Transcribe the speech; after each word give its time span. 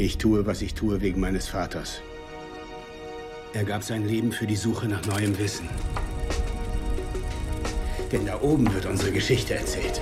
Ich 0.00 0.16
tue, 0.16 0.46
was 0.46 0.62
ich 0.62 0.72
tue, 0.72 1.02
wegen 1.02 1.20
meines 1.20 1.46
Vaters. 1.46 2.00
Er 3.52 3.64
gab 3.64 3.82
sein 3.82 4.08
Leben 4.08 4.32
für 4.32 4.46
die 4.46 4.56
Suche 4.56 4.88
nach 4.88 5.04
neuem 5.04 5.38
Wissen. 5.38 5.68
Denn 8.10 8.24
da 8.24 8.40
oben 8.40 8.72
wird 8.72 8.86
unsere 8.86 9.12
Geschichte 9.12 9.56
erzählt. 9.56 10.00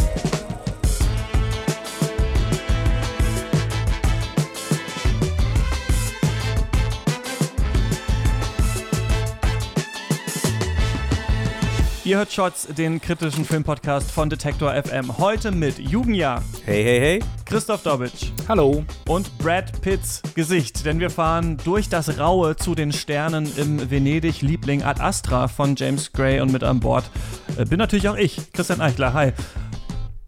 Ihr 12.04 12.18
hört 12.18 12.32
Shots, 12.32 12.68
den 12.68 13.00
kritischen 13.00 13.44
Filmpodcast 13.44 14.12
von 14.12 14.30
Detektor 14.30 14.80
FM. 14.80 15.18
Heute 15.18 15.50
mit 15.50 15.80
Jugendjahr. 15.80 16.44
Hey, 16.64 16.84
hey, 16.84 17.00
hey. 17.00 17.37
Christoph 17.48 17.82
Dobitsch. 17.82 18.30
Hallo. 18.46 18.84
Und 19.08 19.38
Brad 19.38 19.80
Pitts 19.80 20.20
Gesicht. 20.34 20.84
Denn 20.84 21.00
wir 21.00 21.08
fahren 21.08 21.56
durch 21.64 21.88
das 21.88 22.18
Raue 22.18 22.56
zu 22.56 22.74
den 22.74 22.92
Sternen 22.92 23.50
im 23.56 23.90
Venedig-Liebling 23.90 24.82
Ad 24.82 25.00
Astra 25.00 25.48
von 25.48 25.74
James 25.74 26.12
Gray 26.12 26.40
und 26.40 26.52
mit 26.52 26.62
an 26.62 26.78
Bord 26.78 27.10
äh, 27.56 27.64
bin 27.64 27.78
natürlich 27.78 28.06
auch 28.10 28.16
ich, 28.16 28.52
Christian 28.52 28.82
Eichler. 28.82 29.14
Hi. 29.14 29.32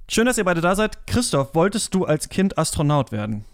Schön, 0.09 0.25
dass 0.25 0.39
ihr 0.39 0.45
beide 0.45 0.63
da 0.63 0.75
seid. 0.75 1.07
Christoph, 1.07 1.55
wolltest 1.55 1.95
du 1.95 2.07
als 2.07 2.31
Kind 2.31 2.57
Astronaut 2.57 3.13
werden? 3.13 3.45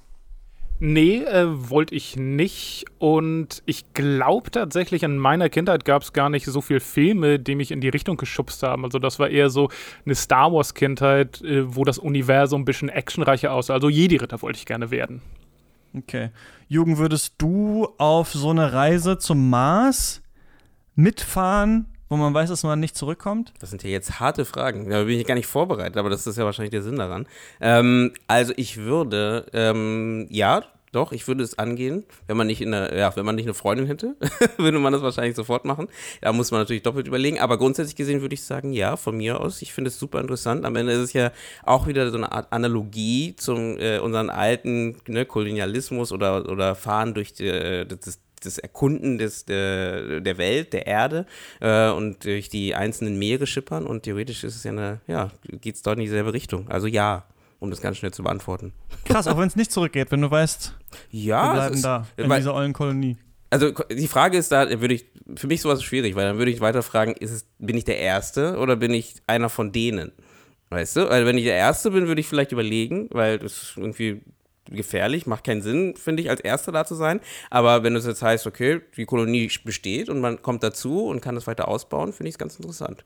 Nee, 0.79 1.23
äh, 1.23 1.71
wollte 1.71 1.95
ich 1.95 2.17
nicht. 2.17 2.85
Und 2.99 3.63
ich 3.65 3.95
glaube 3.95 4.51
tatsächlich, 4.51 5.03
in 5.03 5.17
meiner 5.17 5.49
Kindheit 5.49 5.85
gab 5.87 6.03
es 6.03 6.13
gar 6.13 6.29
nicht 6.29 6.45
so 6.45 6.61
viele 6.61 6.81
Filme, 6.81 7.39
die 7.39 7.55
mich 7.55 7.71
in 7.71 7.81
die 7.81 7.89
Richtung 7.89 8.17
geschubst 8.19 8.63
haben. 8.63 8.85
Also 8.85 8.99
das 8.99 9.19
war 9.19 9.31
eher 9.31 9.49
so 9.49 9.71
eine 10.05 10.15
Star 10.15 10.53
Wars-Kindheit, 10.53 11.41
äh, 11.43 11.75
wo 11.75 11.85
das 11.85 11.99
Universum 11.99 12.63
ein 12.63 12.67
bisschen 12.67 12.91
actionreicher 12.91 13.53
aussah. 13.53 13.75
Also 13.75 13.89
Jedi-Ritter 13.89 14.43
wollte 14.43 14.59
ich 14.59 14.67
gerne 14.67 14.91
werden. 14.91 15.23
Okay. 15.97 16.31
Jugend, 16.69 16.99
würdest 16.99 17.35
du 17.39 17.89
auf 17.97 18.33
so 18.33 18.51
eine 18.51 18.73
Reise 18.75 19.17
zum 19.17 19.49
Mars 19.49 20.23
mitfahren, 20.95 21.87
wo 22.09 22.17
man 22.17 22.35
weiß, 22.35 22.49
dass 22.51 22.63
man 22.63 22.81
nicht 22.81 22.97
zurückkommt? 22.97 23.53
Das 23.61 23.71
sind 23.71 23.83
ja 23.83 23.91
jetzt 23.91 24.21
harte 24.21 24.45
Fragen. 24.45 24.89
Da 24.89 25.05
bin 25.05 25.19
ich 25.19 25.27
gar 25.27 25.35
nicht 25.35 25.47
vorbereitet, 25.47 25.97
aber 25.97 26.11
das 26.11 26.27
ist 26.27 26.39
ja 26.39 26.45
wahrscheinlich 26.45 26.71
der 26.71 26.83
Sinn 26.83 26.97
daran. 26.97 27.27
Ähm, 27.61 28.13
also 28.29 28.53
ich 28.57 28.79
würde, 28.79 29.47
ähm, 29.53 30.27
ja, 30.31 30.63
doch, 30.93 31.13
ich 31.13 31.29
würde 31.29 31.43
es 31.43 31.59
angehen, 31.59 32.05
wenn 32.27 32.39
man 32.39 32.47
nicht 32.47 32.63
in 32.63 32.71
der, 32.71 32.97
ja, 32.97 33.15
wenn 33.17 33.27
man 33.27 33.35
nicht 33.35 33.45
eine 33.45 33.53
Freundin 33.53 33.87
hätte, 33.87 34.17
würde 34.57 34.79
man 34.79 34.95
das 34.95 35.03
wahrscheinlich 35.03 35.37
sofort 35.37 35.67
machen. 35.67 35.89
Da 36.23 36.33
muss 36.33 36.53
man 36.53 36.61
natürlich 36.61 36.85
doppelt 36.85 37.07
überlegen. 37.07 37.39
Aber 37.39 37.59
grundsätzlich 37.59 37.97
gesehen 37.97 38.23
würde 38.23 38.35
ich 38.35 38.43
sagen, 38.45 38.73
ja, 38.73 38.97
von 38.97 39.17
mir 39.17 39.41
aus. 39.41 39.61
Ich 39.61 39.75
finde 39.75 39.89
es 39.89 39.99
super 39.99 40.21
interessant. 40.21 40.65
Am 40.65 40.75
Ende 40.75 40.93
ist 40.93 41.01
es 41.01 41.13
ja 41.13 41.33
auch 41.65 41.87
wieder 41.87 42.11
so 42.11 42.17
eine 42.17 42.33
Art 42.33 42.51
Analogie 42.51 43.35
zum 43.37 43.79
äh, 43.79 43.99
unseren 43.99 44.31
alten 44.31 44.97
ne, 45.07 45.27
Kolonialismus 45.27 46.13
oder, 46.13 46.49
oder 46.49 46.75
Fahren 46.75 47.13
durch 47.13 47.35
die, 47.35 47.49
äh, 47.49 47.85
das, 47.85 48.21
das 48.43 48.59
Erkunden 48.59 49.19
des, 49.19 49.45
der, 49.45 50.21
der 50.21 50.39
Welt, 50.39 50.73
der 50.73 50.87
Erde 50.87 51.27
äh, 51.61 51.91
und 51.91 52.25
durch 52.25 52.49
die 52.49 52.75
einzelnen 52.75 53.19
Meere 53.19 53.47
schippern 53.47 53.87
und 53.87 54.03
theoretisch 54.03 54.45
ist 54.45 54.57
es 54.57 54.65
ja 54.65 54.73
eine, 54.73 55.01
ja, 55.07 55.31
geht 55.61 55.77
es 55.77 55.83
dort 55.83 55.99
in 55.99 56.05
dieselbe 56.05 56.33
Richtung. 56.33 56.69
Also 56.69 56.87
ja, 56.87 57.25
um 57.59 57.71
das 57.71 57.81
ganz 57.81 57.97
schnell 57.97 58.13
zu 58.13 58.23
beantworten. 58.23 58.73
Krass, 59.05 59.27
auch 59.27 59.39
wenn 59.39 59.49
es 59.49 59.57
nicht 59.57 59.73
zurückgeht, 59.73 60.11
wenn 60.11 60.21
du 60.21 60.31
weißt, 60.31 60.75
ja, 61.11 61.49
wir 61.49 61.53
bleiben 61.55 61.75
ist, 61.75 61.85
da 61.85 62.07
in 62.17 62.29
weil, 62.29 62.41
dieser 62.41 62.55
ollen 62.55 62.73
Kolonie. 62.73 63.17
Also 63.51 63.73
die 63.91 64.09
Frage 64.09 64.37
ist 64.37 64.53
da, 64.53 64.69
würde 64.81 64.95
ich, 64.95 65.07
für 65.37 65.47
mich 65.47 65.61
sowas 65.61 65.83
schwierig, 65.83 66.15
weil 66.17 66.27
dann 66.27 66.39
würde 66.39 66.51
ich 66.51 66.61
weiter 66.61 66.83
fragen, 66.83 67.13
ist 67.13 67.31
es, 67.31 67.47
bin 67.59 67.77
ich 67.77 67.85
der 67.85 67.99
Erste 67.99 68.59
oder 68.59 68.77
bin 68.77 68.93
ich 68.93 69.15
einer 69.27 69.49
von 69.49 69.73
denen? 69.73 70.13
Weißt 70.69 70.97
du? 70.97 71.09
Weil 71.09 71.27
wenn 71.27 71.39
ich 71.39 71.45
der 71.45 71.55
Erste 71.55 71.93
bin, 71.93 72.09
würde 72.09 72.21
ich 72.21 72.27
vielleicht 72.27 72.53
überlegen, 72.53 73.09
weil 73.13 73.39
das 73.39 73.75
irgendwie 73.77 74.23
gefährlich, 74.71 75.27
macht 75.27 75.45
keinen 75.45 75.63
Sinn, 75.63 75.95
finde 75.97 76.23
ich, 76.23 76.31
als 76.31 76.41
Erster 76.41 76.73
da 76.73 76.85
zu 76.85 76.95
sein. 76.95 77.21
Aber 77.51 77.83
wenn 77.83 77.97
es 77.97 78.07
jetzt 78.07 78.23
heißt, 78.23 78.47
okay, 78.47 78.81
die 78.97 79.05
Kolonie 79.05 79.51
besteht 79.65 80.09
und 80.09 80.21
man 80.21 80.43
kommt 80.43 80.63
dazu 80.63 81.07
und 81.07 81.21
kann 81.21 81.37
es 81.37 81.47
weiter 81.47 81.69
ausbauen, 81.69 82.13
finde 82.13 82.29
ich 82.29 82.35
es 82.35 82.39
ganz 82.39 82.57
interessant. 82.57 83.05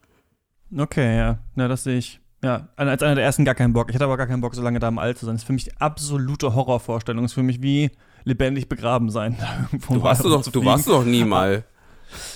Okay, 0.76 1.16
ja. 1.16 1.38
Ja, 1.56 1.68
das 1.68 1.84
sehe 1.84 1.98
ich. 1.98 2.20
Ja, 2.42 2.68
als 2.76 3.02
einer 3.02 3.16
der 3.16 3.24
ersten 3.24 3.44
gar 3.44 3.54
keinen 3.54 3.74
Bock. 3.74 3.90
Ich 3.90 3.94
hatte 3.94 4.04
aber 4.04 4.16
gar 4.16 4.26
keinen 4.26 4.40
Bock, 4.40 4.54
so 4.54 4.62
lange 4.62 4.78
da 4.78 4.88
im 4.88 4.98
All 4.98 5.14
zu 5.14 5.26
sein. 5.26 5.34
Das 5.34 5.42
ist 5.42 5.46
für 5.46 5.52
mich 5.52 5.64
die 5.64 5.76
absolute 5.78 6.54
Horrorvorstellung. 6.54 7.22
Das 7.22 7.32
ist 7.32 7.34
für 7.34 7.42
mich 7.42 7.60
wie 7.60 7.90
lebendig 8.24 8.68
begraben 8.68 9.10
sein. 9.10 9.36
Du 9.88 10.02
warst, 10.02 10.24
doch, 10.24 10.42
du 10.42 10.64
warst 10.64 10.88
doch 10.88 11.04
nie 11.04 11.24
mal. 11.24 11.64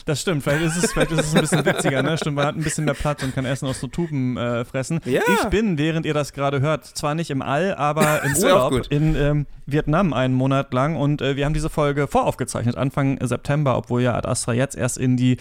Das 0.07 0.21
stimmt, 0.21 0.43
vielleicht 0.43 0.65
ist 0.65 0.85
es, 0.85 0.93
vielleicht 0.93 1.13
ist 1.13 1.21
es 1.21 1.35
ein 1.35 1.41
bisschen 1.41 1.65
witziger, 1.65 2.03
ne? 2.03 2.17
Stimmt, 2.19 2.37
man 2.37 2.47
hat 2.47 2.57
ein 2.57 2.63
bisschen 2.63 2.85
mehr 2.85 2.95
Platz 2.95 3.23
und 3.23 3.35
kann 3.35 3.45
erst 3.45 3.63
noch 3.63 3.75
so 3.75 3.87
Tuben 3.87 4.37
äh, 4.37 4.65
fressen. 4.65 5.01
Ja. 5.05 5.23
Ich 5.27 5.45
bin, 5.49 5.79
während 5.79 6.07
ihr 6.07 6.15
das 6.15 6.33
gerade 6.33 6.61
hört, 6.61 6.85
zwar 6.85 7.15
nicht 7.15 7.31
im 7.31 7.43
All, 7.43 7.75
aber 7.75 8.23
im 8.25 8.37
Urlaub 8.37 8.87
in 8.91 9.17
ähm, 9.17 9.47
Vietnam 9.67 10.13
einen 10.13 10.35
Monat 10.35 10.73
lang 10.75 10.97
und 10.97 11.23
äh, 11.23 11.37
wir 11.37 11.45
haben 11.45 11.55
diese 11.55 11.71
Folge 11.71 12.07
voraufgezeichnet, 12.07 12.77
Anfang 12.77 13.19
September, 13.27 13.77
obwohl 13.77 14.03
ja 14.03 14.15
Ad 14.15 14.29
Astra 14.29 14.53
jetzt 14.53 14.77
erst 14.77 14.99
in 14.99 15.17
die 15.17 15.39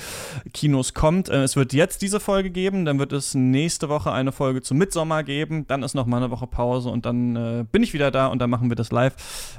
Kinos 0.53 0.93
kommt. 0.93 1.29
Äh, 1.29 1.43
es 1.43 1.55
wird 1.55 1.73
jetzt 1.73 2.01
diese 2.01 2.19
Folge 2.19 2.49
geben, 2.49 2.85
dann 2.85 2.99
wird 2.99 3.11
es 3.11 3.33
nächste 3.35 3.89
Woche 3.89 4.11
eine 4.11 4.31
Folge 4.31 4.61
zum 4.61 4.77
Mitsommer 4.77 5.23
geben, 5.23 5.67
dann 5.67 5.83
ist 5.83 5.93
noch 5.93 6.05
mal 6.05 6.17
eine 6.17 6.31
Woche 6.31 6.47
Pause 6.47 6.89
und 6.89 7.05
dann 7.05 7.35
äh, 7.35 7.65
bin 7.71 7.83
ich 7.83 7.93
wieder 7.93 8.11
da 8.11 8.27
und 8.27 8.39
dann 8.39 8.49
machen 8.49 8.69
wir 8.69 8.75
das 8.75 8.91
live 8.91 9.13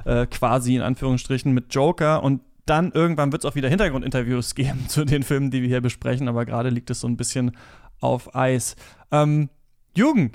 äh, 0.04 0.26
quasi 0.26 0.76
in 0.76 0.82
Anführungsstrichen 0.82 1.52
mit 1.52 1.74
Joker 1.74 2.22
und 2.22 2.40
dann 2.66 2.92
irgendwann 2.92 3.32
wird 3.32 3.44
es 3.44 3.50
auch 3.50 3.54
wieder 3.54 3.68
Hintergrundinterviews 3.68 4.54
geben 4.54 4.88
zu 4.88 5.04
den 5.04 5.22
Filmen, 5.22 5.50
die 5.50 5.62
wir 5.62 5.68
hier 5.68 5.80
besprechen, 5.80 6.28
aber 6.28 6.44
gerade 6.44 6.70
liegt 6.70 6.90
es 6.90 7.00
so 7.00 7.08
ein 7.08 7.16
bisschen 7.16 7.56
auf 8.00 8.34
Eis. 8.34 8.76
Ähm, 9.10 9.48
Jürgen, 9.96 10.32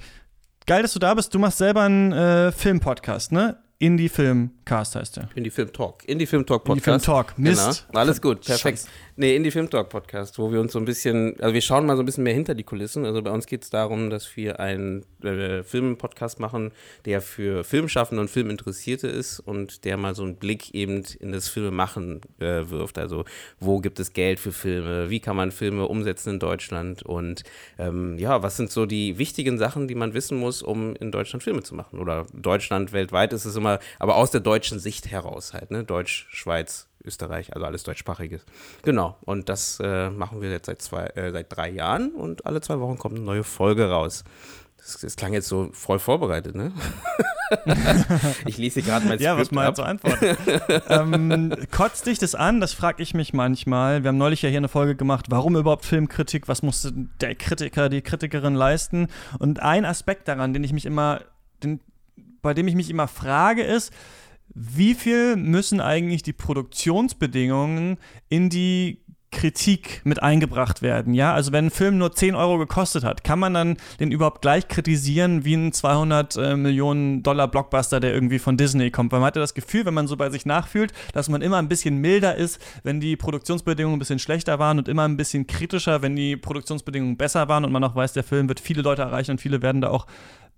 geil, 0.66 0.82
dass 0.82 0.94
du 0.94 1.00
da 1.00 1.14
bist. 1.14 1.34
Du 1.34 1.40
machst 1.40 1.58
selber 1.58 1.82
einen 1.82 2.12
äh, 2.12 2.52
Filmpodcast, 2.52 3.32
ne? 3.32 3.58
Indie-Film-Cast 3.80 4.96
heißt 4.96 5.18
der. 5.18 5.30
Indie-Film-Talk. 5.36 6.04
Indie-Film-Talk-Podcast. 6.06 7.08
Indie-Film-Talk. 7.08 7.40
Mist. 7.40 7.88
Genau. 7.88 8.00
Alles 8.00 8.22
gut, 8.22 8.46
perfekt. 8.46 8.80
Scheiß. 8.80 8.88
Nee, 9.22 9.36
Indie-Film-Talk-Podcast, 9.36 10.40
wo 10.40 10.50
wir 10.50 10.62
uns 10.62 10.72
so 10.72 10.80
ein 10.80 10.86
bisschen, 10.86 11.38
also 11.42 11.54
wir 11.54 11.60
schauen 11.60 11.86
mal 11.86 11.98
so 11.98 12.04
ein 12.04 12.06
bisschen 12.06 12.24
mehr 12.24 12.34
hinter 12.34 12.56
die 12.56 12.64
Kulissen. 12.64 13.04
Also 13.04 13.22
bei 13.22 13.32
uns 13.32 13.48
geht 13.48 13.64
es 13.64 13.70
darum, 13.70 14.10
dass 14.10 14.38
wir 14.38 14.62
einen 14.62 15.04
äh, 15.22 15.62
Film-Podcast 15.62 16.40
machen, 16.40 16.72
der 17.04 17.20
für 17.20 17.66
Filmschaffende 17.66 18.22
und 18.22 18.30
Filminteressierte 18.30 19.10
ist 19.10 19.42
und 19.42 19.84
der 19.84 19.98
mal 19.98 20.16
so 20.16 20.24
einen 20.24 20.38
Blick 20.38 20.74
eben 20.74 21.04
in 21.20 21.34
das 21.34 21.50
Filmemachen 21.50 22.22
äh, 22.40 22.70
wirft. 22.70 22.98
Also 22.98 23.26
wo 23.60 23.82
gibt 23.82 24.00
es 24.00 24.14
Geld 24.14 24.40
für 24.40 24.54
Filme, 24.54 25.10
wie 25.10 25.20
kann 25.20 25.36
man 25.36 25.52
Filme 25.52 25.90
umsetzen 25.90 26.36
in 26.36 26.40
Deutschland 26.40 27.04
und 27.04 27.44
ähm, 27.78 28.18
ja, 28.20 28.42
was 28.42 28.56
sind 28.56 28.72
so 28.72 28.86
die 28.86 29.18
wichtigen 29.18 29.58
Sachen, 29.58 29.90
die 29.90 29.96
man 29.96 30.14
wissen 30.14 30.38
muss, 30.38 30.62
um 30.62 30.96
in 30.96 31.12
Deutschland 31.12 31.44
Filme 31.44 31.62
zu 31.62 31.76
machen. 31.76 32.00
Oder 32.00 32.26
Deutschland, 32.34 32.94
weltweit 32.94 33.34
ist 33.34 33.44
es 33.44 33.58
immer, 33.58 33.80
aber 34.00 34.16
aus 34.16 34.32
der 34.32 34.40
deutschen 34.40 34.80
Sicht 34.80 35.12
heraus 35.12 35.54
halt, 35.54 35.72
ne? 35.72 35.84
Deutsch, 35.84 36.28
Schweiz, 36.32 36.89
Österreich, 37.04 37.54
also 37.54 37.66
alles 37.66 37.84
deutschsprachiges. 37.84 38.46
Genau, 38.84 39.18
und 39.22 39.50
das 39.50 39.80
äh, 39.82 40.10
machen 40.10 40.42
wir 40.42 40.50
jetzt 40.50 40.66
seit, 40.66 40.82
zwei, 40.82 41.06
äh, 41.08 41.32
seit 41.32 41.56
drei 41.56 41.70
Jahren 41.70 42.12
und 42.12 42.46
alle 42.46 42.62
zwei 42.62 42.80
Wochen 42.80 42.98
kommt 42.98 43.16
eine 43.16 43.26
neue 43.26 43.44
Folge 43.44 43.90
raus. 43.90 44.24
Das, 44.78 44.98
das 45.02 45.16
klang 45.18 45.34
jetzt 45.34 45.48
so 45.48 45.70
voll 45.74 46.00
vorbereitet, 46.00 46.56
ne? 46.56 46.72
ich 48.46 48.58
lese 48.58 48.82
gerade 48.82 49.06
mein 49.06 49.18
Skript 49.18 49.22
Ja, 49.22 49.38
was 49.38 49.52
mal 49.52 49.76
zur 49.76 49.86
Antwort. 49.86 50.18
ähm, 50.88 51.54
kotzt 51.72 52.06
dich 52.06 52.18
das 52.18 52.34
an? 52.34 52.62
Das 52.62 52.74
frage 52.74 53.04
ich 53.04 53.14
mich 53.14 53.34
manchmal. 53.34 54.04
Wir 54.04 54.10
haben 54.10 54.18
neulich 54.18 54.42
ja 54.42 54.50
hier 54.50 54.60
eine 54.60 54.70
Folge 54.70 54.96
gemacht, 54.96 55.26
warum 55.30 55.58
überhaupt 55.58 55.86
Filmkritik? 55.86 56.48
Was 56.48 56.64
musste 56.64 56.94
der 56.94 57.36
Kritiker, 57.36 57.90
die 57.90 58.02
Kritikerin 58.02 58.56
leisten? 58.56 59.08
Und 59.40 59.62
ein 59.62 59.84
Aspekt 59.84 60.28
daran, 60.30 60.54
den 60.54 60.64
ich 60.64 60.72
mich 60.72 60.86
immer, 60.86 61.22
den, 61.62 61.82
bei 62.42 62.54
dem 62.54 62.68
ich 62.68 62.76
mich 62.76 62.90
immer 62.90 63.10
frage, 63.10 63.64
ist, 63.64 63.94
wie 64.54 64.94
viel 64.94 65.36
müssen 65.36 65.82
eigentlich 65.82 66.24
die 66.24 66.34
Produktionsbedingungen 66.34 67.98
in 68.30 68.50
die 68.50 69.02
Kritik 69.32 70.02
mit 70.06 70.24
eingebracht 70.24 70.82
werden. 70.82 71.14
Ja, 71.14 71.34
also 71.34 71.52
wenn 71.52 71.68
ein 71.68 71.72
Film 71.72 71.98
nur 71.98 72.14
10 72.14 72.36
Euro 72.36 72.58
gekostet 72.58 73.04
hat, 73.04 73.24
kann 73.24 73.38
man 73.38 73.54
dann 73.54 73.78
den 74.00 74.12
überhaupt 74.12 74.42
gleich 74.42 74.68
kritisieren 74.68 75.46
wie 75.46 75.54
ein 75.54 75.72
200 75.72 76.36
äh, 76.36 76.56
Millionen 76.56 77.22
Dollar 77.22 77.48
Blockbuster, 77.48 78.00
der 78.00 78.14
irgendwie 78.14 78.40
von 78.40 78.58
Disney 78.58 78.90
kommt. 78.90 79.12
Weil 79.12 79.20
man 79.20 79.28
hat 79.28 79.36
ja 79.36 79.42
das 79.42 79.54
Gefühl, 79.54 79.86
wenn 79.86 79.94
man 79.94 80.08
so 80.08 80.18
bei 80.18 80.30
sich 80.32 80.46
nachfühlt, 80.46 80.94
dass 81.14 81.30
man 81.30 81.42
immer 81.42 81.58
ein 81.58 81.68
bisschen 81.68 81.98
milder 81.98 82.36
ist, 82.36 82.60
wenn 82.84 83.00
die 83.00 83.16
Produktionsbedingungen 83.16 83.98
ein 83.98 84.00
bisschen 84.00 84.20
schlechter 84.20 84.58
waren 84.58 84.80
und 84.80 84.88
immer 84.88 85.08
ein 85.08 85.18
bisschen 85.18 85.46
kritischer, 85.46 86.02
wenn 86.02 86.16
die 86.16 86.36
Produktionsbedingungen 86.36 87.18
besser 87.18 87.48
waren 87.48 87.66
und 87.66 87.72
man 87.72 87.84
auch 87.84 87.96
weiß, 87.96 88.14
der 88.14 88.24
Film 88.24 88.50
wird 88.50 88.60
viele 88.60 88.82
Leute 88.82 89.04
erreichen 89.04 89.32
und 89.32 89.42
viele 89.42 89.62
werden 89.62 89.82
da 89.82 89.90
auch 89.90 90.08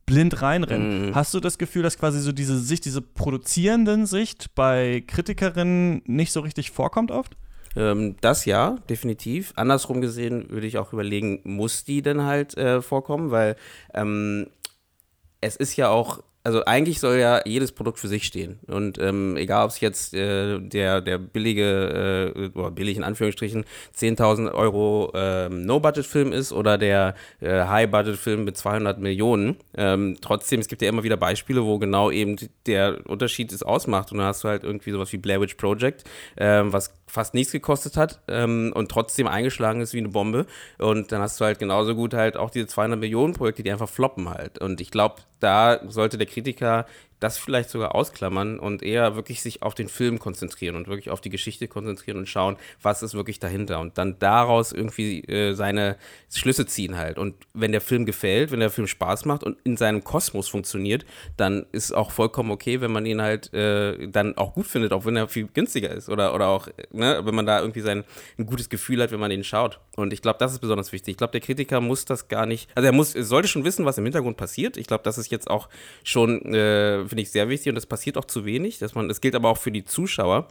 blind 0.05 0.41
reinrennen. 0.41 1.09
Mhm. 1.09 1.15
Hast 1.15 1.33
du 1.33 1.39
das 1.39 1.57
Gefühl, 1.57 1.83
dass 1.83 1.97
quasi 1.97 2.19
so 2.19 2.31
diese 2.31 2.59
Sicht, 2.59 2.85
diese 2.85 3.01
produzierenden 3.01 4.05
Sicht 4.05 4.53
bei 4.55 5.03
Kritikerinnen 5.07 6.01
nicht 6.05 6.31
so 6.31 6.41
richtig 6.41 6.71
vorkommt 6.71 7.11
oft? 7.11 7.37
Ähm, 7.75 8.15
das 8.21 8.45
ja, 8.45 8.75
definitiv. 8.89 9.53
Andersrum 9.55 10.01
gesehen 10.01 10.49
würde 10.49 10.67
ich 10.67 10.77
auch 10.77 10.93
überlegen, 10.93 11.39
muss 11.43 11.83
die 11.83 12.01
denn 12.01 12.23
halt 12.23 12.57
äh, 12.57 12.81
vorkommen, 12.81 13.31
weil 13.31 13.55
ähm, 13.93 14.47
es 15.39 15.55
ist 15.55 15.75
ja 15.75 15.89
auch 15.89 16.21
also 16.43 16.65
eigentlich 16.65 16.99
soll 16.99 17.17
ja 17.17 17.41
jedes 17.45 17.71
Produkt 17.71 17.99
für 17.99 18.07
sich 18.07 18.25
stehen. 18.25 18.59
Und 18.67 18.97
ähm, 18.97 19.37
egal, 19.37 19.65
ob 19.65 19.71
es 19.71 19.79
jetzt 19.79 20.13
äh, 20.13 20.59
der, 20.59 21.01
der 21.01 21.17
billige, 21.17 22.33
äh, 22.35 22.57
oder 22.57 22.71
billig 22.71 22.97
in 22.97 23.03
Anführungsstrichen, 23.03 23.65
10.000 23.95 24.51
Euro 24.51 25.11
äh, 25.13 25.49
No-Budget-Film 25.49 26.31
ist 26.31 26.51
oder 26.51 26.77
der 26.77 27.15
äh, 27.41 27.65
High-Budget-Film 27.65 28.43
mit 28.43 28.57
200 28.57 28.99
Millionen. 28.99 29.57
Ähm, 29.77 30.17
trotzdem, 30.21 30.59
es 30.59 30.67
gibt 30.67 30.81
ja 30.81 30.89
immer 30.89 31.03
wieder 31.03 31.17
Beispiele, 31.17 31.63
wo 31.63 31.77
genau 31.77 32.09
eben 32.09 32.37
der 32.65 32.99
Unterschied 33.07 33.51
es 33.51 33.61
ausmacht. 33.61 34.11
Und 34.11 34.17
dann 34.17 34.27
hast 34.27 34.43
du 34.43 34.47
halt 34.47 34.63
irgendwie 34.63 34.91
sowas 34.91 35.11
wie 35.13 35.17
Blair 35.17 35.41
Witch 35.41 35.55
Project, 35.55 36.03
ähm, 36.37 36.73
was 36.73 37.00
fast 37.11 37.33
nichts 37.33 37.51
gekostet 37.51 37.97
hat 37.97 38.21
ähm, 38.29 38.71
und 38.73 38.89
trotzdem 38.89 39.27
eingeschlagen 39.27 39.81
ist 39.81 39.93
wie 39.93 39.97
eine 39.97 40.09
Bombe. 40.09 40.45
Und 40.77 41.11
dann 41.11 41.21
hast 41.21 41.39
du 41.41 41.45
halt 41.45 41.59
genauso 41.59 41.93
gut 41.93 42.13
halt 42.13 42.37
auch 42.37 42.49
diese 42.49 42.67
200 42.67 42.97
Millionen 42.97 43.33
Projekte, 43.33 43.63
die 43.63 43.71
einfach 43.71 43.89
floppen 43.89 44.29
halt. 44.29 44.59
Und 44.59 44.79
ich 44.79 44.91
glaube, 44.91 45.15
da 45.41 45.81
sollte 45.87 46.17
der 46.17 46.27
Kritiker 46.27 46.85
das 47.21 47.37
vielleicht 47.37 47.69
sogar 47.69 47.95
ausklammern 47.95 48.59
und 48.59 48.81
eher 48.81 49.15
wirklich 49.15 49.41
sich 49.41 49.61
auf 49.61 49.75
den 49.75 49.87
Film 49.87 50.17
konzentrieren 50.19 50.75
und 50.75 50.87
wirklich 50.87 51.11
auf 51.11 51.21
die 51.21 51.29
Geschichte 51.29 51.67
konzentrieren 51.67 52.17
und 52.17 52.27
schauen, 52.27 52.57
was 52.81 53.03
ist 53.03 53.13
wirklich 53.13 53.39
dahinter 53.39 53.79
und 53.79 53.97
dann 53.97 54.17
daraus 54.19 54.71
irgendwie 54.71 55.23
äh, 55.25 55.53
seine 55.53 55.97
Schlüsse 56.33 56.65
ziehen 56.65 56.97
halt. 56.97 57.19
Und 57.19 57.35
wenn 57.53 57.71
der 57.71 57.79
Film 57.79 58.05
gefällt, 58.07 58.51
wenn 58.51 58.59
der 58.59 58.71
Film 58.71 58.87
Spaß 58.87 59.25
macht 59.25 59.43
und 59.43 59.57
in 59.63 59.77
seinem 59.77 60.03
Kosmos 60.03 60.47
funktioniert, 60.49 61.05
dann 61.37 61.67
ist 61.71 61.85
es 61.85 61.91
auch 61.91 62.09
vollkommen 62.09 62.49
okay, 62.49 62.81
wenn 62.81 62.91
man 62.91 63.05
ihn 63.05 63.21
halt 63.21 63.53
äh, 63.53 64.07
dann 64.07 64.35
auch 64.37 64.55
gut 64.55 64.65
findet, 64.65 64.91
auch 64.91 65.05
wenn 65.05 65.15
er 65.15 65.27
viel 65.27 65.47
günstiger 65.47 65.91
ist 65.91 66.09
oder, 66.09 66.33
oder 66.33 66.47
auch, 66.47 66.67
ne, 66.91 67.21
wenn 67.23 67.35
man 67.35 67.45
da 67.45 67.59
irgendwie 67.59 67.81
sein 67.81 68.03
ein 68.39 68.47
gutes 68.47 68.67
Gefühl 68.69 68.99
hat, 68.99 69.11
wenn 69.11 69.19
man 69.19 69.29
ihn 69.29 69.43
schaut. 69.43 69.79
Und 69.95 70.11
ich 70.11 70.23
glaube, 70.23 70.39
das 70.39 70.53
ist 70.53 70.59
besonders 70.59 70.91
wichtig. 70.91 71.11
Ich 71.11 71.17
glaube, 71.17 71.33
der 71.33 71.41
Kritiker 71.41 71.81
muss 71.81 72.05
das 72.05 72.29
gar 72.29 72.47
nicht, 72.47 72.67
also 72.73 72.87
er 72.87 72.93
muss, 72.93 73.11
sollte 73.11 73.47
schon 73.47 73.63
wissen, 73.63 73.85
was 73.85 73.99
im 73.99 74.05
Hintergrund 74.05 74.37
passiert. 74.37 74.75
Ich 74.77 74.87
glaube, 74.87 75.03
das 75.03 75.19
ist 75.19 75.29
jetzt 75.29 75.51
auch 75.51 75.69
schon 76.03 76.41
äh, 76.53 77.10
finde 77.11 77.23
ich 77.23 77.31
sehr 77.31 77.49
wichtig 77.49 77.69
und 77.69 77.75
das 77.75 77.85
passiert 77.85 78.17
auch 78.17 78.23
zu 78.23 78.45
wenig. 78.45 78.79
Dass 78.79 78.95
man, 78.95 79.09
das 79.09 79.19
gilt 79.19 79.35
aber 79.35 79.49
auch 79.49 79.57
für 79.57 79.71
die 79.71 79.83
Zuschauer. 79.83 80.47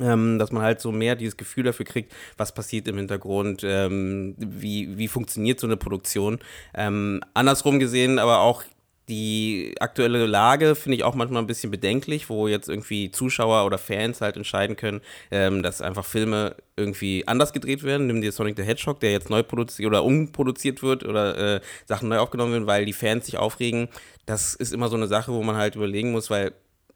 Ähm, 0.00 0.38
dass 0.38 0.50
man 0.50 0.62
halt 0.62 0.80
so 0.80 0.92
mehr 0.92 1.14
dieses 1.14 1.36
Gefühl 1.36 1.64
dafür 1.64 1.84
kriegt, 1.84 2.10
was 2.38 2.54
passiert 2.54 2.88
im 2.88 2.96
Hintergrund, 2.96 3.60
ähm, 3.64 4.34
wie, 4.38 4.96
wie 4.96 5.08
funktioniert 5.08 5.60
so 5.60 5.66
eine 5.66 5.76
Produktion. 5.76 6.38
Ähm, 6.74 7.20
andersrum 7.34 7.78
gesehen, 7.78 8.18
aber 8.18 8.38
auch 8.38 8.62
die 9.10 9.74
aktuelle 9.80 10.24
Lage 10.26 10.74
finde 10.74 10.96
ich 10.96 11.04
auch 11.04 11.14
manchmal 11.14 11.42
ein 11.42 11.46
bisschen 11.46 11.70
bedenklich, 11.70 12.30
wo 12.30 12.48
jetzt 12.48 12.68
irgendwie 12.68 13.10
Zuschauer 13.10 13.66
oder 13.66 13.76
Fans 13.76 14.20
halt 14.20 14.36
entscheiden 14.36 14.76
können, 14.76 15.00
ähm, 15.30 15.62
dass 15.62 15.82
einfach 15.82 16.04
Filme 16.04 16.56
irgendwie 16.76 17.26
anders 17.26 17.52
gedreht 17.52 17.82
werden. 17.82 18.06
Nimm 18.06 18.22
dir 18.22 18.32
Sonic 18.32 18.56
the 18.56 18.62
Hedgehog, 18.62 19.00
der 19.00 19.12
jetzt 19.12 19.28
neu 19.28 19.42
produziert 19.42 19.88
oder 19.88 20.04
umproduziert 20.04 20.82
wird 20.82 21.04
oder 21.04 21.56
äh, 21.56 21.60
Sachen 21.86 22.08
neu 22.08 22.18
aufgenommen 22.18 22.52
werden, 22.52 22.66
weil 22.66 22.86
die 22.86 22.92
Fans 22.92 23.26
sich 23.26 23.36
aufregen. 23.36 23.88
Das 24.24 24.54
ist 24.54 24.72
immer 24.72 24.88
so 24.88 24.96
eine 24.96 25.08
Sache, 25.08 25.32
wo 25.32 25.42
man 25.42 25.56
halt 25.56 25.74
überlegen 25.74 26.12
muss, 26.12 26.30
weil 26.30 26.52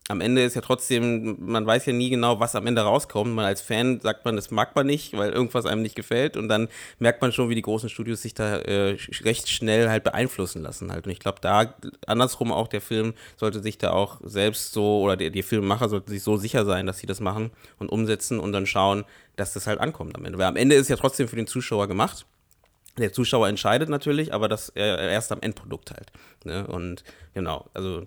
am 0.08 0.20
Ende 0.20 0.42
ist 0.42 0.54
ja 0.54 0.60
trotzdem, 0.60 1.36
man 1.40 1.66
weiß 1.66 1.86
ja 1.86 1.94
nie 1.94 2.10
genau, 2.10 2.38
was 2.38 2.54
am 2.54 2.66
Ende 2.66 2.82
rauskommt. 2.82 3.34
Man 3.34 3.46
als 3.46 3.62
Fan 3.62 4.00
sagt 4.00 4.26
man, 4.26 4.36
das 4.36 4.50
mag 4.50 4.76
man 4.76 4.86
nicht, 4.86 5.16
weil 5.16 5.32
irgendwas 5.32 5.64
einem 5.64 5.80
nicht 5.80 5.94
gefällt. 5.94 6.36
Und 6.36 6.48
dann 6.48 6.68
merkt 6.98 7.22
man 7.22 7.32
schon, 7.32 7.48
wie 7.48 7.54
die 7.54 7.62
großen 7.62 7.88
Studios 7.88 8.20
sich 8.20 8.34
da 8.34 8.58
äh, 8.58 8.98
recht 9.22 9.48
schnell 9.48 9.88
halt 9.88 10.04
beeinflussen 10.04 10.62
lassen 10.62 10.92
halt. 10.92 11.06
Und 11.06 11.12
ich 11.12 11.20
glaube, 11.20 11.38
da 11.40 11.74
andersrum 12.06 12.52
auch 12.52 12.68
der 12.68 12.82
Film 12.82 13.14
sollte 13.36 13.60
sich 13.60 13.78
da 13.78 13.92
auch 13.92 14.20
selbst 14.22 14.74
so, 14.74 15.00
oder 15.00 15.16
die, 15.16 15.30
die 15.30 15.42
Filmemacher 15.42 15.88
sollten 15.88 16.10
sich 16.10 16.22
so 16.22 16.36
sicher 16.36 16.66
sein, 16.66 16.86
dass 16.86 16.98
sie 16.98 17.06
das 17.06 17.20
machen 17.20 17.50
und 17.78 17.88
umsetzen 17.88 18.40
und 18.40 18.52
dann 18.52 18.66
schauen, 18.66 19.04
dass 19.36 19.54
das 19.54 19.66
halt 19.66 19.80
ankommt 19.80 20.16
am 20.16 20.24
Ende. 20.26 20.38
Weil 20.38 20.46
am 20.46 20.56
Ende 20.56 20.74
ist 20.74 20.90
ja 20.90 20.96
trotzdem 20.96 21.28
für 21.28 21.36
den 21.36 21.46
Zuschauer 21.46 21.88
gemacht. 21.88 22.26
Der 22.98 23.12
Zuschauer 23.12 23.48
entscheidet 23.48 23.88
natürlich, 23.88 24.34
aber 24.34 24.48
das 24.48 24.68
äh, 24.76 25.12
erst 25.12 25.32
am 25.32 25.40
Endprodukt 25.40 25.92
halt. 25.92 26.12
Ne? 26.44 26.66
Und 26.66 27.04
genau, 27.32 27.70
also 27.72 28.06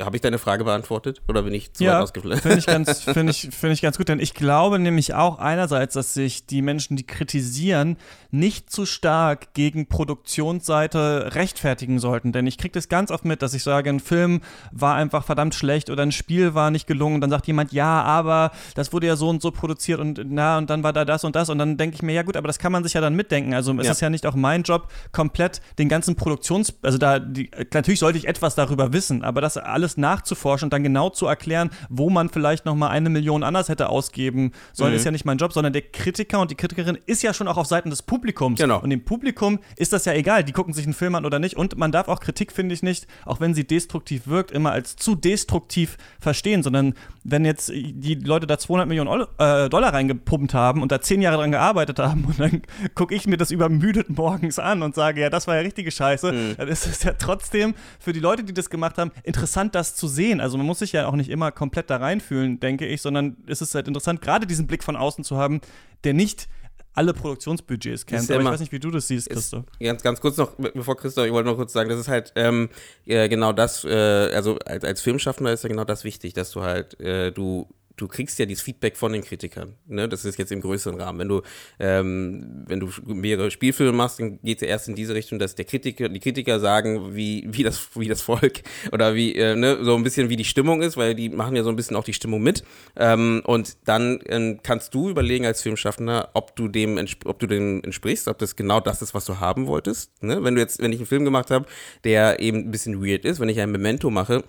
habe 0.00 0.16
ich 0.16 0.22
deine 0.22 0.38
Frage 0.38 0.64
beantwortet 0.64 1.22
oder 1.28 1.42
bin 1.42 1.54
ich 1.54 1.72
zu 1.72 1.84
ja, 1.84 1.94
weit 1.94 2.02
ausgeflogen? 2.02 2.40
Finde 2.40 2.58
ich, 2.58 2.66
ganz, 2.66 3.02
find 3.02 3.30
ich, 3.30 3.48
find 3.50 3.72
ich 3.72 3.82
ganz 3.82 3.98
gut, 3.98 4.08
denn 4.08 4.20
ich 4.20 4.34
glaube 4.34 4.78
nämlich 4.78 5.14
auch 5.14 5.38
einerseits, 5.38 5.94
dass 5.94 6.14
sich 6.14 6.46
die 6.46 6.62
Menschen, 6.62 6.96
die 6.96 7.06
kritisieren, 7.06 7.96
nicht 8.30 8.70
zu 8.70 8.86
stark 8.86 9.52
gegen 9.54 9.86
Produktionsseite 9.88 11.34
rechtfertigen 11.34 11.98
sollten. 11.98 12.32
Denn 12.32 12.46
ich 12.46 12.56
kriege 12.56 12.72
das 12.72 12.88
ganz 12.88 13.10
oft 13.10 13.24
mit, 13.24 13.42
dass 13.42 13.52
ich 13.52 13.62
sage, 13.62 13.90
ein 13.90 14.00
Film 14.00 14.40
war 14.70 14.94
einfach 14.94 15.24
verdammt 15.24 15.54
schlecht 15.54 15.90
oder 15.90 16.02
ein 16.02 16.12
Spiel 16.12 16.54
war 16.54 16.70
nicht 16.70 16.86
gelungen. 16.86 17.16
Und 17.16 17.20
dann 17.20 17.30
sagt 17.30 17.46
jemand, 17.46 17.72
ja, 17.72 18.02
aber 18.02 18.52
das 18.74 18.92
wurde 18.92 19.06
ja 19.06 19.16
so 19.16 19.28
und 19.28 19.42
so 19.42 19.50
produziert 19.50 20.00
und 20.00 20.20
na, 20.24 20.56
und 20.58 20.70
dann 20.70 20.82
war 20.82 20.94
da 20.94 21.04
das 21.04 21.24
und 21.24 21.36
das. 21.36 21.50
Und 21.50 21.58
dann 21.58 21.76
denke 21.76 21.96
ich 21.96 22.02
mir, 22.02 22.12
ja 22.12 22.22
gut, 22.22 22.36
aber 22.36 22.46
das 22.46 22.58
kann 22.58 22.72
man 22.72 22.82
sich 22.82 22.94
ja 22.94 23.00
dann 23.02 23.14
mitdenken. 23.14 23.52
Also 23.52 23.78
es 23.78 23.86
ja. 23.86 23.92
ist 23.92 24.00
ja 24.00 24.08
nicht 24.08 24.26
auch 24.26 24.34
mein 24.34 24.62
Job, 24.62 24.88
komplett 25.12 25.60
den 25.78 25.90
ganzen 25.90 26.16
Produktions-, 26.16 26.74
also 26.82 26.96
da, 26.96 27.18
die, 27.18 27.50
natürlich 27.72 28.00
sollte 28.00 28.18
ich 28.18 28.26
etwas 28.26 28.54
darüber 28.54 28.92
wissen, 28.92 29.24
aber 29.24 29.42
das 29.42 29.58
alles 29.58 29.81
alles 29.82 29.96
nachzuforschen 29.96 30.66
und 30.66 30.72
dann 30.72 30.82
genau 30.82 31.10
zu 31.10 31.26
erklären, 31.26 31.70
wo 31.88 32.08
man 32.08 32.28
vielleicht 32.28 32.64
noch 32.64 32.74
mal 32.74 32.88
eine 32.88 33.10
Million 33.10 33.42
anders 33.42 33.68
hätte 33.68 33.88
ausgeben 33.88 34.52
sollen, 34.72 34.92
mhm. 34.92 34.96
ist 34.96 35.04
ja 35.04 35.10
nicht 35.10 35.24
mein 35.24 35.38
Job, 35.38 35.52
sondern 35.52 35.72
der 35.72 35.82
Kritiker 35.82 36.40
und 36.40 36.50
die 36.50 36.54
Kritikerin 36.54 36.98
ist 37.06 37.22
ja 37.22 37.34
schon 37.34 37.48
auch 37.48 37.56
auf 37.56 37.66
Seiten 37.66 37.90
des 37.90 38.02
Publikums. 38.02 38.60
Genau. 38.60 38.80
Und 38.80 38.90
dem 38.90 39.04
Publikum 39.04 39.58
ist 39.76 39.92
das 39.92 40.04
ja 40.04 40.12
egal, 40.12 40.44
die 40.44 40.52
gucken 40.52 40.72
sich 40.72 40.84
einen 40.84 40.94
Film 40.94 41.14
an 41.14 41.26
oder 41.26 41.38
nicht. 41.38 41.56
Und 41.56 41.76
man 41.76 41.90
darf 41.90 42.08
auch 42.08 42.20
Kritik, 42.20 42.52
finde 42.52 42.74
ich 42.74 42.82
nicht, 42.82 43.06
auch 43.24 43.40
wenn 43.40 43.54
sie 43.54 43.66
destruktiv 43.66 44.26
wirkt, 44.26 44.52
immer 44.52 44.72
als 44.72 44.96
zu 44.96 45.14
destruktiv 45.14 45.96
verstehen, 46.20 46.62
sondern 46.62 46.94
wenn 47.24 47.44
jetzt 47.44 47.68
die 47.68 48.14
Leute 48.14 48.46
da 48.46 48.58
200 48.58 48.88
Millionen 48.88 49.26
äh, 49.38 49.68
Dollar 49.68 49.92
reingepumpt 49.92 50.54
haben 50.54 50.82
und 50.82 50.92
da 50.92 51.00
zehn 51.00 51.22
Jahre 51.22 51.36
dran 51.36 51.52
gearbeitet 51.52 51.98
haben 51.98 52.24
und 52.24 52.38
dann 52.38 52.62
gucke 52.94 53.14
ich 53.14 53.26
mir 53.26 53.36
das 53.36 53.50
übermüdet 53.50 54.10
morgens 54.10 54.58
an 54.58 54.82
und 54.82 54.94
sage, 54.94 55.20
ja, 55.20 55.30
das 55.30 55.46
war 55.46 55.56
ja 55.56 55.60
richtige 55.62 55.90
Scheiße, 55.90 56.32
mhm. 56.32 56.54
dann 56.56 56.68
ist 56.68 56.86
es 56.86 57.02
ja 57.02 57.12
trotzdem 57.12 57.74
für 57.98 58.12
die 58.12 58.20
Leute, 58.20 58.44
die 58.44 58.54
das 58.54 58.70
gemacht 58.70 58.98
haben, 58.98 59.12
interessant, 59.22 59.71
das 59.74 59.94
zu 59.94 60.08
sehen. 60.08 60.40
Also 60.40 60.56
man 60.56 60.66
muss 60.66 60.80
sich 60.80 60.92
ja 60.92 61.06
auch 61.06 61.14
nicht 61.14 61.30
immer 61.30 61.52
komplett 61.52 61.90
da 61.90 61.96
reinfühlen, 61.96 62.60
denke 62.60 62.86
ich, 62.86 63.02
sondern 63.02 63.36
es 63.46 63.62
ist 63.62 63.74
halt 63.74 63.88
interessant, 63.88 64.20
gerade 64.20 64.46
diesen 64.46 64.66
Blick 64.66 64.84
von 64.84 64.96
außen 64.96 65.24
zu 65.24 65.36
haben, 65.36 65.60
der 66.04 66.14
nicht 66.14 66.48
alle 66.94 67.14
Produktionsbudgets 67.14 68.06
kennt. 68.06 68.28
Ja 68.28 68.36
aber 68.36 68.44
ich 68.44 68.50
weiß 68.50 68.60
nicht, 68.60 68.72
wie 68.72 68.78
du 68.78 68.90
das 68.90 69.08
siehst, 69.08 69.30
Christoph. 69.30 69.64
Ganz, 69.80 70.02
ganz 70.02 70.20
kurz 70.20 70.36
noch, 70.36 70.54
bevor 70.56 70.96
Christoph, 70.96 71.26
ich 71.26 71.32
wollte 71.32 71.48
noch 71.48 71.56
kurz 71.56 71.72
sagen, 71.72 71.88
das 71.88 71.98
ist 71.98 72.08
halt 72.08 72.32
ähm, 72.36 72.68
äh, 73.06 73.28
genau 73.28 73.52
das, 73.52 73.84
äh, 73.84 74.30
also 74.34 74.58
als, 74.66 74.84
als 74.84 75.00
Filmschaffender 75.00 75.52
ist 75.52 75.62
ja 75.62 75.68
genau 75.68 75.84
das 75.84 76.04
wichtig, 76.04 76.34
dass 76.34 76.50
du 76.50 76.62
halt, 76.62 77.00
äh, 77.00 77.32
du 77.32 77.66
du 78.02 78.08
kriegst 78.08 78.38
ja 78.40 78.46
dieses 78.46 78.62
Feedback 78.62 78.96
von 78.96 79.12
den 79.12 79.22
Kritikern. 79.22 79.74
Ne? 79.86 80.08
Das 80.08 80.24
ist 80.24 80.36
jetzt 80.36 80.50
im 80.50 80.60
größeren 80.60 81.00
Rahmen. 81.00 81.20
Wenn 81.20 81.28
du, 81.28 81.42
ähm, 81.78 82.64
wenn 82.66 82.80
du 82.80 82.88
mehrere 83.06 83.50
Spielfilme 83.50 83.92
machst, 83.92 84.18
dann 84.18 84.40
geht 84.42 84.58
es 84.58 84.62
ja 84.62 84.68
erst 84.68 84.88
in 84.88 84.96
diese 84.96 85.14
Richtung, 85.14 85.38
dass 85.38 85.54
der 85.54 85.64
Kritiker, 85.64 86.08
die 86.08 86.18
Kritiker 86.18 86.58
sagen, 86.58 87.14
wie, 87.14 87.46
wie, 87.48 87.62
das, 87.62 87.90
wie 87.94 88.08
das 88.08 88.20
Volk 88.20 88.62
oder 88.92 89.14
wie, 89.14 89.34
äh, 89.36 89.54
ne, 89.54 89.78
so 89.82 89.94
ein 89.94 90.02
bisschen 90.02 90.28
wie 90.28 90.36
die 90.36 90.44
Stimmung 90.44 90.82
ist, 90.82 90.96
weil 90.96 91.14
die 91.14 91.28
machen 91.28 91.54
ja 91.54 91.62
so 91.62 91.70
ein 91.70 91.76
bisschen 91.76 91.96
auch 91.96 92.04
die 92.04 92.12
Stimmung 92.12 92.42
mit. 92.42 92.64
Ähm, 92.96 93.42
und 93.44 93.76
dann 93.84 94.18
ähm, 94.26 94.58
kannst 94.62 94.92
du 94.94 95.08
überlegen 95.08 95.46
als 95.46 95.62
Filmschaffender, 95.62 96.30
ob 96.34 96.56
du 96.56 96.66
dem, 96.66 96.98
ob 97.24 97.38
du 97.38 97.46
dem 97.46 97.82
entsprichst, 97.84 98.26
ob 98.26 98.38
das 98.38 98.56
genau 98.56 98.80
das 98.80 99.00
ist, 99.00 99.14
was 99.14 99.24
du 99.24 99.38
haben 99.38 99.68
wolltest. 99.68 100.22
Ne? 100.24 100.42
Wenn 100.42 100.56
du 100.56 100.60
jetzt, 100.60 100.82
wenn 100.82 100.92
ich 100.92 100.98
einen 100.98 101.06
Film 101.06 101.24
gemacht 101.24 101.52
habe, 101.52 101.66
der 102.02 102.40
eben 102.40 102.58
ein 102.58 102.70
bisschen 102.72 103.04
weird 103.04 103.24
ist, 103.24 103.38
wenn 103.38 103.48
ich 103.48 103.60
ein 103.60 103.70
Memento 103.70 104.10
mache, 104.10 104.42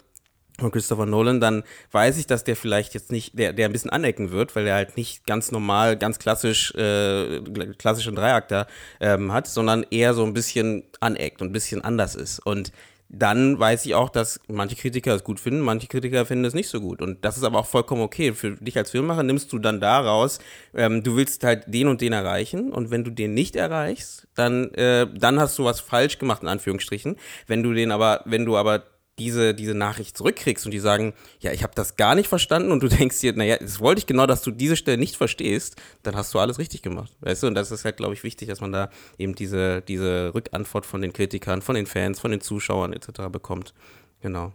von 0.59 0.71
Christopher 0.71 1.05
Nolan, 1.05 1.39
dann 1.39 1.63
weiß 1.91 2.17
ich, 2.17 2.27
dass 2.27 2.43
der 2.43 2.55
vielleicht 2.55 2.93
jetzt 2.93 3.11
nicht, 3.11 3.37
der, 3.37 3.53
der 3.53 3.67
ein 3.67 3.71
bisschen 3.71 3.89
anecken 3.89 4.31
wird, 4.31 4.55
weil 4.55 4.67
er 4.67 4.75
halt 4.75 4.97
nicht 4.97 5.25
ganz 5.25 5.51
normal, 5.51 5.97
ganz 5.97 6.19
klassisch, 6.19 6.73
äh, 6.75 7.41
klassischen 7.77 8.15
Dreiakter 8.15 8.67
ähm, 8.99 9.31
hat, 9.33 9.47
sondern 9.47 9.85
eher 9.89 10.13
so 10.13 10.23
ein 10.23 10.33
bisschen 10.33 10.83
aneckt 10.99 11.41
und 11.41 11.49
ein 11.49 11.53
bisschen 11.53 11.83
anders 11.83 12.15
ist. 12.15 12.39
Und 12.39 12.71
dann 13.15 13.59
weiß 13.59 13.85
ich 13.85 13.93
auch, 13.93 14.09
dass 14.09 14.39
manche 14.47 14.75
Kritiker 14.75 15.13
es 15.13 15.23
gut 15.23 15.39
finden, 15.39 15.61
manche 15.61 15.87
Kritiker 15.87 16.25
finden 16.25 16.45
es 16.45 16.55
nicht 16.55 16.67
so 16.67 16.81
gut. 16.81 16.99
Und 16.99 17.23
das 17.23 17.37
ist 17.37 17.43
aber 17.43 17.59
auch 17.59 17.67
vollkommen 17.67 18.01
okay. 18.01 18.33
Für 18.33 18.55
dich 18.55 18.75
als 18.75 18.89
Filmemacher 18.89 19.21
nimmst 19.21 19.53
du 19.53 19.59
dann 19.59 19.79
daraus, 19.79 20.39
ähm, 20.73 21.03
du 21.03 21.15
willst 21.15 21.43
halt 21.43 21.65
den 21.67 21.87
und 21.87 22.01
den 22.01 22.11
erreichen 22.11 22.71
und 22.73 22.89
wenn 22.89 23.03
du 23.03 23.11
den 23.11 23.35
nicht 23.35 23.55
erreichst, 23.55 24.27
dann, 24.33 24.73
äh, 24.73 25.07
dann 25.13 25.39
hast 25.39 25.59
du 25.59 25.63
was 25.63 25.79
falsch 25.79 26.17
gemacht, 26.17 26.41
in 26.41 26.47
Anführungsstrichen. 26.47 27.17
Wenn 27.45 27.61
du 27.61 27.73
den 27.73 27.91
aber, 27.91 28.21
wenn 28.25 28.45
du 28.45 28.57
aber 28.57 28.83
diese, 29.19 29.53
diese 29.53 29.75
Nachricht 29.75 30.17
zurückkriegst 30.17 30.65
und 30.65 30.71
die 30.71 30.79
sagen, 30.79 31.13
ja, 31.39 31.51
ich 31.51 31.63
habe 31.63 31.73
das 31.75 31.95
gar 31.97 32.15
nicht 32.15 32.27
verstanden 32.27 32.71
und 32.71 32.81
du 32.81 32.87
denkst 32.89 33.19
dir, 33.19 33.33
naja, 33.33 33.57
das 33.57 33.79
wollte 33.79 33.99
ich 33.99 34.07
genau, 34.07 34.25
dass 34.25 34.41
du 34.41 34.51
diese 34.51 34.75
Stelle 34.75 34.97
nicht 34.97 35.15
verstehst, 35.15 35.75
dann 36.01 36.15
hast 36.15 36.33
du 36.33 36.39
alles 36.39 36.59
richtig 36.59 36.81
gemacht. 36.81 37.11
Weißt 37.21 37.43
du, 37.43 37.47
und 37.47 37.55
das 37.55 37.71
ist 37.71 37.85
halt, 37.85 37.97
glaube 37.97 38.13
ich, 38.13 38.23
wichtig, 38.23 38.49
dass 38.49 38.61
man 38.61 38.71
da 38.71 38.89
eben 39.17 39.35
diese, 39.35 39.81
diese 39.81 40.33
Rückantwort 40.33 40.85
von 40.85 41.01
den 41.01 41.13
Kritikern, 41.13 41.61
von 41.61 41.75
den 41.75 41.85
Fans, 41.85 42.19
von 42.19 42.31
den 42.31 42.41
Zuschauern 42.41 42.93
etc. 42.93 43.29
bekommt. 43.31 43.73
Genau. 44.21 44.53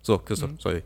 So, 0.00 0.18
Christoph, 0.18 0.52
mhm. 0.52 0.58
sorry. 0.58 0.82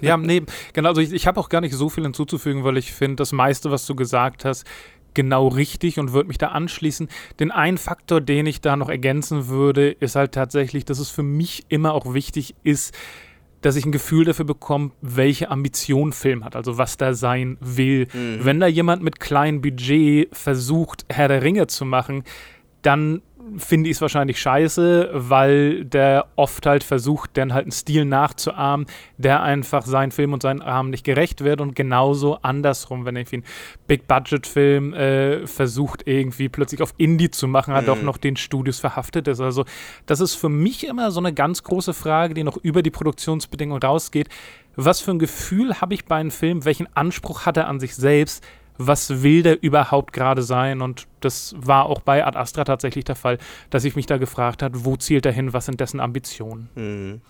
Ja, 0.00 0.16
nee, 0.16 0.42
genau, 0.72 0.88
also 0.88 1.00
ich, 1.00 1.12
ich 1.12 1.26
habe 1.28 1.38
auch 1.38 1.48
gar 1.48 1.60
nicht 1.60 1.74
so 1.74 1.88
viel 1.88 2.02
hinzuzufügen, 2.02 2.64
weil 2.64 2.76
ich 2.76 2.92
finde, 2.92 3.16
das 3.16 3.30
meiste, 3.30 3.70
was 3.70 3.86
du 3.86 3.94
gesagt 3.94 4.44
hast, 4.44 4.66
genau 5.14 5.48
richtig 5.48 5.98
und 5.98 6.12
würde 6.12 6.28
mich 6.28 6.38
da 6.38 6.48
anschließen. 6.48 7.08
Den 7.40 7.50
einen 7.50 7.78
Faktor, 7.78 8.20
den 8.20 8.46
ich 8.46 8.60
da 8.60 8.76
noch 8.76 8.88
ergänzen 8.88 9.48
würde, 9.48 9.90
ist 9.90 10.16
halt 10.16 10.32
tatsächlich, 10.32 10.84
dass 10.84 10.98
es 10.98 11.10
für 11.10 11.22
mich 11.22 11.64
immer 11.68 11.94
auch 11.94 12.12
wichtig 12.14 12.54
ist, 12.62 12.94
dass 13.60 13.76
ich 13.76 13.86
ein 13.86 13.92
Gefühl 13.92 14.26
dafür 14.26 14.44
bekomme, 14.44 14.90
welche 15.00 15.50
Ambition 15.50 16.12
Film 16.12 16.44
hat, 16.44 16.54
also 16.54 16.76
was 16.76 16.98
da 16.98 17.14
sein 17.14 17.56
will. 17.60 18.08
Mhm. 18.12 18.40
Wenn 18.44 18.60
da 18.60 18.66
jemand 18.66 19.02
mit 19.02 19.20
kleinem 19.20 19.62
Budget 19.62 20.28
versucht, 20.36 21.06
Herr 21.08 21.28
der 21.28 21.42
Ringe 21.42 21.66
zu 21.66 21.86
machen, 21.86 22.24
dann 22.82 23.22
finde 23.56 23.90
ich 23.90 23.96
es 23.96 24.00
wahrscheinlich 24.00 24.40
scheiße, 24.40 25.10
weil 25.12 25.84
der 25.84 26.26
oft 26.36 26.66
halt 26.66 26.84
versucht, 26.84 27.30
dann 27.34 27.52
halt 27.52 27.64
einen 27.64 27.72
Stil 27.72 28.04
nachzuahmen, 28.04 28.86
der 29.18 29.42
einfach 29.42 29.84
seinen 29.86 30.12
Film 30.12 30.32
und 30.32 30.42
seinen 30.42 30.62
Rahmen 30.62 30.90
nicht 30.90 31.04
gerecht 31.04 31.44
wird 31.44 31.60
und 31.60 31.76
genauso 31.76 32.38
andersrum, 32.42 33.04
wenn 33.04 33.16
irgendwie 33.16 33.38
ein 33.38 33.44
Big-Budget-Film 33.86 34.94
äh, 34.94 35.46
versucht, 35.46 36.06
irgendwie 36.06 36.48
plötzlich 36.48 36.82
auf 36.82 36.94
Indie 36.96 37.30
zu 37.30 37.46
machen, 37.46 37.74
hat 37.74 37.82
mhm. 37.82 37.88
doch 37.88 38.02
noch 38.02 38.16
den 38.16 38.36
Studios 38.36 38.80
verhaftet 38.80 39.28
ist. 39.28 39.40
Also 39.40 39.64
das 40.06 40.20
ist 40.20 40.34
für 40.34 40.48
mich 40.48 40.86
immer 40.86 41.10
so 41.10 41.20
eine 41.20 41.32
ganz 41.32 41.62
große 41.62 41.94
Frage, 41.94 42.34
die 42.34 42.44
noch 42.44 42.56
über 42.56 42.82
die 42.82 42.90
Produktionsbedingungen 42.90 43.82
rausgeht. 43.82 44.28
Was 44.76 45.00
für 45.00 45.12
ein 45.12 45.18
Gefühl 45.18 45.80
habe 45.80 45.94
ich 45.94 46.04
bei 46.04 46.16
einem 46.16 46.30
Film? 46.30 46.64
Welchen 46.64 46.88
Anspruch 46.96 47.46
hat 47.46 47.56
er 47.56 47.68
an 47.68 47.78
sich 47.78 47.94
selbst? 47.94 48.44
Was 48.78 49.22
will 49.22 49.42
der 49.42 49.62
überhaupt 49.62 50.12
gerade 50.12 50.42
sein? 50.42 50.80
Und 50.80 51.06
das 51.20 51.54
war 51.58 51.86
auch 51.86 52.00
bei 52.00 52.24
Ad 52.24 52.38
Astra 52.38 52.64
tatsächlich 52.64 53.04
der 53.04 53.16
Fall, 53.16 53.38
dass 53.70 53.84
ich 53.84 53.96
mich 53.96 54.06
da 54.06 54.16
gefragt 54.16 54.62
habe, 54.62 54.84
wo 54.84 54.96
zielt 54.96 55.26
er 55.26 55.32
hin, 55.32 55.52
was 55.52 55.66
sind 55.66 55.80
dessen 55.80 56.00
Ambitionen? 56.00 56.68
Mhm. 56.74 57.20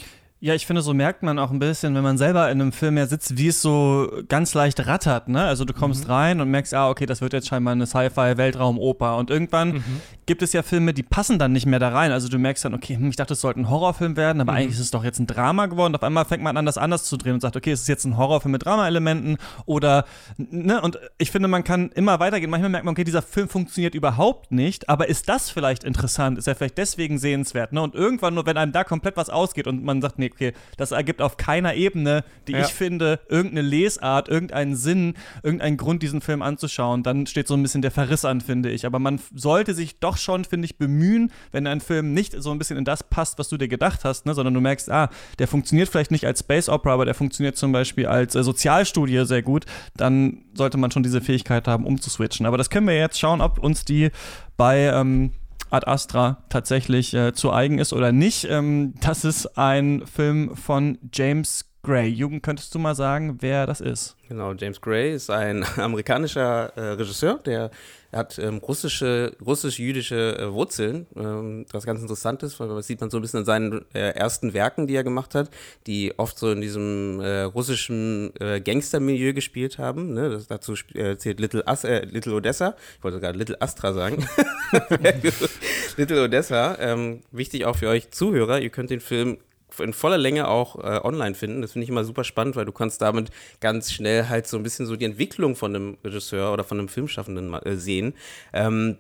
Ja, 0.41 0.55
ich 0.55 0.67
finde, 0.67 0.83
so 0.83 0.93
merkt 0.93 1.23
man 1.23 1.39
auch 1.39 1.51
ein 1.51 1.59
bisschen, 1.59 1.95
wenn 1.95 2.03
man 2.03 2.19
selber 2.19 2.51
in 2.51 2.61
einem 2.61 2.73
Film 2.73 2.95
mehr 2.95 3.07
sitzt, 3.07 3.39
wie 3.39 3.49
es 3.49 3.63
so 3.63 4.11
ganz 4.29 4.53
leicht 4.53 4.87
rattert, 4.87 5.27
ne? 5.27 5.43
Also 5.43 5.65
du 5.65 5.73
kommst 5.73 6.05
mhm. 6.05 6.11
rein 6.11 6.41
und 6.43 6.51
merkst, 6.51 6.75
ah, 6.75 6.91
okay, 6.91 7.07
das 7.07 7.23
wird 7.23 7.33
jetzt 7.33 7.49
scheinbar 7.49 7.73
eine 7.73 7.87
Sci-Fi-Weltraumoper. 7.87 9.17
Und 9.17 9.31
irgendwann 9.31 9.77
mhm. 9.77 9.85
gibt 10.27 10.43
es 10.43 10.53
ja 10.53 10.63
Filme, 10.63 10.93
die 10.93 11.03
passen 11.03 11.39
dann 11.39 11.53
nicht 11.53 11.65
mehr 11.65 11.79
da 11.79 11.89
rein. 11.89 12.13
Also 12.13 12.29
du 12.29 12.39
merkst 12.39 12.63
dann, 12.63 12.75
okay, 12.75 12.97
hm, 12.97 13.09
ich 13.09 13.17
dachte, 13.17 13.33
es 13.33 13.41
sollte 13.41 13.61
ein 13.61 13.71
Horrorfilm 13.71 14.19
werden, 14.19 14.43
aber 14.43 14.53
mhm. 14.53 14.59
eigentlich 14.59 14.75
ist 14.75 14.81
es 14.81 14.91
doch 14.91 15.03
jetzt 15.03 15.19
ein 15.19 15.27
Drama 15.27 15.65
geworden. 15.65 15.95
Auf 15.95 16.03
einmal 16.03 16.27
fängt 16.27 16.43
man 16.43 16.59
an, 16.59 16.67
das 16.67 16.77
anders 16.77 17.05
zu 17.05 17.17
drehen 17.17 17.33
und 17.33 17.41
sagt, 17.41 17.57
okay, 17.57 17.73
es 17.73 17.81
ist 17.81 17.89
jetzt 17.89 18.05
ein 18.05 18.19
Horrorfilm 18.19 18.53
mit 18.53 18.67
Drama-Elementen 18.67 19.39
oder, 19.65 20.05
ne? 20.37 20.83
Und 20.83 20.99
ich 21.17 21.31
finde, 21.31 21.49
man 21.49 21.65
kann 21.65 21.91
immer 21.95 22.21
weitergehen. 22.21 22.51
Manchmal 22.51 22.69
merkt 22.69 22.85
man, 22.85 22.93
okay, 22.93 23.05
dieser 23.05 23.23
Film 23.23 23.49
funktioniert 23.49 23.95
überhaupt 23.95 24.53
nicht, 24.53 24.91
aber 24.91 25.09
ist 25.09 25.27
das 25.31 25.49
vielleicht 25.49 25.85
interessant? 25.85 26.37
Ist 26.37 26.49
er 26.49 26.55
vielleicht 26.55 26.77
deswegen 26.77 27.17
sehenswert, 27.17 27.73
ne? 27.73 27.81
Und 27.81 27.95
irgendwann 27.95 28.35
nur, 28.35 28.45
wenn 28.45 28.59
einem 28.59 28.73
da 28.73 28.85
komplett 28.85 29.17
was 29.17 29.31
ausgeht 29.31 29.67
und 29.67 29.83
man 29.83 30.03
sagt, 30.03 30.19
nee, 30.19 30.34
okay, 30.35 30.53
das 30.77 30.93
ergibt 30.93 31.23
auf 31.23 31.37
keiner 31.37 31.75
Ebene, 31.75 32.25
die 32.49 32.53
ja. 32.53 32.61
ich 32.61 32.73
finde, 32.73 33.21
irgendeine 33.29 33.63
Lesart, 33.67 34.29
irgendeinen 34.29 34.77
Sinn, 34.77 35.15
irgendeinen 35.43 35.77
Grund, 35.77 36.03
diesen 36.03 36.21
Film 36.21 36.43
anzuschauen. 36.43 37.03
Dann 37.03 37.27
steht 37.27 37.49
so 37.49 37.55
ein 37.55 37.63
bisschen 37.63 37.83
der 37.83 37.91
Verriss 37.91 38.25
an, 38.25 38.41
finde 38.41 38.71
ich. 38.71 38.87
Aber 38.87 38.99
man 38.99 39.21
sollte 39.35 39.75
sich 39.75 39.99
doch 40.01 40.17
schon, 40.17 40.45
finde 40.45 40.67
ich, 40.67 40.77
bemühen, 40.79 41.33
wenn 41.53 41.67
ein 41.67 41.81
Film 41.81 42.13
nicht 42.13 42.35
so 42.43 42.51
ein 42.51 42.59
bisschen 42.59 42.77
in 42.77 42.85
das 42.85 43.03
passt, 43.03 43.39
was 43.39 43.49
du 43.49 43.57
dir 43.57 43.69
gedacht 43.69 44.05
hast, 44.05 44.27
ne, 44.27 44.35
sondern 44.35 44.55
du 44.55 44.61
merkst, 44.61 44.91
ah, 44.91 45.09
der 45.39 45.49
funktioniert 45.49 45.89
vielleicht 45.89 46.11
nicht 46.11 46.27
als 46.27 46.41
Space 46.41 46.69
Opera, 46.69 46.95
aber 46.95 47.05
der 47.05 47.15
funktioniert 47.15 47.57
zum 47.57 47.73
Beispiel 47.73 48.07
als 48.07 48.35
äh, 48.35 48.43
Sozialstudie 48.43 49.25
sehr 49.25 49.43
gut, 49.43 49.65
dann 49.97 50.45
sollte 50.55 50.79
man 50.79 50.91
schon 50.91 51.03
diese 51.03 51.21
Fähigkeit 51.21 51.69
haben, 51.69 51.87
umzuswitchen. 51.87 52.47
Aber 52.47 52.59
das 52.59 52.71
können 52.71 52.87
wir 52.87 52.97
jetzt 52.97 53.19
schauen, 53.19 53.41
ob 53.41 53.59
uns 53.59 53.85
die 53.85 54.11
bei 54.57 54.87
ähm, 54.87 55.33
Ad 55.71 55.87
Astra 55.87 56.45
tatsächlich 56.49 57.15
äh, 57.15 57.33
zu 57.33 57.53
eigen 57.53 57.79
ist 57.79 57.93
oder 57.93 58.13
nicht. 58.13 58.45
Ähm, 58.49 58.95
das 59.01 59.25
ist 59.25 59.59
ein 59.59 60.07
Film 60.07 60.57
von 60.57 60.99
James 61.13 61.67
Gray. 61.85 62.09
Jugend, 62.09 62.43
könntest 62.43 62.75
du 62.75 62.79
mal 62.79 62.95
sagen, 62.95 63.37
wer 63.41 63.67
das 63.67 63.83
ist? 63.83 64.17
Genau, 64.29 64.55
James 64.55 64.81
Gray 64.81 65.15
ist 65.15 65.31
ein 65.31 65.65
amerikanischer 65.77 66.73
äh, 66.77 66.81
Regisseur, 66.93 67.39
der 67.45 67.71
hat 68.11 68.39
ähm, 68.39 68.59
russische, 68.59 69.37
russisch-jüdische 69.45 70.39
äh, 70.39 70.53
Wurzeln, 70.53 71.07
ähm, 71.15 71.67
was 71.73 71.85
ganz 71.85 72.01
interessant 72.01 72.43
ist, 72.43 72.59
weil 72.59 72.69
das 72.69 72.87
sieht 72.87 73.01
man 73.01 73.11
so 73.11 73.19
ein 73.19 73.21
bisschen 73.21 73.41
in 73.41 73.45
seinen 73.45 73.85
äh, 73.93 74.11
ersten 74.11 74.55
Werken, 74.55 74.87
die 74.87 74.95
er 74.95 75.05
gemacht 75.05 75.35
hat, 75.35 75.51
die 75.87 76.19
oft 76.19 76.39
so 76.39 76.51
in 76.51 76.63
diesem 76.63 77.21
äh, 77.21 77.43
russischen 77.43 78.33
äh, 78.41 78.61
Gangstermilieu 78.61 79.35
gespielt 79.35 79.79
haben. 79.79 80.15
Ne? 80.15 80.31
Das, 80.31 80.47
dazu 80.47 80.75
äh, 80.95 81.19
zählt 81.19 81.39
Little, 81.39 81.67
As 81.67 81.83
Little 81.83 82.35
Odessa, 82.35 82.77
ich 82.97 83.05
wollte 83.05 83.17
sogar 83.17 83.35
Little 83.35 83.61
Astra 83.61 83.93
sagen. 83.93 84.27
Little 85.97 86.23
Odessa, 86.23 86.79
ähm, 86.81 87.21
wichtig 87.31 87.67
auch 87.67 87.77
für 87.77 87.89
euch 87.89 88.11
Zuhörer, 88.11 88.61
ihr 88.61 88.71
könnt 88.71 88.91
den 88.91 89.01
Film 89.01 89.39
in 89.81 89.93
voller 89.93 90.19
Länge 90.19 90.49
auch 90.49 90.77
äh, 90.77 91.01
online 91.03 91.35
finden. 91.35 91.63
Das 91.63 91.73
finde 91.73 91.85
ich 91.85 91.91
immer 91.91 92.05
super 92.05 92.25
spannend, 92.25 92.57
weil 92.57 92.65
du 92.65 92.73
kannst 92.73 93.03
damit 93.03 93.31
ganz 93.61 93.93
schnell 93.93 94.29
halt 94.29 94.47
so 94.47 94.57
ein 94.57 94.63
bisschen 94.63 94.87
so 94.87 94.97
die 94.97 95.05
Entwicklung 95.05 95.57
von 95.57 95.75
einem 95.75 95.99
Regisseur 96.05 96.53
oder 96.53 96.65
von 96.65 96.79
einem 96.79 96.89
Filmschaffenden 96.89 97.55
äh, 97.55 97.77
sehen. 97.77 98.15
Ähm, 98.53 98.97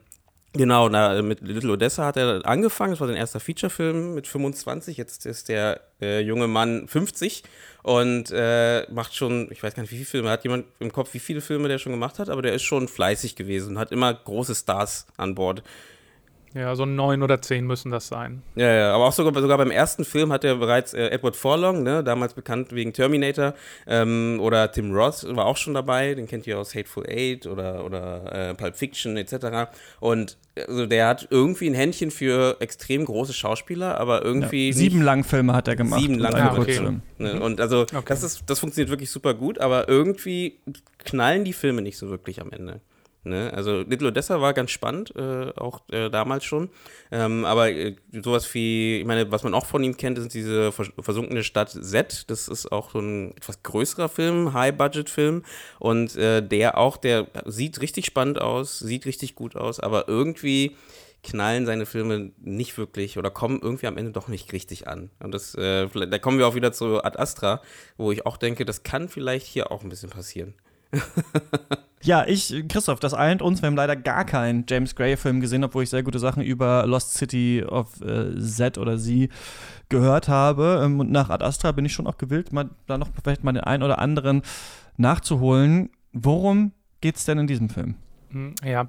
Genau, 0.56 0.88
na, 0.88 1.20
mit 1.20 1.40
Little 1.40 1.72
Odessa 1.72 2.06
hat 2.06 2.16
er 2.16 2.46
angefangen. 2.46 2.92
Das 2.92 3.00
war 3.00 3.08
sein 3.08 3.16
erster 3.16 3.40
Featurefilm 3.40 4.14
mit 4.14 4.28
25. 4.28 4.96
Jetzt 4.96 5.26
ist 5.26 5.48
der 5.48 5.80
äh, 6.00 6.20
junge 6.20 6.46
Mann 6.46 6.86
50 6.86 7.42
und 7.82 8.30
äh, 8.30 8.86
macht 8.92 9.16
schon, 9.16 9.50
ich 9.50 9.64
weiß 9.64 9.74
gar 9.74 9.82
nicht, 9.82 9.90
wie 9.90 9.96
viele 9.96 10.06
Filme. 10.06 10.30
Hat 10.30 10.44
jemand 10.44 10.66
im 10.78 10.92
Kopf, 10.92 11.12
wie 11.12 11.18
viele 11.18 11.40
Filme 11.40 11.66
der 11.66 11.78
schon 11.78 11.90
gemacht 11.90 12.20
hat? 12.20 12.28
Aber 12.28 12.40
der 12.40 12.54
ist 12.54 12.62
schon 12.62 12.86
fleißig 12.86 13.34
gewesen 13.34 13.70
und 13.70 13.78
hat 13.80 13.90
immer 13.90 14.14
große 14.14 14.54
Stars 14.54 15.08
an 15.16 15.34
Bord. 15.34 15.64
Ja, 16.54 16.76
so 16.76 16.86
neun 16.86 17.24
oder 17.24 17.42
zehn 17.42 17.66
müssen 17.66 17.90
das 17.90 18.06
sein. 18.06 18.42
Ja, 18.54 18.72
ja, 18.72 18.94
aber 18.94 19.06
auch 19.06 19.12
sogar, 19.12 19.40
sogar 19.42 19.58
beim 19.58 19.72
ersten 19.72 20.04
Film 20.04 20.32
hat 20.32 20.44
er 20.44 20.54
bereits 20.54 20.94
äh, 20.94 21.08
Edward 21.08 21.34
Forlong, 21.34 21.82
ne, 21.82 22.04
damals 22.04 22.34
bekannt 22.34 22.72
wegen 22.72 22.92
Terminator, 22.92 23.54
ähm, 23.88 24.38
oder 24.40 24.70
Tim 24.70 24.92
Roth 24.94 25.26
war 25.34 25.46
auch 25.46 25.56
schon 25.56 25.74
dabei, 25.74 26.14
den 26.14 26.28
kennt 26.28 26.46
ihr 26.46 26.56
aus 26.56 26.74
Hateful 26.76 27.04
Eight 27.08 27.46
oder, 27.48 27.84
oder 27.84 28.50
äh, 28.50 28.54
Pulp 28.54 28.76
Fiction 28.76 29.16
etc. 29.16 29.68
Und 29.98 30.36
also 30.56 30.86
der 30.86 31.08
hat 31.08 31.26
irgendwie 31.30 31.68
ein 31.68 31.74
Händchen 31.74 32.12
für 32.12 32.56
extrem 32.60 33.04
große 33.04 33.32
Schauspieler, 33.32 33.98
aber 33.98 34.24
irgendwie. 34.24 34.68
Ja, 34.68 34.74
sieben 34.74 35.02
Langfilme 35.02 35.52
hat 35.54 35.66
er 35.66 35.74
gemacht. 35.74 36.00
Sieben 36.00 36.20
Langfilme. 36.20 36.52
Ah, 36.54 36.60
okay. 36.60 37.00
Ne? 37.18 37.40
Und 37.40 37.60
also 37.60 37.82
okay. 37.82 38.04
das, 38.06 38.22
ist, 38.22 38.44
das 38.46 38.60
funktioniert 38.60 38.90
wirklich 38.90 39.10
super 39.10 39.34
gut, 39.34 39.58
aber 39.58 39.88
irgendwie 39.88 40.60
knallen 40.98 41.44
die 41.44 41.52
Filme 41.52 41.82
nicht 41.82 41.98
so 41.98 42.10
wirklich 42.10 42.40
am 42.40 42.52
Ende. 42.52 42.80
Ne? 43.24 43.52
Also 43.54 43.80
Little 43.80 44.08
Odessa 44.08 44.40
war 44.40 44.52
ganz 44.52 44.70
spannend, 44.70 45.14
äh, 45.16 45.50
auch 45.56 45.82
äh, 45.90 46.10
damals 46.10 46.44
schon. 46.44 46.68
Ähm, 47.10 47.44
aber 47.44 47.70
äh, 47.70 47.96
sowas 48.12 48.52
wie, 48.54 49.00
ich 49.00 49.06
meine, 49.06 49.30
was 49.30 49.42
man 49.42 49.54
auch 49.54 49.66
von 49.66 49.82
ihm 49.82 49.96
kennt, 49.96 50.18
ist 50.18 50.34
diese 50.34 50.72
vers 50.72 50.90
versunkene 50.98 51.42
Stadt 51.42 51.70
Z. 51.70 52.30
Das 52.30 52.48
ist 52.48 52.70
auch 52.70 52.90
so 52.90 53.00
ein 53.00 53.32
etwas 53.36 53.62
größerer 53.62 54.08
Film, 54.08 54.52
High-Budget-Film. 54.52 55.42
Und 55.78 56.16
äh, 56.16 56.46
der 56.46 56.76
auch, 56.76 56.98
der 56.98 57.26
sieht 57.46 57.80
richtig 57.80 58.06
spannend 58.06 58.40
aus, 58.40 58.78
sieht 58.78 59.06
richtig 59.06 59.34
gut 59.34 59.56
aus, 59.56 59.80
aber 59.80 60.06
irgendwie 60.06 60.76
knallen 61.22 61.64
seine 61.64 61.86
Filme 61.86 62.32
nicht 62.38 62.76
wirklich 62.76 63.18
oder 63.18 63.30
kommen 63.30 63.60
irgendwie 63.62 63.86
am 63.86 63.96
Ende 63.96 64.12
doch 64.12 64.28
nicht 64.28 64.52
richtig 64.52 64.86
an. 64.86 65.10
Und 65.20 65.32
das, 65.32 65.54
äh, 65.54 65.88
da 65.88 66.18
kommen 66.18 66.38
wir 66.38 66.46
auch 66.46 66.54
wieder 66.54 66.72
zu 66.72 67.02
Ad 67.02 67.18
Astra, 67.18 67.62
wo 67.96 68.12
ich 68.12 68.26
auch 68.26 68.36
denke, 68.36 68.64
das 68.66 68.82
kann 68.82 69.08
vielleicht 69.08 69.46
hier 69.46 69.72
auch 69.72 69.82
ein 69.82 69.88
bisschen 69.88 70.10
passieren. 70.10 70.54
Ja, 72.04 72.26
ich, 72.26 72.54
Christoph, 72.68 73.00
das 73.00 73.14
eint 73.14 73.40
uns. 73.40 73.62
Wir 73.62 73.66
haben 73.68 73.76
leider 73.76 73.96
gar 73.96 74.26
keinen 74.26 74.66
James 74.68 74.94
Gray-Film 74.94 75.40
gesehen, 75.40 75.64
obwohl 75.64 75.84
ich 75.84 75.88
sehr 75.88 76.02
gute 76.02 76.18
Sachen 76.18 76.42
über 76.42 76.86
Lost 76.86 77.14
City 77.14 77.64
of 77.66 77.98
äh, 78.02 78.38
Z 78.38 78.76
oder 78.76 78.98
sie 78.98 79.30
gehört 79.88 80.28
habe. 80.28 80.82
Ähm, 80.84 81.00
und 81.00 81.10
nach 81.10 81.30
Ad 81.30 81.42
Astra 81.42 81.72
bin 81.72 81.86
ich 81.86 81.94
schon 81.94 82.06
auch 82.06 82.18
gewillt, 82.18 82.52
mal 82.52 82.68
da 82.86 82.98
noch 82.98 83.08
vielleicht 83.22 83.42
mal 83.42 83.52
den 83.52 83.64
einen 83.64 83.82
oder 83.82 84.00
anderen 84.00 84.42
nachzuholen. 84.98 85.88
Worum 86.12 86.72
geht 87.00 87.16
es 87.16 87.24
denn 87.24 87.38
in 87.38 87.46
diesem 87.46 87.70
Film? 87.70 87.94
Hm, 88.34 88.52
ja, 88.64 88.86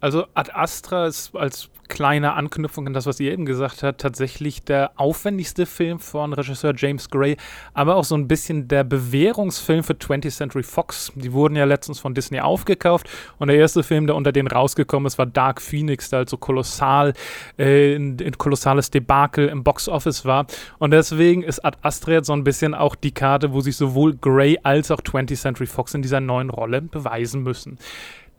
also 0.00 0.26
Ad 0.34 0.50
Astra 0.52 1.06
ist 1.06 1.36
als 1.36 1.70
kleine 1.88 2.34
Anknüpfung 2.34 2.86
an 2.86 2.92
das, 2.92 3.06
was 3.06 3.20
ihr 3.20 3.32
eben 3.32 3.44
gesagt 3.44 3.82
habt, 3.82 4.00
tatsächlich 4.00 4.62
der 4.62 4.92
aufwendigste 4.96 5.66
Film 5.66 5.98
von 5.98 6.32
Regisseur 6.32 6.72
James 6.76 7.08
Gray, 7.08 7.36
aber 7.74 7.96
auch 7.96 8.04
so 8.04 8.16
ein 8.16 8.26
bisschen 8.26 8.66
der 8.66 8.82
Bewährungsfilm 8.82 9.84
für 9.84 9.92
20th 9.92 10.36
Century 10.36 10.62
Fox. 10.62 11.12
Die 11.14 11.32
wurden 11.32 11.56
ja 11.56 11.64
letztens 11.64 12.00
von 12.00 12.14
Disney 12.14 12.40
aufgekauft 12.40 13.08
und 13.38 13.48
der 13.48 13.56
erste 13.56 13.82
Film, 13.82 14.06
der 14.06 14.16
unter 14.16 14.32
denen 14.32 14.48
rausgekommen 14.48 15.06
ist, 15.06 15.18
war 15.18 15.26
Dark 15.26 15.60
Phoenix, 15.60 16.10
der 16.10 16.20
halt 16.20 16.30
so 16.30 16.36
kolossal, 16.36 17.12
äh, 17.58 17.94
ein, 17.94 18.16
ein 18.20 18.38
kolossales 18.38 18.90
Debakel 18.90 19.48
im 19.48 19.62
Boxoffice 19.62 20.24
war. 20.24 20.46
Und 20.78 20.92
deswegen 20.92 21.42
ist 21.42 21.64
Ad 21.64 21.78
Astra 21.82 22.12
jetzt 22.12 22.26
so 22.26 22.32
ein 22.32 22.44
bisschen 22.44 22.74
auch 22.74 22.96
die 22.96 23.12
Karte, 23.12 23.52
wo 23.52 23.60
sich 23.60 23.76
sowohl 23.76 24.16
Gray 24.16 24.58
als 24.62 24.90
auch 24.90 25.00
20th 25.00 25.36
Century 25.36 25.66
Fox 25.66 25.94
in 25.94 26.02
dieser 26.02 26.20
neuen 26.20 26.50
Rolle 26.50 26.82
beweisen 26.82 27.42
müssen. 27.42 27.78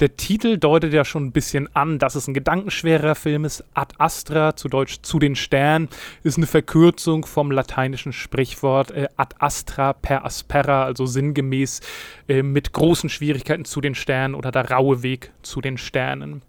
Der 0.01 0.17
Titel 0.17 0.58
deutet 0.58 0.93
ja 0.93 1.05
schon 1.05 1.25
ein 1.25 1.31
bisschen 1.31 1.74
an, 1.75 2.00
dass 2.00 2.15
es 2.15 2.27
ein 2.27 2.34
gedankenschwerer 2.34 3.13
Film 3.13 3.46
ist. 3.46 3.63
Ad 3.75 3.93
Astra, 4.00 4.55
zu 4.55 4.67
Deutsch 4.67 5.03
zu 5.03 5.20
den 5.20 5.36
Sternen, 5.36 5.89
ist 6.24 6.38
eine 6.38 6.48
Verkürzung 6.48 7.24
vom 7.24 7.51
lateinischen 7.51 8.12
Sprichwort 8.12 8.89
äh, 8.89 9.10
Ad 9.15 9.36
Astra 9.38 9.93
per 9.93 10.25
Aspera, 10.25 10.86
also 10.86 11.05
sinngemäß 11.05 11.81
äh, 12.27 12.41
mit 12.41 12.74
großen 12.74 13.10
Schwierigkeiten 13.10 13.63
zu 13.63 13.79
den 13.79 13.93
Sternen 13.93 14.34
oder 14.34 14.51
der 14.51 14.72
raue 14.72 15.03
Weg 15.03 15.34
zu 15.43 15.62
den 15.62 15.77
Sternen. 15.77 16.41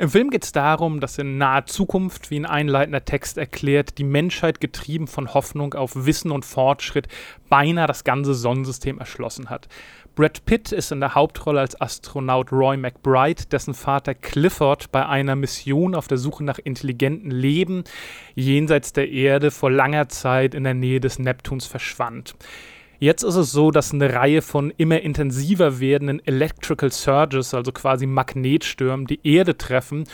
Im 0.00 0.10
Film 0.10 0.30
geht 0.30 0.42
es 0.42 0.50
darum, 0.50 0.98
dass 0.98 1.18
in 1.18 1.38
naher 1.38 1.66
Zukunft, 1.66 2.30
wie 2.32 2.40
ein 2.40 2.46
einleitender 2.46 3.04
Text 3.04 3.38
erklärt, 3.38 3.96
die 3.98 4.04
Menschheit 4.04 4.60
getrieben 4.60 5.06
von 5.06 5.34
Hoffnung 5.34 5.74
auf 5.74 5.92
Wissen 5.94 6.32
und 6.32 6.44
Fortschritt 6.44 7.06
beinahe 7.48 7.86
das 7.86 8.02
ganze 8.02 8.34
Sonnensystem 8.34 8.98
erschlossen 8.98 9.50
hat. 9.50 9.68
Brad 10.16 10.46
Pitt 10.46 10.72
ist 10.72 10.92
in 10.92 11.00
der 11.00 11.14
Hauptrolle 11.14 11.60
als 11.60 11.78
Astronaut 11.78 12.50
Roy 12.50 12.78
McBride, 12.78 13.44
dessen 13.52 13.74
Vater 13.74 14.14
Clifford 14.14 14.90
bei 14.90 15.04
einer 15.04 15.36
Mission 15.36 15.94
auf 15.94 16.08
der 16.08 16.16
Suche 16.16 16.42
nach 16.42 16.58
intelligentem 16.58 17.30
Leben 17.30 17.84
jenseits 18.34 18.94
der 18.94 19.10
Erde 19.10 19.50
vor 19.50 19.70
langer 19.70 20.08
Zeit 20.08 20.54
in 20.54 20.64
der 20.64 20.72
Nähe 20.72 21.00
des 21.00 21.18
Neptuns 21.18 21.66
verschwand. 21.66 22.34
Jetzt 22.98 23.22
ist 23.24 23.36
es 23.36 23.52
so, 23.52 23.70
dass 23.70 23.92
eine 23.92 24.14
Reihe 24.14 24.40
von 24.40 24.72
immer 24.76 25.00
intensiver 25.00 25.80
werdenden 25.80 26.24
Electrical 26.26 26.90
Surges, 26.90 27.52
also 27.52 27.72
quasi 27.72 28.06
Magnetstürmen, 28.06 29.06
die 29.06 29.20
Erde 29.22 29.58
treffen 29.58 30.04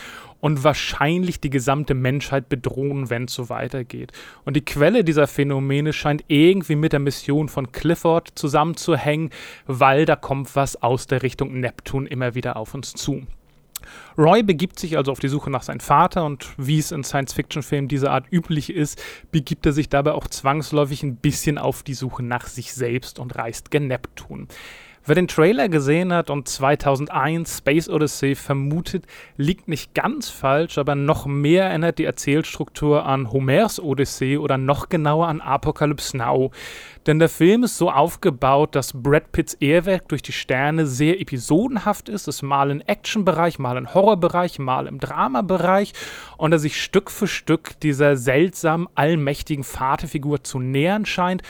und 0.41 0.65
wahrscheinlich 0.65 1.39
die 1.39 1.49
gesamte 1.49 1.93
Menschheit 1.93 2.49
bedrohen, 2.49 3.09
wenn 3.09 3.25
es 3.25 3.33
so 3.33 3.47
weitergeht. 3.47 4.11
Und 4.43 4.57
die 4.57 4.65
Quelle 4.65 5.05
dieser 5.05 5.27
Phänomene 5.27 5.93
scheint 5.93 6.25
irgendwie 6.27 6.75
mit 6.75 6.91
der 6.91 6.99
Mission 6.99 7.47
von 7.47 7.71
Clifford 7.71 8.29
zusammenzuhängen, 8.35 9.29
weil 9.65 10.05
da 10.05 10.17
kommt 10.17 10.53
was 10.57 10.81
aus 10.81 11.07
der 11.07 11.23
Richtung 11.23 11.59
Neptun 11.61 12.05
immer 12.05 12.35
wieder 12.35 12.57
auf 12.57 12.73
uns 12.73 12.93
zu. 12.93 13.21
Roy 14.17 14.43
begibt 14.43 14.79
sich 14.79 14.97
also 14.97 15.11
auf 15.11 15.19
die 15.19 15.27
Suche 15.27 15.49
nach 15.49 15.63
seinem 15.63 15.79
Vater 15.79 16.25
und 16.25 16.49
wie 16.57 16.79
es 16.79 16.91
in 16.91 17.03
Science-Fiction-Filmen 17.03 17.87
dieser 17.87 18.11
Art 18.11 18.25
üblich 18.31 18.69
ist, 18.69 19.01
begibt 19.31 19.65
er 19.65 19.73
sich 19.73 19.89
dabei 19.89 20.11
auch 20.13 20.27
zwangsläufig 20.27 21.03
ein 21.03 21.17
bisschen 21.17 21.57
auf 21.57 21.83
die 21.83 21.93
Suche 21.93 22.23
nach 22.23 22.47
sich 22.47 22.73
selbst 22.73 23.19
und 23.19 23.35
reist 23.35 23.71
gen 23.71 23.87
Neptun. 23.87 24.47
Wer 25.05 25.15
den 25.15 25.27
Trailer 25.27 25.67
gesehen 25.67 26.13
hat 26.13 26.29
und 26.29 26.47
2001 26.47 27.57
Space 27.57 27.89
Odyssey 27.89 28.35
vermutet, 28.35 29.05
liegt 29.35 29.67
nicht 29.67 29.93
ganz 29.93 30.29
falsch, 30.29 30.77
aber 30.77 30.95
noch 30.95 31.25
mehr 31.25 31.65
erinnert 31.65 31.97
die 31.97 32.05
Erzählstruktur 32.05 33.05
an 33.05 33.29
Homers 33.33 33.81
Odyssee 33.81 34.37
oder 34.37 34.57
noch 34.57 34.87
genauer 34.87 35.27
an 35.27 35.41
Apocalypse 35.41 36.15
Now. 36.15 36.51
Denn 37.05 37.19
der 37.19 37.27
Film 37.27 37.65
ist 37.65 37.77
so 37.77 37.91
aufgebaut, 37.91 38.75
dass 38.75 38.93
Brad 38.93 39.33
Pitts 39.33 39.55
Ehrwerk 39.55 40.07
durch 40.07 40.21
die 40.21 40.31
Sterne 40.31 40.85
sehr 40.85 41.19
episodenhaft 41.19 42.07
ist. 42.07 42.29
Es 42.29 42.41
mal 42.41 42.71
im 42.71 42.79
Actionbereich, 42.79 43.59
mal 43.59 43.75
im 43.75 43.93
Horrorbereich, 43.93 44.57
mal 44.57 44.87
im 44.87 45.01
Dramabereich 45.01 45.91
und 46.37 46.53
er 46.53 46.59
sich 46.59 46.81
Stück 46.81 47.11
für 47.11 47.27
Stück 47.27 47.77
dieser 47.81 48.15
seltsam 48.15 48.87
allmächtigen 48.95 49.65
Vaterfigur 49.65 50.45
zu 50.45 50.59
nähern 50.59 51.05
scheint 51.05 51.43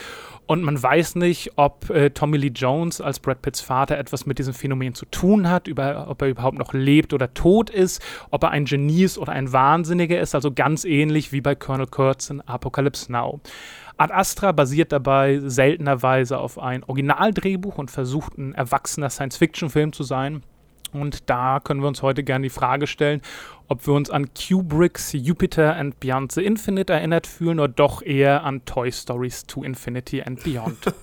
und 0.53 0.61
man 0.61 0.81
weiß 0.81 1.15
nicht, 1.15 1.53
ob 1.55 1.89
äh, 1.89 2.11
Tommy 2.11 2.37
Lee 2.37 2.51
Jones 2.53 3.01
als 3.01 3.19
Brad 3.19 3.41
Pitts 3.41 3.59
Vater 3.59 3.97
etwas 3.97 4.27
mit 4.27 4.37
diesem 4.37 4.53
Phänomen 4.53 4.93
zu 4.93 5.07
tun 5.07 5.49
hat, 5.49 5.67
über, 5.67 6.05
ob 6.07 6.21
er 6.21 6.27
überhaupt 6.27 6.59
noch 6.59 6.73
lebt 6.73 7.11
oder 7.11 7.33
tot 7.33 7.71
ist, 7.71 8.03
ob 8.29 8.43
er 8.43 8.51
ein 8.51 8.65
Genie 8.65 9.01
ist 9.01 9.17
oder 9.17 9.31
ein 9.31 9.51
Wahnsinniger 9.51 10.21
ist, 10.21 10.35
also 10.35 10.51
ganz 10.51 10.85
ähnlich 10.85 11.31
wie 11.31 11.41
bei 11.41 11.55
Colonel 11.55 11.87
Kurtz 11.87 12.29
in 12.29 12.39
Apocalypse 12.41 13.11
Now. 13.11 13.41
Ad 13.97 14.13
Astra 14.13 14.51
basiert 14.51 14.91
dabei 14.91 15.39
seltenerweise 15.43 16.37
auf 16.37 16.59
ein 16.59 16.83
Originaldrehbuch 16.83 17.79
und 17.79 17.89
versucht 17.89 18.37
ein 18.37 18.53
erwachsener 18.53 19.09
Science-Fiction-Film 19.09 19.91
zu 19.91 20.03
sein. 20.03 20.43
Und 20.91 21.31
da 21.31 21.61
können 21.63 21.81
wir 21.81 21.87
uns 21.87 22.03
heute 22.03 22.23
gerne 22.23 22.43
die 22.43 22.51
Frage 22.51 22.85
stellen, 22.85 23.21
ob 23.73 23.87
wir 23.87 23.95
uns 23.95 24.11
an 24.11 24.29
Kubricks 24.35 25.13
Jupiter 25.13 25.75
and 25.75 25.99
Beyond 25.99 26.31
the 26.31 26.45
Infinite 26.45 26.93
erinnert 26.93 27.25
fühlen 27.25 27.59
oder 27.59 27.73
doch 27.73 28.03
eher 28.03 28.43
an 28.43 28.63
Toy 28.65 28.91
Stories 28.91 29.47
to 29.47 29.63
Infinity 29.63 30.21
and 30.21 30.43
Beyond. 30.43 30.77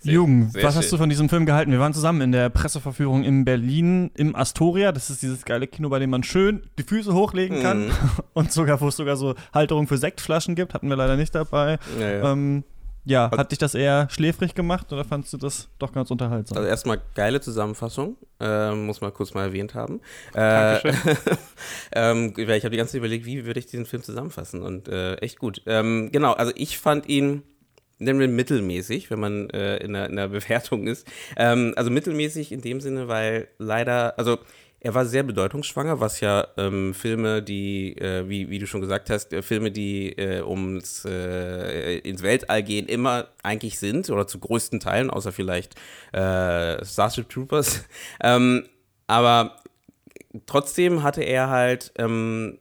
Sehr, 0.00 0.14
Jugend, 0.14 0.52
was 0.54 0.60
schön. 0.60 0.74
hast 0.74 0.92
du 0.92 0.96
von 0.96 1.08
diesem 1.08 1.28
Film 1.28 1.46
gehalten? 1.46 1.70
Wir 1.70 1.78
waren 1.78 1.94
zusammen 1.94 2.22
in 2.22 2.32
der 2.32 2.48
Presseverführung 2.48 3.22
in 3.22 3.44
Berlin 3.44 4.10
im 4.16 4.34
Astoria. 4.34 4.90
Das 4.90 5.10
ist 5.10 5.22
dieses 5.22 5.44
geile 5.44 5.68
Kino, 5.68 5.90
bei 5.90 6.00
dem 6.00 6.10
man 6.10 6.24
schön 6.24 6.62
die 6.76 6.82
Füße 6.82 7.14
hochlegen 7.14 7.62
kann 7.62 7.86
mhm. 7.86 7.92
und 8.32 8.50
sogar, 8.50 8.80
wo 8.80 8.88
es 8.88 8.96
sogar 8.96 9.16
so 9.16 9.36
Halterung 9.54 9.86
für 9.86 9.96
Sektflaschen 9.96 10.56
gibt. 10.56 10.74
Hatten 10.74 10.88
wir 10.88 10.96
leider 10.96 11.16
nicht 11.16 11.36
dabei. 11.36 11.78
Ja, 12.00 12.10
ja. 12.10 12.32
Ähm, 12.32 12.64
ja, 13.04 13.30
hat 13.36 13.50
dich 13.50 13.58
das 13.58 13.74
eher 13.74 14.08
schläfrig 14.10 14.54
gemacht 14.54 14.92
oder 14.92 15.04
fandest 15.04 15.32
du 15.32 15.38
das 15.38 15.68
doch 15.78 15.92
ganz 15.92 16.10
unterhaltsam? 16.10 16.58
Also 16.58 16.68
erstmal 16.68 17.00
geile 17.14 17.40
Zusammenfassung, 17.40 18.16
äh, 18.40 18.74
muss 18.74 19.00
man 19.00 19.12
kurz 19.12 19.34
mal 19.34 19.44
erwähnt 19.44 19.74
haben. 19.74 20.00
Äh, 20.34 20.78
ähm, 21.92 22.34
ich 22.36 22.48
habe 22.48 22.70
die 22.70 22.76
ganze 22.76 22.92
Zeit 22.92 22.98
überlegt, 22.98 23.24
wie 23.26 23.46
würde 23.46 23.60
ich 23.60 23.66
diesen 23.66 23.86
Film 23.86 24.02
zusammenfassen 24.02 24.62
und 24.62 24.88
äh, 24.88 25.14
echt 25.16 25.38
gut. 25.38 25.62
Ähm, 25.66 26.10
genau, 26.12 26.32
also 26.32 26.52
ich 26.56 26.78
fand 26.78 27.08
ihn 27.08 27.42
nennen 28.00 28.18
wir 28.18 28.28
mittelmäßig, 28.28 29.10
wenn 29.10 29.20
man 29.20 29.50
äh, 29.50 29.76
in, 29.76 29.94
einer, 29.94 30.06
in, 30.06 30.18
einer, 30.18 30.28
Bewertung 30.40 30.86
ist. 30.86 31.06
Ähm, 31.36 31.74
also 31.76 31.90
mittelmäßig 31.90 32.50
in 32.50 32.62
dem 32.62 32.80
Sinne, 32.80 33.08
weil 33.08 33.48
leider, 33.58 34.18
also 34.18 34.38
er 34.80 34.94
war 34.94 35.04
sehr 35.04 35.22
bedeutungsschwanger, 35.22 36.00
was 36.00 36.20
ja 36.20 36.48
ähm, 36.56 36.94
Filme, 36.94 37.42
die, 37.42 37.96
äh, 37.98 38.28
wie, 38.28 38.48
wie 38.48 38.58
du 38.58 38.66
schon 38.66 38.80
gesagt 38.80 39.10
hast, 39.10 39.32
äh, 39.32 39.42
Filme, 39.42 39.70
die 39.70 40.12
äh, 40.16 40.42
ums, 40.42 41.04
äh, 41.04 41.98
ins 41.98 42.22
Weltall 42.22 42.62
gehen, 42.62 42.86
immer 42.86 43.28
eigentlich 43.42 43.78
sind, 43.78 44.08
oder 44.08 44.26
zu 44.26 44.38
größten 44.38 44.80
Teilen, 44.80 45.10
außer 45.10 45.32
vielleicht 45.32 45.74
äh, 46.12 46.82
Starship 46.84 47.28
Troopers. 47.28 47.84
ähm, 48.22 48.64
aber 49.06 49.56
trotzdem 50.46 51.02
hatte 51.02 51.22
er 51.22 51.50
halt 51.50 51.92
ähm, 51.98 52.58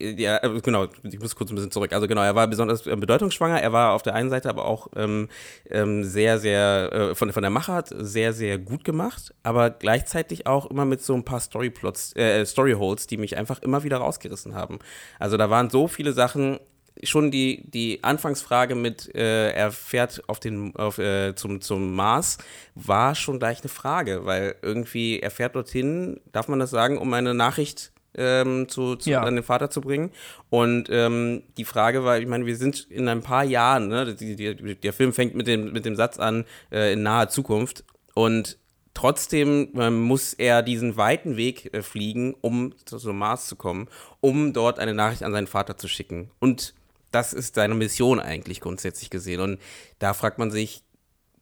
ja, 0.00 0.42
äh, 0.42 0.60
genau, 0.60 0.86
ich 1.02 1.18
muss 1.18 1.34
kurz 1.34 1.50
ein 1.50 1.56
bisschen 1.56 1.70
zurück. 1.70 1.92
Also 1.92 2.06
genau, 2.06 2.22
er 2.22 2.34
war 2.34 2.46
besonders 2.46 2.86
äh, 2.86 2.94
bedeutungsschwanger. 2.94 3.60
Er 3.60 3.72
war 3.72 3.92
auf 3.94 4.02
der 4.02 4.14
einen 4.14 4.30
Seite 4.30 4.48
aber 4.48 4.64
auch 4.64 4.88
ähm, 4.94 5.28
ähm, 5.70 6.04
sehr, 6.04 6.38
sehr, 6.38 6.92
äh, 6.92 7.14
von, 7.14 7.32
von 7.32 7.42
der 7.42 7.50
Machart 7.50 7.92
sehr, 7.96 8.32
sehr 8.32 8.58
gut 8.58 8.84
gemacht, 8.84 9.34
aber 9.42 9.70
gleichzeitig 9.70 10.46
auch 10.46 10.66
immer 10.66 10.84
mit 10.84 11.02
so 11.02 11.14
ein 11.14 11.24
paar 11.24 11.40
Storyplots, 11.40 12.14
äh, 12.16 12.44
Storyholes, 12.46 13.08
die 13.08 13.16
mich 13.16 13.36
einfach 13.36 13.60
immer 13.62 13.82
wieder 13.82 13.98
rausgerissen 13.98 14.54
haben. 14.54 14.78
Also 15.18 15.36
da 15.36 15.50
waren 15.50 15.68
so 15.70 15.88
viele 15.88 16.12
Sachen, 16.12 16.60
schon 17.02 17.30
die, 17.30 17.68
die 17.70 18.02
Anfangsfrage 18.02 18.74
mit, 18.74 19.14
äh, 19.14 19.50
er 19.50 19.72
fährt 19.72 20.22
auf 20.28 20.40
den, 20.40 20.74
auf, 20.76 20.98
äh, 20.98 21.34
zum, 21.34 21.60
zum 21.60 21.94
Mars, 21.94 22.38
war 22.74 23.14
schon 23.14 23.38
gleich 23.38 23.60
eine 23.62 23.68
Frage, 23.68 24.24
weil 24.24 24.56
irgendwie 24.62 25.20
er 25.20 25.30
fährt 25.30 25.54
dorthin, 25.54 26.20
darf 26.32 26.48
man 26.48 26.58
das 26.58 26.70
sagen, 26.70 26.98
um 26.98 27.12
eine 27.14 27.34
Nachricht 27.34 27.92
ähm, 28.14 28.68
zu, 28.68 28.96
zu 28.96 29.10
ja. 29.10 29.22
an 29.22 29.34
den 29.34 29.44
Vater 29.44 29.70
zu 29.70 29.80
bringen. 29.80 30.10
Und 30.50 30.88
ähm, 30.90 31.42
die 31.56 31.64
Frage 31.64 32.04
war, 32.04 32.18
ich 32.18 32.26
meine, 32.26 32.46
wir 32.46 32.56
sind 32.56 32.86
in 32.90 33.08
ein 33.08 33.22
paar 33.22 33.44
Jahren, 33.44 33.88
ne, 33.88 34.14
die, 34.14 34.36
die, 34.36 34.74
der 34.74 34.92
Film 34.92 35.12
fängt 35.12 35.34
mit 35.34 35.46
dem, 35.46 35.72
mit 35.72 35.84
dem 35.84 35.96
Satz 35.96 36.18
an, 36.18 36.44
äh, 36.70 36.92
in 36.92 37.02
naher 37.02 37.28
Zukunft. 37.28 37.84
Und 38.14 38.58
trotzdem 38.94 39.70
äh, 39.76 39.90
muss 39.90 40.34
er 40.34 40.62
diesen 40.62 40.96
weiten 40.96 41.36
Weg 41.36 41.72
äh, 41.72 41.82
fliegen, 41.82 42.34
um 42.40 42.74
zu, 42.84 42.98
zum 42.98 43.18
Mars 43.18 43.46
zu 43.46 43.56
kommen, 43.56 43.88
um 44.20 44.52
dort 44.52 44.78
eine 44.78 44.94
Nachricht 44.94 45.22
an 45.22 45.32
seinen 45.32 45.46
Vater 45.46 45.76
zu 45.76 45.88
schicken. 45.88 46.30
Und 46.40 46.74
das 47.10 47.32
ist 47.32 47.54
seine 47.54 47.74
Mission 47.74 48.20
eigentlich 48.20 48.60
grundsätzlich 48.60 49.10
gesehen. 49.10 49.40
Und 49.40 49.60
da 49.98 50.14
fragt 50.14 50.38
man 50.38 50.50
sich, 50.50 50.82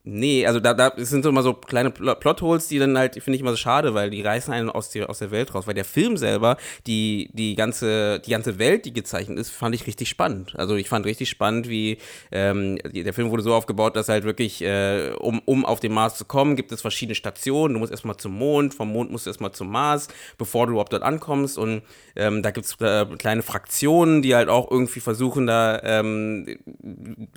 Nee, 0.09 0.47
also 0.47 0.61
da, 0.61 0.73
da 0.73 0.93
sind 0.95 1.23
so 1.23 1.29
immer 1.29 1.43
so 1.43 1.53
kleine 1.53 1.91
Plotholes, 1.91 2.69
die 2.69 2.79
dann 2.79 2.97
halt, 2.97 3.21
finde 3.21 3.35
ich 3.35 3.41
immer 3.41 3.51
so 3.51 3.57
schade, 3.57 3.93
weil 3.93 4.09
die 4.09 4.21
reißen 4.21 4.53
einen 4.53 4.69
aus, 4.69 4.89
die, 4.89 5.03
aus 5.03 5.19
der 5.19 5.31
Welt 5.31 5.53
raus. 5.53 5.67
Weil 5.67 5.73
der 5.73 5.83
Film 5.83 6.15
selber, 6.15 6.55
die, 6.85 7.29
die, 7.33 7.55
ganze, 7.55 8.21
die 8.21 8.31
ganze 8.31 8.57
Welt, 8.57 8.85
die 8.85 8.93
gezeichnet 8.93 9.37
ist, 9.37 9.49
fand 9.49 9.75
ich 9.75 9.85
richtig 9.85 10.07
spannend. 10.07 10.53
Also 10.55 10.77
ich 10.77 10.87
fand 10.87 11.05
richtig 11.05 11.29
spannend, 11.29 11.67
wie 11.67 11.97
ähm, 12.31 12.77
der 12.85 13.11
Film 13.13 13.31
wurde 13.31 13.43
so 13.43 13.53
aufgebaut, 13.53 13.97
dass 13.97 14.07
halt 14.07 14.23
wirklich, 14.23 14.61
äh, 14.61 15.11
um, 15.19 15.41
um 15.43 15.65
auf 15.65 15.81
den 15.81 15.91
Mars 15.91 16.15
zu 16.15 16.23
kommen, 16.23 16.55
gibt 16.55 16.71
es 16.71 16.79
verschiedene 16.79 17.15
Stationen. 17.15 17.73
Du 17.73 17.79
musst 17.81 17.91
erstmal 17.91 18.15
zum 18.15 18.31
Mond, 18.31 18.73
vom 18.73 18.89
Mond 18.89 19.11
musst 19.11 19.25
du 19.25 19.29
erstmal 19.29 19.51
zum 19.51 19.69
Mars, 19.69 20.07
bevor 20.37 20.67
du 20.67 20.71
überhaupt 20.71 20.93
dort 20.93 21.03
ankommst. 21.03 21.57
Und 21.57 21.81
ähm, 22.15 22.43
da 22.43 22.51
gibt 22.51 22.65
es 22.65 22.79
äh, 22.79 23.05
kleine 23.17 23.41
Fraktionen, 23.41 24.21
die 24.21 24.35
halt 24.35 24.47
auch 24.47 24.71
irgendwie 24.71 25.01
versuchen, 25.01 25.47
da 25.47 25.81
ähm, 25.83 26.57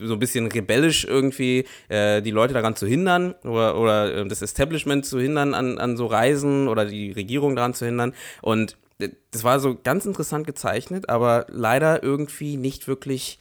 so 0.01 0.13
ein 0.13 0.21
bisschen 0.21 0.47
rebellisch 0.47 1.05
irgendwie 1.05 1.65
äh, 1.89 2.23
die 2.23 2.31
Leute 2.31 2.55
da 2.55 2.60
daran 2.61 2.77
zu 2.77 2.87
hindern 2.87 3.35
oder, 3.45 3.79
oder 3.79 4.15
äh, 4.15 4.27
das 4.27 4.43
Establishment 4.43 5.07
zu 5.07 5.19
hindern 5.19 5.55
an, 5.55 5.79
an 5.79 5.97
so 5.97 6.07
Reisen 6.07 6.69
oder 6.69 6.85
die 6.85 7.13
Regierung 7.13 7.57
daran 7.57 7.75
zu 7.75 7.87
hindern. 7.87 8.15
Und 8.43 8.77
äh, 8.99 9.09
das 9.31 9.45
war 9.45 9.61
so 9.61 9.77
ganz 9.83 10.07
interessant 10.07 10.47
gezeichnet, 10.47 11.09
aber 11.09 11.47
leider 11.49 12.03
irgendwie 12.03 12.57
nicht 12.57 12.89
wirklich 12.89 13.39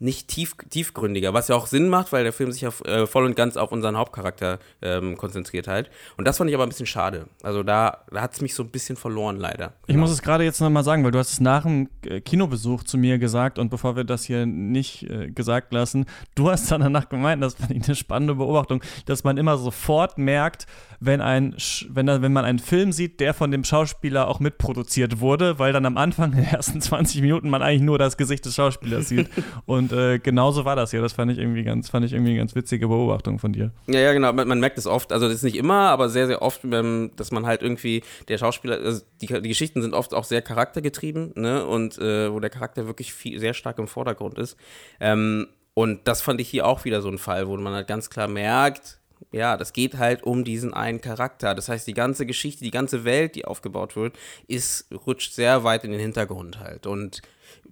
nicht 0.00 0.28
tief, 0.28 0.54
tiefgründiger, 0.70 1.34
was 1.34 1.48
ja 1.48 1.56
auch 1.56 1.66
Sinn 1.66 1.88
macht, 1.88 2.12
weil 2.12 2.24
der 2.24 2.32
Film 2.32 2.50
sich 2.52 2.62
ja 2.62 2.70
äh, 2.84 3.06
voll 3.06 3.24
und 3.24 3.36
ganz 3.36 3.56
auf 3.56 3.70
unseren 3.72 3.96
Hauptcharakter 3.96 4.58
ähm, 4.82 5.16
konzentriert 5.16 5.68
halt. 5.68 5.90
Und 6.16 6.26
das 6.26 6.38
fand 6.38 6.50
ich 6.50 6.54
aber 6.54 6.64
ein 6.64 6.68
bisschen 6.68 6.86
schade. 6.86 7.26
Also 7.42 7.62
da, 7.62 8.04
da 8.10 8.20
hat 8.20 8.34
es 8.34 8.40
mich 8.40 8.54
so 8.54 8.64
ein 8.64 8.70
bisschen 8.70 8.96
verloren, 8.96 9.36
leider. 9.36 9.72
Ich 9.82 9.88
genau. 9.88 10.00
muss 10.00 10.10
es 10.10 10.20
gerade 10.20 10.44
jetzt 10.44 10.60
nochmal 10.60 10.84
sagen, 10.84 11.04
weil 11.04 11.12
du 11.12 11.18
hast 11.18 11.32
es 11.32 11.40
nach 11.40 11.62
dem 11.62 11.88
äh, 12.04 12.20
Kinobesuch 12.20 12.82
zu 12.82 12.98
mir 12.98 13.18
gesagt 13.18 13.58
und 13.58 13.70
bevor 13.70 13.96
wir 13.96 14.04
das 14.04 14.24
hier 14.24 14.46
nicht 14.46 15.04
äh, 15.04 15.30
gesagt 15.30 15.72
lassen, 15.72 16.06
du 16.34 16.50
hast 16.50 16.70
dann 16.70 16.80
danach 16.80 17.08
gemeint, 17.08 17.42
das 17.42 17.54
fand 17.54 17.70
ich 17.70 17.84
eine 17.84 17.94
spannende 17.94 18.34
Beobachtung, 18.34 18.82
dass 19.06 19.22
man 19.22 19.36
immer 19.36 19.56
sofort 19.58 20.18
merkt, 20.18 20.66
wenn, 21.00 21.20
ein, 21.20 21.54
wenn, 21.88 22.06
wenn 22.06 22.32
man 22.32 22.44
einen 22.44 22.58
Film 22.58 22.92
sieht, 22.92 23.20
der 23.20 23.34
von 23.34 23.50
dem 23.50 23.64
Schauspieler 23.64 24.28
auch 24.28 24.40
mitproduziert 24.40 25.20
wurde, 25.20 25.58
weil 25.58 25.72
dann 25.72 25.86
am 25.86 25.96
Anfang 25.96 26.32
in 26.32 26.38
den 26.38 26.46
ersten 26.46 26.80
20 26.80 27.20
Minuten 27.20 27.50
man 27.50 27.62
eigentlich 27.62 27.82
nur 27.82 27.98
das 27.98 28.16
Gesicht 28.16 28.44
des 28.46 28.54
Schauspielers 28.54 29.08
sieht. 29.08 29.28
und 29.66 29.83
Und 29.84 29.92
äh, 29.92 30.18
genauso 30.18 30.64
war 30.64 30.76
das 30.76 30.92
ja. 30.92 31.00
Das 31.00 31.12
fand 31.12 31.30
ich 31.30 31.38
irgendwie 31.38 31.62
ganz, 31.62 31.90
fand 31.90 32.06
ich 32.06 32.12
irgendwie 32.12 32.30
eine 32.30 32.38
ganz 32.38 32.54
witzige 32.54 32.88
Beobachtung 32.88 33.38
von 33.38 33.52
dir. 33.52 33.70
Ja, 33.86 34.00
ja, 34.00 34.12
genau. 34.12 34.32
Man, 34.32 34.48
man 34.48 34.60
merkt 34.60 34.78
es 34.78 34.86
oft, 34.86 35.12
also 35.12 35.26
das 35.26 35.36
ist 35.36 35.42
nicht 35.42 35.56
immer, 35.56 35.90
aber 35.90 36.08
sehr, 36.08 36.26
sehr 36.26 36.42
oft, 36.42 36.62
dass 36.64 37.30
man 37.30 37.46
halt 37.46 37.62
irgendwie, 37.62 38.02
der 38.28 38.38
Schauspieler, 38.38 38.78
also 38.78 39.02
die, 39.20 39.26
die 39.26 39.48
Geschichten 39.48 39.82
sind 39.82 39.92
oft 39.92 40.14
auch 40.14 40.24
sehr 40.24 40.42
charaktergetrieben, 40.42 41.32
ne? 41.34 41.66
Und 41.66 41.98
äh, 41.98 42.32
wo 42.32 42.40
der 42.40 42.50
Charakter 42.50 42.86
wirklich 42.86 43.12
viel, 43.12 43.38
sehr 43.38 43.54
stark 43.54 43.78
im 43.78 43.88
Vordergrund 43.88 44.38
ist. 44.38 44.56
Ähm, 45.00 45.48
und 45.74 46.06
das 46.08 46.22
fand 46.22 46.40
ich 46.40 46.48
hier 46.48 46.66
auch 46.66 46.84
wieder 46.84 47.02
so 47.02 47.08
ein 47.08 47.18
Fall, 47.18 47.48
wo 47.48 47.56
man 47.56 47.74
halt 47.74 47.88
ganz 47.88 48.08
klar 48.08 48.28
merkt, 48.28 49.00
ja, 49.32 49.56
das 49.56 49.72
geht 49.72 49.98
halt 49.98 50.22
um 50.22 50.44
diesen 50.44 50.74
einen 50.74 51.00
Charakter. 51.00 51.54
Das 51.54 51.68
heißt, 51.68 51.86
die 51.86 51.94
ganze 51.94 52.26
Geschichte, 52.26 52.62
die 52.62 52.70
ganze 52.70 53.04
Welt, 53.04 53.34
die 53.34 53.44
aufgebaut 53.44 53.96
wird, 53.96 54.16
ist, 54.46 54.86
rutscht 55.06 55.32
sehr 55.32 55.64
weit 55.64 55.84
in 55.84 55.90
den 55.90 56.00
Hintergrund 56.00 56.60
halt. 56.60 56.86
Und 56.86 57.22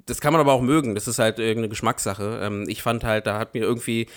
das 0.06 0.20
kann 0.20 0.32
man 0.32 0.40
aber 0.40 0.52
auch 0.52 0.62
mögen. 0.62 0.94
Das 0.94 1.08
ist 1.08 1.18
halt 1.18 1.38
irgendeine 1.38 1.68
Geschmackssache. 1.68 2.40
Ähm, 2.42 2.66
ich 2.68 2.82
fand 2.82 3.04
halt, 3.04 3.26
da 3.26 3.38
hat 3.38 3.54
mir 3.54 3.62
irgendwie 3.62 4.08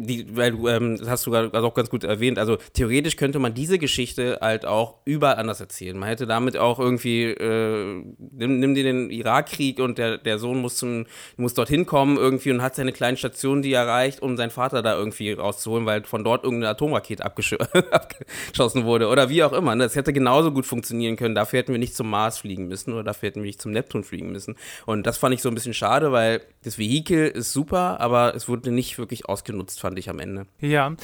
die, 0.00 0.36
weil 0.36 0.52
du, 0.52 0.68
ähm, 0.68 0.96
das 0.96 1.08
hast 1.08 1.26
du 1.26 1.32
gerade 1.32 1.60
auch 1.60 1.74
ganz 1.74 1.90
gut 1.90 2.04
erwähnt, 2.04 2.38
also 2.38 2.56
theoretisch 2.72 3.16
könnte 3.16 3.40
man 3.40 3.52
diese 3.52 3.78
Geschichte 3.78 4.38
halt 4.40 4.64
auch 4.64 4.98
überall 5.04 5.36
anders 5.36 5.60
erzählen. 5.60 5.98
Man 5.98 6.08
hätte 6.08 6.28
damit 6.28 6.56
auch 6.56 6.78
irgendwie, 6.78 7.24
äh, 7.24 8.04
nimm, 8.18 8.60
nimm 8.60 8.76
dir 8.76 8.84
den 8.84 9.10
Irakkrieg 9.10 9.80
und 9.80 9.98
der, 9.98 10.18
der 10.18 10.38
Sohn 10.38 10.60
muss 10.60 10.76
zum, 10.76 11.06
muss 11.36 11.54
dorthin 11.54 11.84
kommen 11.84 12.16
irgendwie 12.16 12.52
und 12.52 12.62
hat 12.62 12.76
seine 12.76 12.92
kleine 12.92 13.16
Station, 13.16 13.60
die 13.60 13.72
er 13.72 13.82
erreicht, 13.82 14.22
um 14.22 14.36
seinen 14.36 14.50
Vater 14.50 14.82
da 14.82 14.96
irgendwie 14.96 15.32
rauszuholen, 15.32 15.84
weil 15.84 16.04
von 16.04 16.22
dort 16.22 16.44
irgendeine 16.44 16.70
Atomrakete 16.70 17.24
abgeschossen 17.90 18.84
wurde 18.84 19.08
oder 19.08 19.28
wie 19.28 19.42
auch 19.42 19.52
immer. 19.52 19.74
Ne? 19.74 19.82
Das 19.82 19.96
hätte 19.96 20.12
genauso 20.12 20.52
gut 20.52 20.66
funktionieren 20.66 21.16
können. 21.16 21.34
Dafür 21.34 21.58
hätten 21.58 21.72
wir 21.72 21.78
nicht 21.80 21.96
zum 21.96 22.08
Mars 22.08 22.38
fliegen 22.38 22.68
müssen 22.68 22.92
oder 22.92 23.02
dafür 23.02 23.30
hätten 23.30 23.42
wir 23.42 23.46
nicht 23.46 23.60
zum 23.60 23.72
Neptun 23.72 24.04
fliegen 24.04 24.30
müssen. 24.30 24.54
Und 24.86 25.08
das 25.08 25.18
fand 25.18 25.34
ich 25.34 25.42
so 25.42 25.48
ein 25.48 25.56
bisschen 25.56 25.74
schade, 25.74 26.12
weil 26.12 26.42
das 26.62 26.78
Vehikel 26.78 27.26
ist 27.26 27.52
super, 27.52 27.98
aber 27.98 28.36
es 28.36 28.48
wurde 28.48 28.70
nicht 28.70 28.96
wirklich 28.98 29.28
ausgenutzt 29.28 29.80
fand 29.88 29.98
ich 29.98 30.10
am 30.10 30.18
Ende. 30.18 30.46
Ja, 30.60 30.94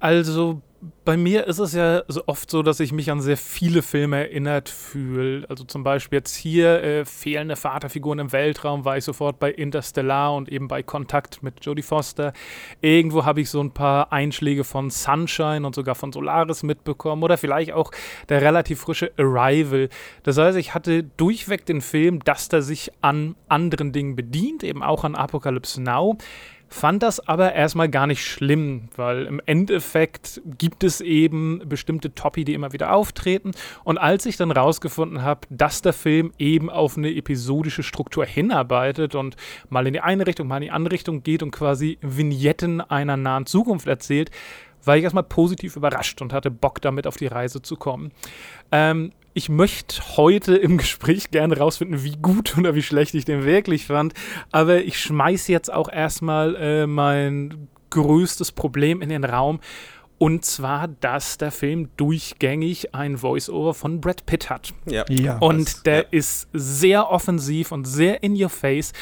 also 0.00 0.62
bei 1.04 1.16
mir 1.16 1.46
ist 1.46 1.58
es 1.58 1.72
ja 1.74 2.02
so 2.08 2.22
oft 2.26 2.50
so, 2.50 2.62
dass 2.62 2.80
ich 2.80 2.92
mich 2.92 3.10
an 3.10 3.20
sehr 3.20 3.36
viele 3.36 3.82
Filme 3.82 4.16
erinnert 4.16 4.68
fühle. 4.68 5.46
Also 5.48 5.64
zum 5.64 5.82
Beispiel 5.84 6.18
jetzt 6.18 6.34
hier 6.34 6.82
äh, 6.82 7.04
fehlende 7.04 7.56
Vaterfiguren 7.56 8.18
im 8.18 8.32
Weltraum, 8.32 8.84
war 8.84 8.96
ich 8.96 9.04
sofort 9.04 9.38
bei 9.38 9.50
Interstellar 9.50 10.34
und 10.34 10.48
eben 10.48 10.68
bei 10.68 10.82
Kontakt 10.82 11.42
mit 11.42 11.64
Jodie 11.64 11.82
Foster. 11.82 12.32
Irgendwo 12.80 13.24
habe 13.24 13.40
ich 13.40 13.50
so 13.50 13.60
ein 13.60 13.72
paar 13.72 14.12
Einschläge 14.12 14.64
von 14.64 14.90
Sunshine 14.90 15.66
und 15.66 15.74
sogar 15.74 15.94
von 15.94 16.12
Solaris 16.12 16.62
mitbekommen 16.62 17.22
oder 17.22 17.36
vielleicht 17.36 17.72
auch 17.72 17.90
der 18.28 18.40
relativ 18.42 18.80
frische 18.80 19.12
Arrival. 19.18 19.88
Das 20.22 20.38
heißt, 20.38 20.56
ich 20.56 20.74
hatte 20.74 21.04
durchweg 21.04 21.66
den 21.66 21.80
Film, 21.80 22.20
dass 22.24 22.48
der 22.48 22.62
sich 22.62 22.92
an 23.00 23.36
anderen 23.48 23.92
Dingen 23.92 24.16
bedient, 24.16 24.62
eben 24.64 24.82
auch 24.82 25.04
an 25.04 25.14
Apocalypse 25.14 25.82
Now. 25.82 26.16
Fand 26.68 27.02
das 27.02 27.26
aber 27.26 27.52
erstmal 27.54 27.88
gar 27.88 28.06
nicht 28.06 28.24
schlimm, 28.24 28.88
weil 28.96 29.26
im 29.26 29.40
Endeffekt 29.46 30.40
gibt 30.58 30.82
es 30.82 31.00
eben 31.00 31.62
bestimmte 31.66 32.14
Topi, 32.14 32.44
die 32.44 32.54
immer 32.54 32.72
wieder 32.72 32.92
auftreten. 32.92 33.52
Und 33.84 33.98
als 33.98 34.26
ich 34.26 34.36
dann 34.36 34.50
rausgefunden 34.50 35.22
habe, 35.22 35.42
dass 35.48 35.82
der 35.82 35.92
Film 35.92 36.32
eben 36.38 36.68
auf 36.68 36.96
eine 36.96 37.14
episodische 37.14 37.84
Struktur 37.84 38.26
hinarbeitet 38.26 39.14
und 39.14 39.36
mal 39.68 39.86
in 39.86 39.92
die 39.92 40.00
eine 40.00 40.26
Richtung, 40.26 40.48
mal 40.48 40.56
in 40.56 40.62
die 40.62 40.70
andere 40.70 40.92
Richtung 40.92 41.22
geht 41.22 41.42
und 41.42 41.52
quasi 41.52 41.98
Vignetten 42.02 42.80
einer 42.80 43.16
nahen 43.16 43.46
Zukunft 43.46 43.86
erzählt, 43.86 44.30
war 44.84 44.96
ich 44.96 45.04
erstmal 45.04 45.24
positiv 45.24 45.76
überrascht 45.76 46.20
und 46.20 46.32
hatte 46.32 46.50
Bock 46.50 46.80
damit 46.80 47.06
auf 47.06 47.16
die 47.16 47.26
Reise 47.26 47.62
zu 47.62 47.76
kommen. 47.76 48.12
Ähm, 48.72 49.12
ich 49.36 49.50
möchte 49.50 50.00
heute 50.16 50.56
im 50.56 50.78
Gespräch 50.78 51.30
gerne 51.30 51.58
rausfinden, 51.58 52.02
wie 52.02 52.16
gut 52.16 52.56
oder 52.56 52.74
wie 52.74 52.82
schlecht 52.82 53.14
ich 53.14 53.26
den 53.26 53.44
wirklich 53.44 53.84
fand. 53.86 54.14
Aber 54.50 54.82
ich 54.82 54.98
schmeiße 54.98 55.52
jetzt 55.52 55.70
auch 55.72 55.90
erstmal 55.92 56.56
äh, 56.56 56.86
mein 56.86 57.68
größtes 57.90 58.52
Problem 58.52 59.02
in 59.02 59.10
den 59.10 59.24
Raum. 59.24 59.60
Und 60.18 60.46
zwar, 60.46 60.88
dass 60.88 61.36
der 61.36 61.52
Film 61.52 61.90
durchgängig 61.98 62.94
ein 62.94 63.18
Voice-Over 63.18 63.74
von 63.74 64.00
Brad 64.00 64.24
Pitt 64.24 64.48
hat. 64.48 64.72
Ja. 64.86 65.04
Ja. 65.10 65.36
Und 65.38 65.66
Das- 65.66 65.82
der 65.82 65.96
ja. 65.98 66.04
ist 66.12 66.48
sehr 66.54 67.10
offensiv 67.10 67.72
und 67.72 67.84
sehr 67.84 68.22
in 68.22 68.42
your 68.42 68.48
face. 68.48 68.94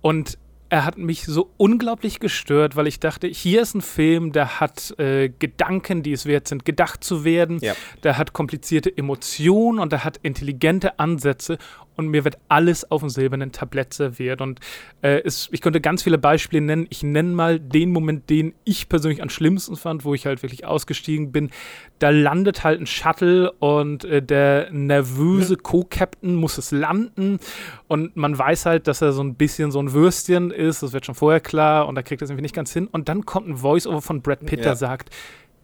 Und 0.00 0.36
er 0.70 0.84
hat 0.84 0.98
mich 0.98 1.24
so 1.24 1.50
unglaublich 1.56 2.20
gestört, 2.20 2.76
weil 2.76 2.86
ich 2.86 3.00
dachte, 3.00 3.26
hier 3.26 3.62
ist 3.62 3.74
ein 3.74 3.80
Film, 3.80 4.32
der 4.32 4.60
hat 4.60 4.98
äh, 4.98 5.30
Gedanken, 5.30 6.02
die 6.02 6.12
es 6.12 6.26
wert 6.26 6.48
sind, 6.48 6.64
gedacht 6.64 7.02
zu 7.02 7.24
werden. 7.24 7.58
Ja. 7.60 7.74
Der 8.02 8.18
hat 8.18 8.32
komplizierte 8.32 8.94
Emotionen 8.94 9.78
und 9.78 9.92
der 9.92 10.04
hat 10.04 10.18
intelligente 10.22 10.98
Ansätze. 10.98 11.58
Und 11.98 12.08
mir 12.08 12.24
wird 12.24 12.38
alles 12.48 12.90
auf 12.90 13.00
dem 13.00 13.10
silbernen 13.10 13.50
Tablett 13.50 13.92
serviert. 13.92 14.40
Und 14.40 14.60
äh, 15.02 15.20
es, 15.24 15.48
ich 15.50 15.60
könnte 15.60 15.80
ganz 15.80 16.02
viele 16.04 16.16
Beispiele 16.16 16.62
nennen. 16.62 16.86
Ich 16.90 17.02
nenne 17.02 17.30
mal 17.30 17.58
den 17.58 17.90
Moment, 17.90 18.30
den 18.30 18.54
ich 18.64 18.88
persönlich 18.88 19.20
am 19.20 19.28
schlimmsten 19.30 19.74
fand, 19.76 20.04
wo 20.04 20.14
ich 20.14 20.24
halt 20.24 20.42
wirklich 20.44 20.64
ausgestiegen 20.64 21.32
bin. 21.32 21.50
Da 21.98 22.10
landet 22.10 22.62
halt 22.62 22.80
ein 22.80 22.86
Shuttle 22.86 23.50
und 23.58 24.04
äh, 24.04 24.22
der 24.22 24.70
nervöse 24.70 25.56
Co-Captain 25.56 26.36
muss 26.36 26.56
es 26.56 26.70
landen. 26.70 27.40
Und 27.88 28.16
man 28.16 28.38
weiß 28.38 28.64
halt, 28.66 28.86
dass 28.86 29.02
er 29.02 29.10
so 29.12 29.22
ein 29.22 29.34
bisschen 29.34 29.72
so 29.72 29.80
ein 29.82 29.92
Würstchen 29.92 30.52
ist. 30.52 30.84
Das 30.84 30.92
wird 30.92 31.04
schon 31.04 31.16
vorher 31.16 31.40
klar. 31.40 31.88
Und 31.88 31.96
da 31.96 32.02
kriegt 32.02 32.22
er 32.22 32.26
es 32.26 32.30
irgendwie 32.30 32.42
nicht 32.42 32.54
ganz 32.54 32.72
hin. 32.72 32.86
Und 32.86 33.08
dann 33.08 33.26
kommt 33.26 33.48
ein 33.48 33.56
Voice-Over 33.56 34.02
von 34.02 34.22
Brad 34.22 34.46
Pitt, 34.46 34.60
Ja. 34.60 34.66
der 34.66 34.76
sagt, 34.76 35.10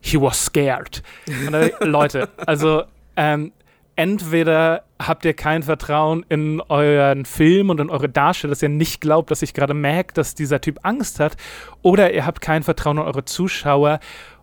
he 0.00 0.20
was 0.20 0.46
scared. 0.46 1.02
Und 1.46 1.52
da, 1.52 1.68
Leute, 1.86 2.28
also 2.44 2.82
ähm, 3.16 3.52
entweder 3.96 4.84
habt 4.98 5.24
ihr 5.24 5.34
kein 5.34 5.62
Vertrauen 5.62 6.24
in 6.28 6.60
euren 6.60 7.24
Film 7.24 7.70
und 7.70 7.80
in 7.80 7.90
eure 7.90 8.08
Darsteller, 8.08 8.50
dass 8.50 8.62
ihr 8.62 8.68
nicht 8.68 9.00
glaubt, 9.00 9.30
dass 9.30 9.42
ich 9.42 9.54
gerade 9.54 9.74
merke, 9.74 10.14
dass 10.14 10.34
dieser 10.34 10.60
Typ 10.60 10.80
Angst 10.82 11.20
hat, 11.20 11.36
oder 11.82 12.12
ihr 12.12 12.26
habt 12.26 12.40
kein 12.40 12.62
Vertrauen 12.62 12.98
in 12.98 13.04
eure 13.04 13.24
Zuschauer. 13.24 14.00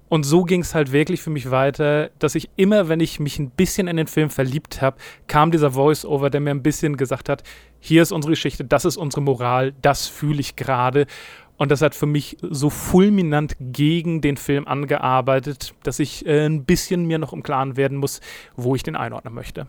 Und 0.09 0.23
so 0.23 0.43
ging 0.43 0.59
es 0.59 0.75
halt 0.75 0.91
wirklich 0.91 1.21
für 1.21 1.29
mich 1.29 1.51
weiter, 1.51 2.09
dass 2.19 2.35
ich 2.35 2.49
immer, 2.57 2.89
wenn 2.89 2.99
ich 2.99 3.21
mich 3.21 3.39
ein 3.39 3.49
bisschen 3.49 3.87
in 3.87 3.95
den 3.95 4.07
Film 4.07 4.29
verliebt 4.29 4.81
habe, 4.81 4.97
kam 5.27 5.51
dieser 5.51 5.71
Voice-Over, 5.71 6.29
der 6.29 6.41
mir 6.41 6.49
ein 6.49 6.63
bisschen 6.63 6.97
gesagt 6.97 7.29
hat, 7.29 7.43
hier 7.79 8.01
ist 8.01 8.11
unsere 8.11 8.33
Geschichte, 8.33 8.65
das 8.65 8.83
ist 8.83 8.97
unsere 8.97 9.21
Moral, 9.21 9.73
das 9.81 10.07
fühle 10.07 10.41
ich 10.41 10.57
gerade. 10.57 11.07
Und 11.57 11.69
das 11.69 11.81
hat 11.81 11.93
für 11.93 12.05
mich 12.07 12.37
so 12.41 12.69
fulminant 12.69 13.55
gegen 13.59 14.21
den 14.21 14.37
Film 14.37 14.67
angearbeitet, 14.67 15.73
dass 15.83 15.99
ich 15.99 16.25
äh, 16.25 16.45
ein 16.45 16.65
bisschen 16.65 17.05
mir 17.05 17.19
noch 17.19 17.33
im 17.33 17.43
Klaren 17.43 17.77
werden 17.77 17.97
muss, 17.97 18.19
wo 18.55 18.75
ich 18.75 18.83
den 18.83 18.95
einordnen 18.95 19.33
möchte. 19.33 19.67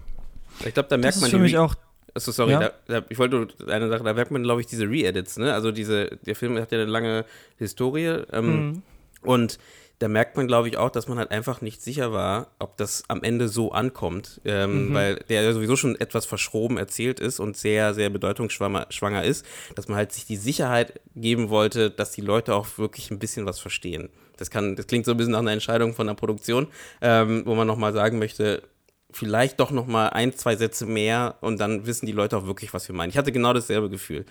Ich 0.64 0.72
glaube, 0.74 0.88
da 0.88 0.96
merkt 0.96 1.16
Das 1.16 1.20
man 1.20 1.28
ist 1.28 1.36
für 1.36 1.38
mich 1.38 1.58
auch 1.58 1.74
Achso, 2.14 2.30
sorry, 2.30 2.52
Ja. 2.52 2.60
da, 2.60 3.00
da, 3.00 3.06
ich 3.08 3.18
wollte 3.18 3.36
nur 3.36 3.48
eine 3.72 3.88
Sache, 3.88 4.04
da 4.04 4.12
merkt 4.12 4.30
man, 4.30 4.42
glaube 4.42 4.60
ich, 4.60 4.66
diese 4.66 4.84
Re-Edits, 4.84 5.38
ne? 5.38 5.54
Also 5.54 5.72
diese, 5.72 6.18
der 6.26 6.36
Film 6.36 6.58
hat 6.58 6.70
ja 6.70 6.78
eine 6.78 6.90
lange 6.90 7.24
Historie 7.56 8.22
ähm, 8.32 8.82
und 9.22 9.58
da 10.02 10.08
merkt 10.08 10.36
man, 10.36 10.48
glaube 10.48 10.68
ich, 10.68 10.76
auch, 10.78 10.90
dass 10.90 11.06
man 11.06 11.18
halt 11.18 11.30
einfach 11.30 11.60
nicht 11.60 11.80
sicher 11.80 12.12
war, 12.12 12.48
ob 12.58 12.76
das 12.76 13.04
am 13.06 13.22
Ende 13.22 13.48
so 13.48 13.70
ankommt, 13.70 14.40
ähm, 14.44 14.92
weil 14.92 15.16
der 15.28 15.54
sowieso 15.54 15.76
schon 15.76 15.94
etwas 15.94 16.26
verschroben 16.26 16.76
erzählt 16.76 17.20
ist 17.20 17.38
und 17.38 17.56
sehr, 17.56 17.94
sehr 17.94 18.10
bedeutungsschwanger 18.10 18.86
schwanger 18.90 19.22
ist, 19.22 19.46
dass 19.76 19.86
man 19.86 19.96
halt 19.96 20.12
sich 20.12 20.26
die 20.26 20.36
Sicherheit 20.36 21.00
geben 21.14 21.50
wollte, 21.50 21.88
dass 21.88 22.10
die 22.10 22.20
Leute 22.20 22.56
auch 22.56 22.78
wirklich 22.78 23.12
ein 23.12 23.20
bisschen 23.20 23.46
was 23.46 23.60
verstehen. 23.60 24.08
Das 24.38 24.50
kann, 24.50 24.74
das 24.74 24.88
klingt 24.88 25.06
so 25.06 25.12
ein 25.12 25.16
bisschen 25.16 25.34
nach 25.34 25.38
einer 25.38 25.52
Entscheidung 25.52 25.94
von 25.94 26.08
der 26.08 26.14
Produktion, 26.14 26.66
ähm, 27.00 27.42
wo 27.46 27.54
man 27.54 27.68
nochmal 27.68 27.92
sagen 27.92 28.18
möchte, 28.18 28.64
vielleicht 29.12 29.60
doch 29.60 29.70
noch 29.70 29.86
mal 29.86 30.08
ein, 30.08 30.32
zwei 30.32 30.56
Sätze 30.56 30.84
mehr 30.84 31.36
und 31.42 31.60
dann 31.60 31.86
wissen 31.86 32.06
die 32.06 32.12
Leute 32.12 32.36
auch 32.36 32.46
wirklich, 32.46 32.74
was 32.74 32.88
wir 32.88 32.94
meinen. 32.96 33.10
Ich 33.10 33.18
hatte 33.18 33.30
genau 33.30 33.52
dasselbe 33.52 33.88
Gefühl. 33.88 34.26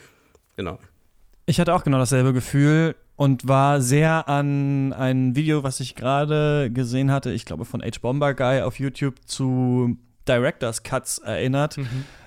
Genau. 0.57 0.79
Ich 1.45 1.61
hatte 1.61 1.73
auch 1.73 1.85
genau 1.85 1.97
dasselbe 1.97 2.33
Gefühl 2.33 2.95
und 3.15 3.47
war 3.47 3.81
sehr 3.81 4.27
an 4.27 4.93
ein 4.93 5.35
Video, 5.35 5.63
was 5.63 5.79
ich 5.79 5.95
gerade 5.95 6.71
gesehen 6.71 7.11
hatte, 7.11 7.31
ich 7.31 7.45
glaube 7.45 7.65
von 7.65 7.81
H. 7.81 7.99
Bomber 8.01 8.33
Guy 8.33 8.61
auf 8.61 8.79
YouTube 8.79 9.15
zu 9.25 9.97
Director's 10.27 10.83
Cuts 10.83 11.17
erinnert, 11.17 11.77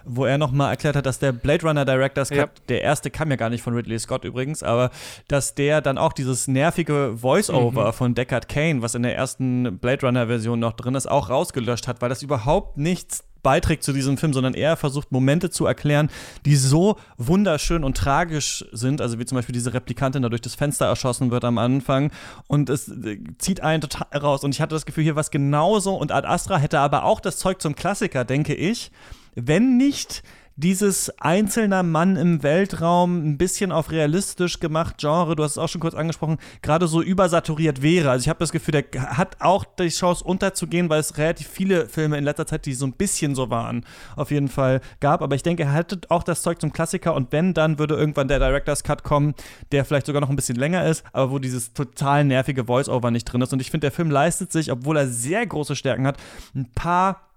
wo 0.05 0.25
er 0.25 0.37
nochmal 0.37 0.71
erklärt 0.71 0.97
hat, 0.97 1.07
dass 1.07 1.21
der 1.21 1.31
Blade 1.33 1.65
Runner 1.67 1.85
Director's 1.85 2.29
Cut, 2.29 2.37
Ja. 2.39 2.65
der 2.69 2.83
erste 2.83 3.09
kam 3.11 3.31
ja 3.31 3.37
gar 3.37 3.51
nicht 3.51 3.63
von 3.63 3.73
Ridley 3.75 3.99
Scott 4.01 4.25
übrigens, 4.25 4.63
aber 4.65 4.91
dass 5.29 5.55
der 5.55 5.81
dann 5.81 5.97
auch 5.97 6.13
dieses 6.13 6.49
nervige 6.49 7.15
Voice-Over 7.17 7.93
von 7.93 8.15
Deckard 8.15 8.49
Kane, 8.49 8.83
was 8.83 8.97
in 8.97 9.05
der 9.05 9.17
ersten 9.17 9.79
Blade 9.79 10.05
Runner 10.07 10.27
Version 10.27 10.59
noch 10.59 10.73
drin 10.73 10.97
ist, 10.97 11.09
auch 11.09 11.31
rausgelöscht 11.31 11.87
hat, 11.87 12.03
weil 12.03 12.09
das 12.09 12.23
überhaupt 12.23 12.77
nichts 12.79 13.25
beiträgt 13.45 13.85
zu 13.85 13.93
diesem 13.93 14.19
Film, 14.19 14.33
sondern 14.33 14.55
eher 14.55 14.77
versucht, 14.77 15.13
Momente 15.13 15.51
zu 15.51 15.67
erklären, 15.67 16.11
die 16.45 16.57
so 16.57 16.97
wunderschön 17.17 17.85
und 17.85 17.97
tragisch 17.97 18.65
sind. 18.73 19.01
Also 19.01 19.21
wie 19.21 19.25
zum 19.25 19.37
Beispiel 19.37 19.53
diese 19.53 19.73
Replikantin 19.73 20.23
da 20.23 20.29
durch 20.29 20.43
das 20.43 20.57
Fenster 20.57 20.87
erschossen 20.87 21.31
wird 21.31 21.45
am 21.45 21.59
Anfang. 21.59 22.11
Und 22.49 22.69
es 22.71 22.89
äh, 22.89 23.21
zieht 23.39 23.61
einen 23.61 23.83
total 23.83 24.19
raus. 24.19 24.43
Und 24.43 24.53
ich 24.53 24.61
hatte 24.61 24.75
das 24.75 24.87
Gefühl, 24.87 25.05
hier 25.05 25.15
war 25.15 25.21
es 25.21 25.31
genauso. 25.31 25.95
Und 25.95 26.11
Ad 26.11 26.27
Astra 26.27 26.59
hätte 26.59 26.81
aber 26.81 27.05
auch 27.05 27.21
das 27.21 27.37
Zeug 27.37 27.63
zum 27.63 27.77
Klassiker, 27.77 28.25
denke 28.25 28.55
ich, 28.55 28.91
wenn 29.37 29.77
nicht 29.77 30.25
dieses 30.57 31.11
einzelner 31.19 31.83
Mann 31.83 32.17
im 32.17 32.43
Weltraum 32.45 33.27
ein 33.27 33.39
bisschen 33.39 33.73
auf 33.73 33.91
realistisch 33.91 34.61
gemacht 34.61 34.99
Genre, 34.99 35.35
du 35.35 35.43
hast 35.43 35.53
es 35.53 35.59
auch 35.59 35.69
schon 35.69 35.81
kurz 35.81 35.95
angesprochen, 35.95 36.39
gerade 36.63 36.87
so 36.87 37.03
übersaturiert 37.03 37.83
wäre. 37.83 38.11
Also 38.11 38.25
ich 38.25 38.29
habe 38.29 38.39
das 38.39 38.53
Gefühl, 38.53 38.83
der 38.83 39.17
hat 39.17 39.37
auch 39.41 39.65
die 39.65 39.89
Chance 39.89 40.23
unterzugehen, 40.23 40.89
weil 40.89 41.01
es 41.01 41.19
relativ 41.19 41.49
viele 41.49 41.89
Filme 41.89 42.19
in 42.19 42.25
letzter 42.25 42.47
Zeit, 42.47 42.67
die 42.67 42.75
so 42.75 42.87
ein 42.87 42.93
bisschen 42.93 43.35
so 43.35 43.51
waren, 43.51 43.85
auf 44.15 44.31
jeden 44.31 44.49
Fall 44.49 44.81
gab. 45.01 45.23
Aber 45.23 45.35
ich 45.35 45.43
denke, 45.43 45.65
er 45.65 45.73
hatte 45.73 46.01
auch 46.09 46.23
das 46.23 46.43
Zeug 46.43 46.61
zum 46.61 46.73
Klassiker 46.73 47.15
und 47.15 47.33
wenn, 47.33 47.53
dann 47.53 47.81
würde 47.81 47.97
irgendwann 47.97 48.29
der 48.29 48.39
Director's 48.39 48.85
Cut 48.85 49.03
kommen, 49.03 49.35
der 49.73 49.85
vielleicht 49.85 50.07
sogar 50.07 50.21
noch 50.21 50.31
ein 50.31 50.37
bisschen 50.37 50.57
länger 50.57 50.87
ist, 50.87 51.05
aber 51.13 51.33
wo 51.33 51.41
dieses 51.41 51.73
total 51.73 52.25
nervige 52.25 52.65
Voice-Over 52.65 53.11
nicht 53.11 53.25
drin 53.25 53.43
ist. 53.43 53.53
Und 53.53 53.61
ich 53.61 53.71
finde, 53.71 53.87
der 53.87 53.93
Film 53.93 54.11
leistet 54.11 54.53
sich, 54.53 54.71
obwohl 54.71 54.97
er 54.99 55.09
sehr 55.09 55.45
große 55.45 55.75
Stärken 55.75 56.07
hat, 56.07 56.19
ein 56.55 56.71
paar 56.75 57.29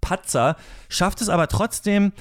Patzer, 0.00 0.56
schafft 0.88 1.20
es 1.20 1.28
aber 1.28 1.48
trotzdem, 1.48 2.12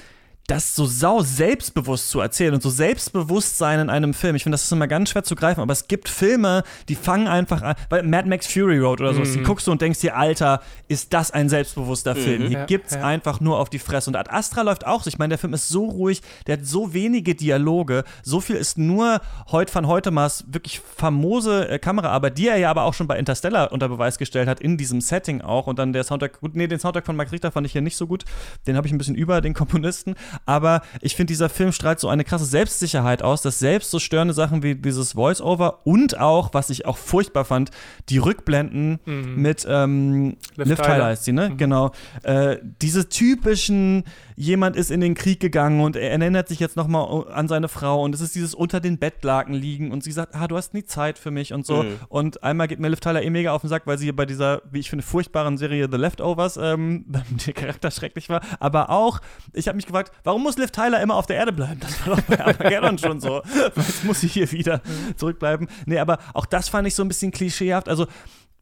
das 0.47 0.75
so 0.75 0.86
sau 0.86 1.21
selbstbewusst 1.21 2.10
zu 2.10 2.19
erzählen 2.19 2.53
und 2.53 2.62
so 2.62 2.69
Selbstbewusstsein 2.69 3.79
in 3.79 3.89
einem 3.89 4.13
Film. 4.13 4.36
Ich 4.36 4.43
finde, 4.43 4.55
das 4.55 4.63
ist 4.63 4.71
immer 4.71 4.88
ganz 4.88 5.10
schwer 5.10 5.23
zu 5.23 5.36
greifen, 5.36 5.62
aber 5.62 5.73
es 5.73 5.88
gibt 5.88 6.08
Filme, 6.08 6.63
die 6.88 6.95
fangen 6.95 7.27
einfach 7.27 7.62
an, 7.62 7.75
weil 7.89 8.03
Mad 8.03 8.29
Max 8.29 8.45
Fury 8.47 8.77
Road 8.77 9.01
oder 9.01 9.13
so, 9.13 9.21
mhm. 9.21 9.34
die 9.34 9.43
guckst 9.43 9.65
du 9.65 9.71
und 9.71 9.81
denkst 9.81 10.01
dir, 10.01 10.15
Alter, 10.15 10.62
ist 10.88 11.13
das 11.13 11.31
ein 11.31 11.49
selbstbewusster 11.49 12.13
mhm. 12.13 12.19
Film? 12.19 12.41
Hier 12.43 12.60
ja, 12.60 12.65
gibt's 12.65 12.93
ja. 12.93 13.03
einfach 13.03 13.39
nur 13.39 13.60
auf 13.60 13.69
die 13.69 13.79
Fresse. 13.79 14.10
Und 14.10 14.15
Ad 14.15 14.29
Astra 14.29 14.62
läuft 14.62 14.86
auch 14.86 15.03
so. 15.03 15.08
Ich 15.08 15.17
meine, 15.17 15.29
der 15.29 15.38
Film 15.38 15.53
ist 15.53 15.69
so 15.69 15.86
ruhig, 15.86 16.21
der 16.45 16.58
hat 16.58 16.65
so 16.65 16.93
wenige 16.93 17.34
Dialoge, 17.34 18.03
so 18.21 18.39
viel 18.39 18.55
ist 18.55 18.77
nur 18.77 19.21
Heut 19.51 19.73
van 19.73 19.88
Heutemas 19.88 20.45
wirklich 20.47 20.79
famose 20.79 21.67
äh, 21.69 21.79
Kameraarbeit, 21.79 22.38
die 22.38 22.47
er 22.49 22.58
ja 22.58 22.69
aber 22.69 22.84
auch 22.84 22.93
schon 22.93 23.08
bei 23.08 23.17
Interstellar 23.17 23.71
unter 23.71 23.89
Beweis 23.89 24.19
gestellt 24.19 24.47
hat, 24.47 24.60
in 24.60 24.77
diesem 24.77 25.01
Setting 25.01 25.41
auch. 25.41 25.65
Und 25.65 25.79
dann 25.79 25.91
der 25.91 26.03
Soundtrack, 26.03 26.39
gut, 26.39 26.55
nee, 26.55 26.67
den 26.67 26.79
Soundtrack 26.79 27.05
von 27.05 27.15
Mark 27.15 27.31
Richter 27.31 27.51
fand 27.51 27.65
ich 27.65 27.73
hier 27.73 27.81
nicht 27.81 27.97
so 27.97 28.05
gut. 28.05 28.25
Den 28.67 28.77
habe 28.77 28.86
ich 28.86 28.93
ein 28.93 28.99
bisschen 28.99 29.15
über 29.15 29.41
den 29.41 29.53
Komponisten 29.55 30.15
aber 30.45 30.81
ich 31.01 31.15
finde, 31.15 31.31
dieser 31.31 31.49
Film 31.49 31.71
strahlt 31.71 31.99
so 31.99 32.09
eine 32.09 32.23
krasse 32.23 32.45
Selbstsicherheit 32.45 33.21
aus, 33.21 33.41
dass 33.41 33.59
selbst 33.59 33.91
so 33.91 33.99
störende 33.99 34.33
Sachen 34.33 34.63
wie 34.63 34.75
dieses 34.75 35.13
Voice-Over 35.13 35.85
und 35.85 36.19
auch, 36.19 36.53
was 36.53 36.69
ich 36.69 36.85
auch 36.85 36.97
furchtbar 36.97 37.45
fand, 37.45 37.71
die 38.09 38.17
Rückblenden 38.17 38.99
mhm. 39.05 39.35
mit 39.35 39.65
ähm, 39.69 40.37
Liv, 40.55 40.67
Liv 40.67 40.81
Tyler 40.81 41.05
heißt 41.05 41.25
sie, 41.25 41.31
ne? 41.31 41.49
Mhm. 41.49 41.57
Genau. 41.57 41.91
Äh, 42.23 42.57
diese 42.81 43.09
typischen 43.09 44.03
jemand 44.35 44.75
ist 44.75 44.91
in 44.91 45.01
den 45.01 45.15
Krieg 45.15 45.39
gegangen 45.39 45.81
und 45.81 45.95
er 45.95 46.11
erinnert 46.11 46.47
sich 46.47 46.59
jetzt 46.59 46.75
nochmal 46.75 47.31
an 47.31 47.47
seine 47.47 47.67
Frau 47.67 48.03
und 48.03 48.13
es 48.13 48.21
ist 48.21 48.35
dieses 48.35 48.53
unter 48.53 48.79
den 48.79 48.97
Bettlaken 48.97 49.53
liegen 49.53 49.91
und 49.91 50.03
sie 50.03 50.11
sagt, 50.11 50.35
ah, 50.35 50.47
du 50.47 50.57
hast 50.57 50.73
nie 50.73 50.83
Zeit 50.83 51.17
für 51.17 51.31
mich 51.31 51.53
und 51.53 51.65
so. 51.65 51.83
Mhm. 51.83 51.99
Und 52.09 52.43
einmal 52.43 52.67
geht 52.67 52.79
mir 52.79 52.89
Liv 52.89 52.99
Tyler 52.99 53.23
eh 53.23 53.29
mega 53.29 53.53
auf 53.53 53.61
den 53.61 53.69
Sack, 53.69 53.83
weil 53.85 53.97
sie 53.97 54.11
bei 54.11 54.25
dieser, 54.25 54.61
wie 54.71 54.79
ich 54.79 54.89
finde, 54.89 55.05
furchtbaren 55.05 55.57
Serie 55.57 55.87
The 55.89 55.97
Leftovers 55.97 56.57
ähm, 56.57 57.05
der 57.45 57.53
Charakter 57.53 57.91
schrecklich 57.91 58.29
war. 58.29 58.41
Aber 58.59 58.89
auch, 58.89 59.21
ich 59.53 59.67
habe 59.67 59.75
mich 59.75 59.85
gefragt, 59.85 60.11
warum 60.23 60.43
muss 60.43 60.57
Liv 60.57 60.71
Tyler 60.71 61.01
immer 61.01 61.15
auf 61.15 61.25
der 61.25 61.37
Erde 61.37 61.53
bleiben? 61.53 61.79
Das 61.79 62.05
war 62.05 62.15
doch 62.15 62.23
bei 62.23 62.39
Armageddon 62.45 62.97
schon 62.97 63.19
so. 63.19 63.41
Jetzt 63.75 64.03
muss 64.03 64.21
sie 64.21 64.27
hier 64.27 64.51
wieder 64.51 64.81
mhm. 64.85 65.17
zurückbleiben. 65.17 65.67
Nee, 65.85 65.99
aber 65.99 66.19
auch 66.33 66.45
das 66.45 66.69
fand 66.69 66.87
ich 66.87 66.95
so 66.95 67.03
ein 67.03 67.07
bisschen 67.07 67.31
klischeehaft. 67.31 67.87
Also 67.87 68.07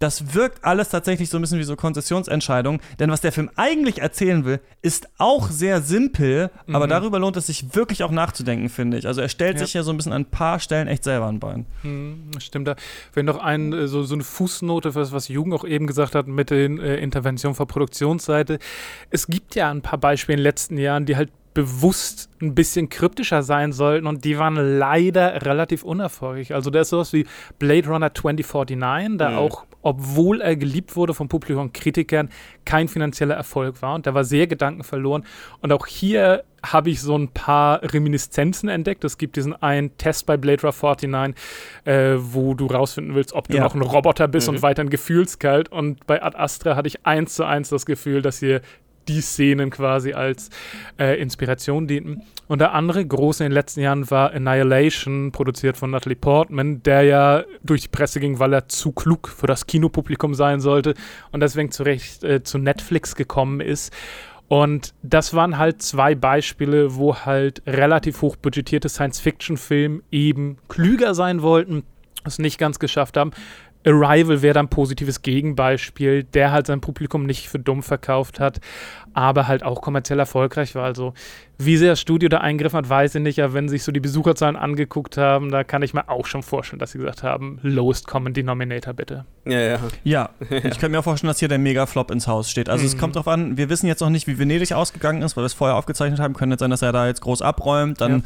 das 0.03 0.33
wirkt 0.33 0.65
alles 0.65 0.89
tatsächlich 0.89 1.29
so 1.29 1.37
ein 1.37 1.41
bisschen 1.41 1.59
wie 1.59 1.63
so 1.63 1.77
Konzessionsentscheidungen. 1.77 2.81
Denn 2.99 3.09
was 3.09 3.21
der 3.21 3.31
Film 3.31 3.49
eigentlich 3.55 4.01
erzählen 4.01 4.43
will, 4.43 4.59
ist 4.81 5.07
auch 5.17 5.49
sehr 5.49 5.81
simpel, 5.81 6.51
mhm. 6.67 6.75
aber 6.75 6.87
darüber 6.87 7.19
lohnt 7.19 7.37
es 7.37 7.47
sich 7.47 7.73
wirklich 7.73 8.03
auch 8.03 8.11
nachzudenken, 8.11 8.67
finde 8.67 8.97
ich. 8.97 9.07
Also 9.07 9.21
er 9.21 9.29
stellt 9.29 9.59
ja. 9.59 9.65
sich 9.65 9.73
ja 9.73 9.83
so 9.83 9.91
ein 9.91 9.97
bisschen 9.97 10.11
an 10.11 10.23
ein 10.23 10.25
paar 10.25 10.59
Stellen 10.59 10.89
echt 10.89 11.05
selber 11.05 11.27
an 11.27 11.39
Bein. 11.39 11.65
Mhm, 11.83 12.31
stimmt 12.39 12.67
da. 12.67 12.75
Wenn 13.13 13.25
noch 13.25 13.37
ein, 13.37 13.71
äh, 13.71 13.87
so, 13.87 14.03
so 14.03 14.15
eine 14.15 14.25
Fußnote 14.25 14.91
für 14.91 14.99
das, 14.99 15.13
was 15.13 15.29
Jugend 15.29 15.53
auch 15.53 15.63
eben 15.63 15.87
gesagt 15.87 16.15
hat 16.15 16.27
mit 16.27 16.49
den 16.49 16.81
äh, 16.81 16.97
Interventionen 16.97 17.55
von 17.55 17.67
Produktionsseite. 17.67 18.59
Es 19.09 19.27
gibt 19.27 19.55
ja 19.55 19.71
ein 19.71 19.81
paar 19.81 19.99
Beispiele 19.99 20.33
in 20.33 20.39
den 20.39 20.43
letzten 20.43 20.77
Jahren, 20.77 21.05
die 21.05 21.15
halt 21.15 21.31
bewusst 21.53 22.29
ein 22.41 22.55
bisschen 22.55 22.89
kryptischer 22.89 23.43
sein 23.43 23.71
sollten 23.71 24.07
und 24.07 24.25
die 24.25 24.37
waren 24.37 24.55
leider 24.55 25.45
relativ 25.45 25.83
unerfolgreich. 25.83 26.53
Also 26.53 26.69
da 26.71 26.81
ist 26.81 26.89
sowas 26.89 27.13
wie 27.13 27.25
Blade 27.59 27.87
Runner 27.87 28.13
2049, 28.13 29.17
da 29.17 29.31
mhm. 29.31 29.37
auch, 29.37 29.65
obwohl 29.83 30.41
er 30.41 30.55
geliebt 30.55 30.95
wurde 30.95 31.13
vom 31.13 31.29
Publikum 31.29 31.65
und 31.65 31.73
Kritikern, 31.73 32.29
kein 32.65 32.87
finanzieller 32.87 33.35
Erfolg 33.35 33.81
war 33.81 33.95
und 33.95 34.07
da 34.07 34.13
war 34.13 34.23
sehr 34.23 34.47
Gedanken 34.47 34.83
verloren. 34.83 35.25
Und 35.61 35.71
auch 35.71 35.85
hier 35.85 36.43
habe 36.65 36.89
ich 36.89 37.01
so 37.01 37.17
ein 37.17 37.27
paar 37.27 37.83
Reminiszenzen 37.83 38.69
entdeckt. 38.69 39.03
Es 39.03 39.17
gibt 39.17 39.35
diesen 39.35 39.53
einen 39.61 39.97
Test 39.97 40.25
bei 40.25 40.37
Blade 40.37 40.61
Runner 40.61 40.73
49, 40.73 41.35
äh, 41.83 42.15
wo 42.17 42.53
du 42.53 42.67
rausfinden 42.67 43.15
willst, 43.15 43.33
ob 43.33 43.49
du 43.49 43.57
ja. 43.57 43.63
noch 43.63 43.75
ein 43.75 43.81
Roboter 43.81 44.27
bist 44.27 44.47
mhm. 44.47 44.55
und 44.55 44.61
weiterhin 44.61 44.89
gefühlskalt. 44.89 45.69
Und 45.69 46.07
bei 46.07 46.23
Ad 46.23 46.37
Astra 46.37 46.75
hatte 46.75 46.87
ich 46.87 47.05
eins 47.05 47.35
zu 47.35 47.43
eins 47.43 47.69
das 47.69 47.85
Gefühl, 47.85 48.21
dass 48.21 48.39
hier 48.39 48.61
die 49.07 49.21
Szenen 49.21 49.69
quasi 49.69 50.13
als 50.13 50.49
äh, 50.99 51.21
Inspiration 51.21 51.87
dienten. 51.87 52.23
Und 52.47 52.59
der 52.59 52.73
andere 52.73 53.05
große 53.05 53.43
in 53.43 53.49
den 53.49 53.55
letzten 53.55 53.81
Jahren 53.81 54.09
war 54.11 54.31
Annihilation, 54.31 55.31
produziert 55.31 55.77
von 55.77 55.91
Natalie 55.91 56.15
Portman, 56.15 56.83
der 56.83 57.03
ja 57.03 57.43
durch 57.63 57.81
die 57.81 57.87
Presse 57.87 58.19
ging, 58.19 58.39
weil 58.39 58.53
er 58.53 58.67
zu 58.67 58.91
klug 58.91 59.29
für 59.29 59.47
das 59.47 59.65
Kinopublikum 59.65 60.33
sein 60.33 60.59
sollte 60.59 60.93
und 61.31 61.39
deswegen 61.39 61.71
zurecht 61.71 62.23
äh, 62.23 62.43
zu 62.43 62.57
Netflix 62.57 63.15
gekommen 63.15 63.61
ist. 63.61 63.93
Und 64.49 64.93
das 65.01 65.33
waren 65.33 65.57
halt 65.57 65.81
zwei 65.81 66.15
Beispiele, 66.15 66.95
wo 66.95 67.15
halt 67.15 67.63
relativ 67.65 68.21
hoch 68.21 68.35
budgetierte 68.35 68.89
Science-Fiction-Filme 68.89 70.01
eben 70.11 70.57
klüger 70.67 71.15
sein 71.15 71.41
wollten, 71.41 71.83
es 72.25 72.39
nicht 72.39 72.57
ganz 72.57 72.77
geschafft 72.77 73.17
haben. 73.17 73.31
Arrival 73.85 74.41
wäre 74.41 74.53
dann 74.53 74.65
ein 74.65 74.69
positives 74.69 75.21
Gegenbeispiel, 75.21 76.23
der 76.23 76.51
halt 76.51 76.67
sein 76.67 76.81
Publikum 76.81 77.25
nicht 77.25 77.49
für 77.49 77.59
dumm 77.59 77.83
verkauft 77.83 78.39
hat, 78.39 78.59
aber 79.13 79.47
halt 79.47 79.63
auch 79.63 79.81
kommerziell 79.81 80.19
erfolgreich 80.19 80.75
war. 80.75 80.85
Also 80.85 81.13
wie 81.57 81.77
sehr 81.77 81.91
das 81.91 82.01
Studio 82.01 82.29
da 82.29 82.39
eingegriffen 82.39 82.77
hat, 82.77 82.89
weiß 82.89 83.15
ich 83.15 83.21
nicht, 83.21 83.41
aber 83.41 83.53
wenn 83.53 83.69
sich 83.69 83.83
so 83.83 83.91
die 83.91 83.99
Besucherzahlen 83.99 84.55
angeguckt 84.55 85.17
haben, 85.17 85.51
da 85.51 85.63
kann 85.63 85.83
ich 85.83 85.93
mir 85.93 86.09
auch 86.09 86.25
schon 86.25 86.41
vorstellen, 86.43 86.79
dass 86.79 86.91
sie 86.91 86.97
gesagt 86.97 87.23
haben, 87.23 87.59
lowest 87.61 88.07
common 88.07 88.33
denominator 88.33 88.93
bitte. 88.93 89.25
Ja, 89.45 89.59
ja. 89.59 89.79
Ja, 90.03 90.29
ich 90.49 90.79
kann 90.79 90.91
mir 90.91 90.99
auch 90.99 91.03
vorstellen, 91.03 91.29
dass 91.29 91.39
hier 91.39 91.47
der 91.47 91.59
Mega-Flop 91.59 92.11
ins 92.11 92.27
Haus 92.27 92.49
steht. 92.49 92.69
Also 92.69 92.83
mhm. 92.83 92.87
es 92.87 92.97
kommt 92.97 93.15
drauf 93.15 93.27
an, 93.27 93.57
wir 93.57 93.69
wissen 93.69 93.87
jetzt 93.87 93.99
noch 93.99 94.09
nicht, 94.09 94.27
wie 94.27 94.39
Venedig 94.39 94.73
ausgegangen 94.73 95.21
ist, 95.21 95.37
weil 95.37 95.43
wir 95.43 95.47
es 95.47 95.53
vorher 95.53 95.77
aufgezeichnet 95.77 96.19
haben. 96.19 96.33
Könnte 96.33 96.53
jetzt 96.53 96.61
sein, 96.61 96.71
dass 96.71 96.81
er 96.81 96.91
da 96.91 97.07
jetzt 97.07 97.21
groß 97.21 97.41
abräumt, 97.41 98.01
dann 98.01 98.23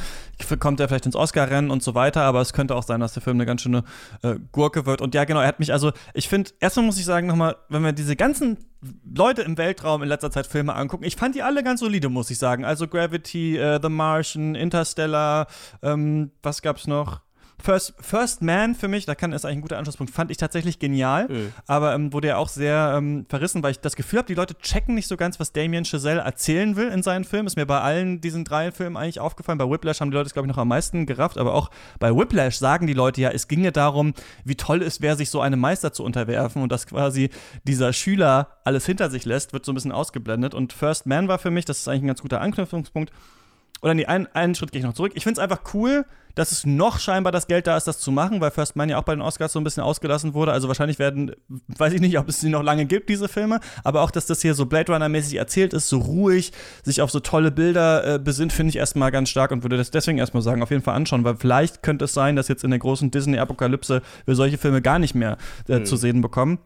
ja. 0.49 0.55
kommt 0.55 0.79
er 0.79 0.87
vielleicht 0.87 1.05
ins 1.05 1.15
Oscar-Rennen 1.15 1.69
und 1.69 1.83
so 1.83 1.95
weiter, 1.95 2.21
aber 2.21 2.41
es 2.41 2.53
könnte 2.53 2.75
auch 2.75 2.83
sein, 2.83 2.99
dass 3.01 3.13
der 3.13 3.21
Film 3.21 3.37
eine 3.37 3.45
ganz 3.45 3.61
schöne 3.61 3.83
äh, 4.23 4.35
Gurke 4.51 4.85
wird. 4.85 5.01
Und 5.01 5.13
ja, 5.15 5.25
genau, 5.25 5.41
er 5.41 5.47
hat 5.47 5.59
mich, 5.59 5.73
also 5.73 5.91
ich 6.13 6.29
finde, 6.29 6.51
erstmal 6.59 6.85
muss 6.85 6.97
ich 6.97 7.05
sagen 7.05 7.27
nochmal, 7.27 7.57
wenn 7.69 7.83
wir 7.83 7.91
diese 7.91 8.15
ganzen 8.15 8.57
Leute 9.03 9.41
im 9.41 9.57
Weltraum 9.57 10.03
in 10.03 10.09
letzter 10.09 10.31
Zeit 10.31 10.47
Filme 10.47 10.75
angucken. 10.75 11.03
Ich 11.03 11.15
fand 11.15 11.35
die 11.35 11.41
alle 11.41 11.63
ganz 11.63 11.79
solide, 11.79 12.09
muss 12.09 12.29
ich 12.29 12.37
sagen. 12.37 12.63
Also 12.63 12.87
Gravity, 12.87 13.59
uh, 13.59 13.79
The 13.81 13.89
Martian, 13.89 14.55
Interstellar, 14.55 15.47
ähm, 15.81 16.31
was 16.43 16.61
gab's 16.61 16.87
noch? 16.87 17.21
First, 17.59 17.95
First 17.99 18.43
Man 18.43 18.75
für 18.75 18.87
mich, 18.87 19.05
da 19.05 19.15
kann 19.15 19.33
ist 19.33 19.43
eigentlich 19.43 19.57
ein 19.57 19.61
guter 19.61 19.77
Anschlusspunkt, 19.77 20.13
fand 20.13 20.29
ich 20.29 20.37
tatsächlich 20.37 20.77
genial, 20.77 21.27
mhm. 21.27 21.53
aber 21.65 21.95
ähm, 21.95 22.13
wurde 22.13 22.29
ja 22.29 22.37
auch 22.37 22.49
sehr 22.49 22.93
ähm, 22.95 23.25
verrissen, 23.27 23.63
weil 23.63 23.71
ich 23.71 23.79
das 23.79 23.95
Gefühl 23.95 24.19
habe, 24.19 24.27
die 24.27 24.35
Leute 24.35 24.55
checken 24.59 24.93
nicht 24.93 25.07
so 25.07 25.17
ganz, 25.17 25.39
was 25.39 25.53
Damien 25.53 25.83
Chazelle 25.83 26.21
erzählen 26.21 26.75
will 26.75 26.89
in 26.89 27.01
seinen 27.01 27.23
Filmen. 27.23 27.47
Ist 27.47 27.55
mir 27.55 27.65
bei 27.65 27.81
allen 27.81 28.21
diesen 28.21 28.45
drei 28.45 28.71
Filmen 28.71 28.95
eigentlich 28.95 29.19
aufgefallen. 29.19 29.57
Bei 29.57 29.69
Whiplash 29.69 30.01
haben 30.01 30.11
die 30.11 30.15
Leute 30.15 30.27
es, 30.27 30.33
glaube 30.33 30.47
ich, 30.47 30.51
noch 30.51 30.61
am 30.61 30.67
meisten 30.67 31.07
gerafft, 31.07 31.37
aber 31.37 31.55
auch 31.55 31.71
bei 31.99 32.15
Whiplash 32.15 32.57
sagen 32.57 32.85
die 32.85 32.93
Leute 32.93 33.21
ja, 33.21 33.31
es 33.31 33.47
ginge 33.47 33.71
darum, 33.71 34.13
wie 34.45 34.55
toll 34.55 34.83
es 34.83 35.01
wäre, 35.01 35.15
sich 35.15 35.31
so 35.31 35.41
einem 35.41 35.59
Meister 35.59 35.91
zu 35.91 36.03
unterwerfen 36.03 36.61
und 36.61 36.71
dass 36.71 36.85
quasi 36.85 37.31
dieser 37.63 37.91
Schüler 37.91 38.57
alles 38.65 38.85
hinter 38.85 39.09
sich 39.09 39.25
lässt, 39.25 39.53
wird 39.53 39.65
so 39.65 39.71
ein 39.71 39.75
bisschen 39.75 39.91
ausgeblendet. 39.91 40.53
Und 40.53 40.73
First 40.73 41.07
Man 41.07 41.27
war 41.27 41.39
für 41.39 41.49
mich, 41.51 41.65
das 41.65 41.79
ist 41.79 41.87
eigentlich 41.87 42.03
ein 42.03 42.07
ganz 42.07 42.21
guter 42.21 42.39
Anknüpfungspunkt. 42.39 43.11
Oder 43.81 43.93
nee, 43.93 44.05
einen, 44.05 44.27
einen 44.27 44.55
Schritt 44.55 44.71
gehe 44.71 44.79
ich 44.79 44.85
noch 44.85 44.93
zurück. 44.93 45.13
Ich 45.15 45.23
finde 45.23 45.39
es 45.39 45.43
einfach 45.43 45.73
cool, 45.73 46.05
dass 46.37 46.51
es 46.51 46.65
noch 46.65 46.99
scheinbar 46.99 47.31
das 47.31 47.47
Geld 47.47 47.65
da 47.65 47.75
ist, 47.75 47.87
das 47.87 47.99
zu 47.99 48.11
machen, 48.11 48.39
weil 48.41 48.51
First 48.51 48.75
Man 48.75 48.89
ja 48.89 48.99
auch 48.99 49.03
bei 49.03 49.15
den 49.15 49.21
Oscars 49.21 49.51
so 49.53 49.59
ein 49.59 49.63
bisschen 49.63 49.81
ausgelassen 49.81 50.35
wurde. 50.35 50.51
Also 50.51 50.67
wahrscheinlich 50.67 50.99
werden, 50.99 51.31
weiß 51.49 51.93
ich 51.93 52.01
nicht, 52.01 52.19
ob 52.19 52.29
es 52.29 52.39
sie 52.39 52.49
noch 52.49 52.61
lange 52.61 52.85
gibt, 52.85 53.09
diese 53.09 53.27
Filme, 53.27 53.59
aber 53.83 54.01
auch, 54.03 54.11
dass 54.11 54.27
das 54.27 54.41
hier 54.41 54.53
so 54.53 54.67
Blade 54.67 54.93
Runner-mäßig 54.93 55.35
erzählt 55.35 55.73
ist, 55.73 55.89
so 55.89 55.97
ruhig, 55.97 56.51
sich 56.83 57.01
auf 57.01 57.09
so 57.09 57.19
tolle 57.19 57.49
Bilder 57.49 58.15
äh, 58.15 58.19
besinnt, 58.19 58.53
finde 58.53 58.69
ich 58.69 58.75
erstmal 58.75 59.11
ganz 59.11 59.29
stark 59.29 59.51
und 59.51 59.63
würde 59.63 59.77
das 59.77 59.89
deswegen 59.89 60.19
erstmal 60.19 60.43
sagen, 60.43 60.61
auf 60.61 60.69
jeden 60.69 60.83
Fall 60.83 60.95
anschauen, 60.95 61.23
weil 61.23 61.37
vielleicht 61.37 61.81
könnte 61.81 62.05
es 62.05 62.13
sein, 62.13 62.35
dass 62.35 62.47
jetzt 62.47 62.63
in 62.63 62.69
der 62.69 62.79
großen 62.79 63.09
Disney-Apokalypse 63.09 64.03
wir 64.25 64.35
solche 64.35 64.59
Filme 64.59 64.83
gar 64.83 64.99
nicht 64.99 65.15
mehr 65.15 65.37
äh, 65.67 65.79
mhm. 65.79 65.85
zu 65.85 65.95
sehen 65.95 66.21
bekommen. 66.21 66.59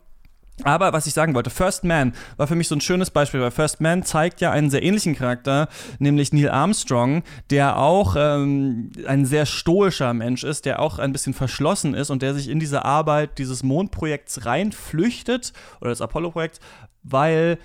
Aber 0.63 0.93
was 0.93 1.07
ich 1.07 1.13
sagen 1.13 1.33
wollte, 1.33 1.49
First 1.49 1.83
Man 1.83 2.13
war 2.37 2.47
für 2.47 2.55
mich 2.55 2.67
so 2.67 2.75
ein 2.75 2.81
schönes 2.81 3.09
Beispiel, 3.09 3.41
weil 3.41 3.51
First 3.51 3.81
Man 3.81 4.03
zeigt 4.03 4.41
ja 4.41 4.51
einen 4.51 4.69
sehr 4.69 4.83
ähnlichen 4.83 5.15
Charakter, 5.15 5.67
nämlich 5.97 6.33
Neil 6.33 6.49
Armstrong, 6.49 7.23
der 7.49 7.77
auch 7.77 8.15
ähm, 8.17 8.91
ein 9.07 9.25
sehr 9.25 9.45
stoischer 9.45 10.13
Mensch 10.13 10.43
ist, 10.43 10.65
der 10.65 10.79
auch 10.79 10.99
ein 10.99 11.13
bisschen 11.13 11.33
verschlossen 11.33 11.93
ist 11.95 12.09
und 12.09 12.21
der 12.21 12.33
sich 12.33 12.47
in 12.47 12.59
diese 12.59 12.85
Arbeit 12.85 13.37
dieses 13.39 13.63
Mondprojekts 13.63 14.45
reinflüchtet 14.45 15.53
oder 15.79 15.89
des 15.89 16.01
Apollo-Projekts, 16.01 16.59
weil 17.03 17.57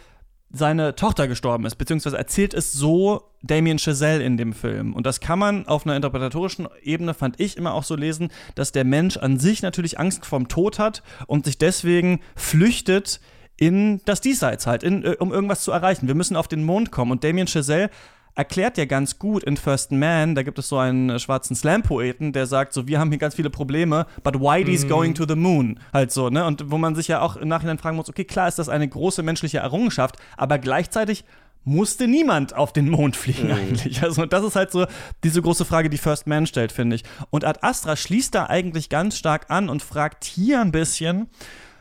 seine 0.50 0.94
Tochter 0.94 1.28
gestorben 1.28 1.64
ist, 1.66 1.76
beziehungsweise 1.76 2.16
erzählt 2.16 2.54
es 2.54 2.72
so 2.72 3.22
Damien 3.42 3.78
Chazelle 3.78 4.22
in 4.22 4.36
dem 4.36 4.52
Film. 4.52 4.94
Und 4.94 5.06
das 5.06 5.20
kann 5.20 5.38
man 5.38 5.66
auf 5.66 5.84
einer 5.84 5.96
interpretatorischen 5.96 6.68
Ebene, 6.82 7.14
fand 7.14 7.40
ich, 7.40 7.56
immer 7.56 7.74
auch 7.74 7.84
so 7.84 7.96
lesen, 7.96 8.30
dass 8.54 8.72
der 8.72 8.84
Mensch 8.84 9.16
an 9.16 9.38
sich 9.38 9.62
natürlich 9.62 9.98
Angst 9.98 10.24
vorm 10.24 10.48
Tod 10.48 10.78
hat 10.78 11.02
und 11.26 11.44
sich 11.46 11.58
deswegen 11.58 12.20
flüchtet 12.34 13.20
in 13.56 14.00
das 14.04 14.20
Diesseits 14.20 14.66
halt, 14.66 14.82
in, 14.82 15.04
äh, 15.04 15.16
um 15.18 15.32
irgendwas 15.32 15.62
zu 15.62 15.72
erreichen. 15.72 16.06
Wir 16.06 16.14
müssen 16.14 16.36
auf 16.36 16.48
den 16.48 16.64
Mond 16.64 16.90
kommen. 16.90 17.12
Und 17.12 17.24
Damien 17.24 17.46
Chazelle 17.46 17.90
erklärt 18.36 18.78
ja 18.78 18.84
ganz 18.84 19.18
gut 19.18 19.42
in 19.42 19.56
First 19.56 19.90
Man, 19.90 20.34
da 20.34 20.42
gibt 20.42 20.58
es 20.58 20.68
so 20.68 20.78
einen 20.78 21.10
äh, 21.10 21.18
schwarzen 21.18 21.56
Slam-Poeten, 21.56 22.32
der 22.32 22.46
sagt 22.46 22.72
so, 22.72 22.86
wir 22.86 23.00
haben 23.00 23.10
hier 23.10 23.18
ganz 23.18 23.34
viele 23.34 23.50
Probleme, 23.50 24.06
but 24.22 24.40
Whitey's 24.40 24.84
mm. 24.84 24.88
going 24.88 25.14
to 25.14 25.24
the 25.26 25.34
moon. 25.34 25.80
Halt 25.92 26.12
so, 26.12 26.28
ne? 26.28 26.44
Und 26.44 26.70
wo 26.70 26.78
man 26.78 26.94
sich 26.94 27.08
ja 27.08 27.20
auch 27.20 27.36
im 27.36 27.48
Nachhinein 27.48 27.78
fragen 27.78 27.96
muss, 27.96 28.08
okay, 28.08 28.24
klar 28.24 28.46
ist 28.46 28.58
das 28.58 28.68
eine 28.68 28.86
große 28.86 29.22
menschliche 29.22 29.58
Errungenschaft, 29.58 30.16
aber 30.36 30.58
gleichzeitig 30.58 31.24
musste 31.64 32.06
niemand 32.06 32.54
auf 32.54 32.72
den 32.72 32.88
Mond 32.88 33.16
fliegen 33.16 33.48
mhm. 33.48 33.54
eigentlich. 33.54 34.02
Also 34.02 34.24
das 34.26 34.44
ist 34.44 34.54
halt 34.54 34.70
so 34.70 34.86
diese 35.24 35.42
große 35.42 35.64
Frage, 35.64 35.90
die 35.90 35.98
First 35.98 36.26
Man 36.26 36.46
stellt, 36.46 36.72
finde 36.72 36.96
ich. 36.96 37.02
Und 37.30 37.44
Ad 37.44 37.60
Astra 37.62 37.96
schließt 37.96 38.34
da 38.34 38.46
eigentlich 38.46 38.88
ganz 38.88 39.16
stark 39.16 39.46
an 39.48 39.68
und 39.68 39.82
fragt 39.82 40.24
hier 40.24 40.60
ein 40.60 40.72
bisschen, 40.72 41.28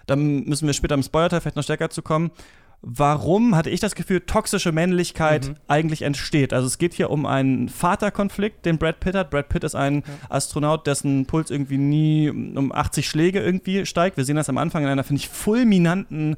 dann 0.07 0.43
müssen 0.45 0.65
wir 0.65 0.73
später 0.73 0.95
im 0.95 1.03
Spoiler-Teil 1.03 1.41
vielleicht 1.41 1.55
noch 1.55 1.63
stärker 1.63 1.89
zu 1.89 2.01
kommen, 2.01 2.31
warum, 2.87 3.55
hatte 3.55 3.71
ich 3.71 3.79
das 3.79 3.95
Gefühl, 3.95 4.21
toxische 4.21 4.71
Männlichkeit 4.71 5.49
Mhm. 5.49 5.55
eigentlich 5.67 6.03
entsteht. 6.03 6.53
Also 6.53 6.67
es 6.67 6.77
geht 6.77 6.93
hier 6.93 7.09
um 7.09 7.25
einen 7.25 7.67
Vaterkonflikt, 7.67 8.63
den 8.65 8.77
Brad 8.77 8.99
Pitt 8.99 9.15
hat. 9.15 9.31
Brad 9.31 9.49
Pitt 9.49 9.63
ist 9.63 9.73
ein 9.75 10.03
Astronaut, 10.29 10.85
dessen 10.85 11.25
Puls 11.25 11.49
irgendwie 11.49 11.79
nie 11.79 12.29
um 12.29 12.71
80 12.71 13.07
Schläge 13.09 13.41
irgendwie 13.41 13.87
steigt. 13.87 14.17
Wir 14.17 14.23
sehen 14.23 14.35
das 14.35 14.49
am 14.49 14.59
Anfang 14.59 14.83
in 14.83 14.89
einer, 14.89 15.03
finde 15.03 15.19
ich, 15.21 15.29
fulminanten 15.29 16.35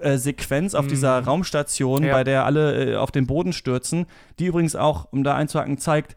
äh, 0.00 0.18
Sequenz 0.18 0.74
auf 0.74 0.88
dieser 0.88 1.20
Raumstation, 1.24 2.02
Ja. 2.04 2.12
bei 2.12 2.24
der 2.24 2.44
alle 2.44 2.92
äh, 2.92 2.96
auf 2.96 3.10
den 3.10 3.26
Boden 3.26 3.52
stürzen, 3.54 4.06
die 4.38 4.46
übrigens 4.46 4.76
auch, 4.76 5.08
um 5.10 5.24
da 5.24 5.36
einzuhaken, 5.36 5.78
zeigt, 5.78 6.16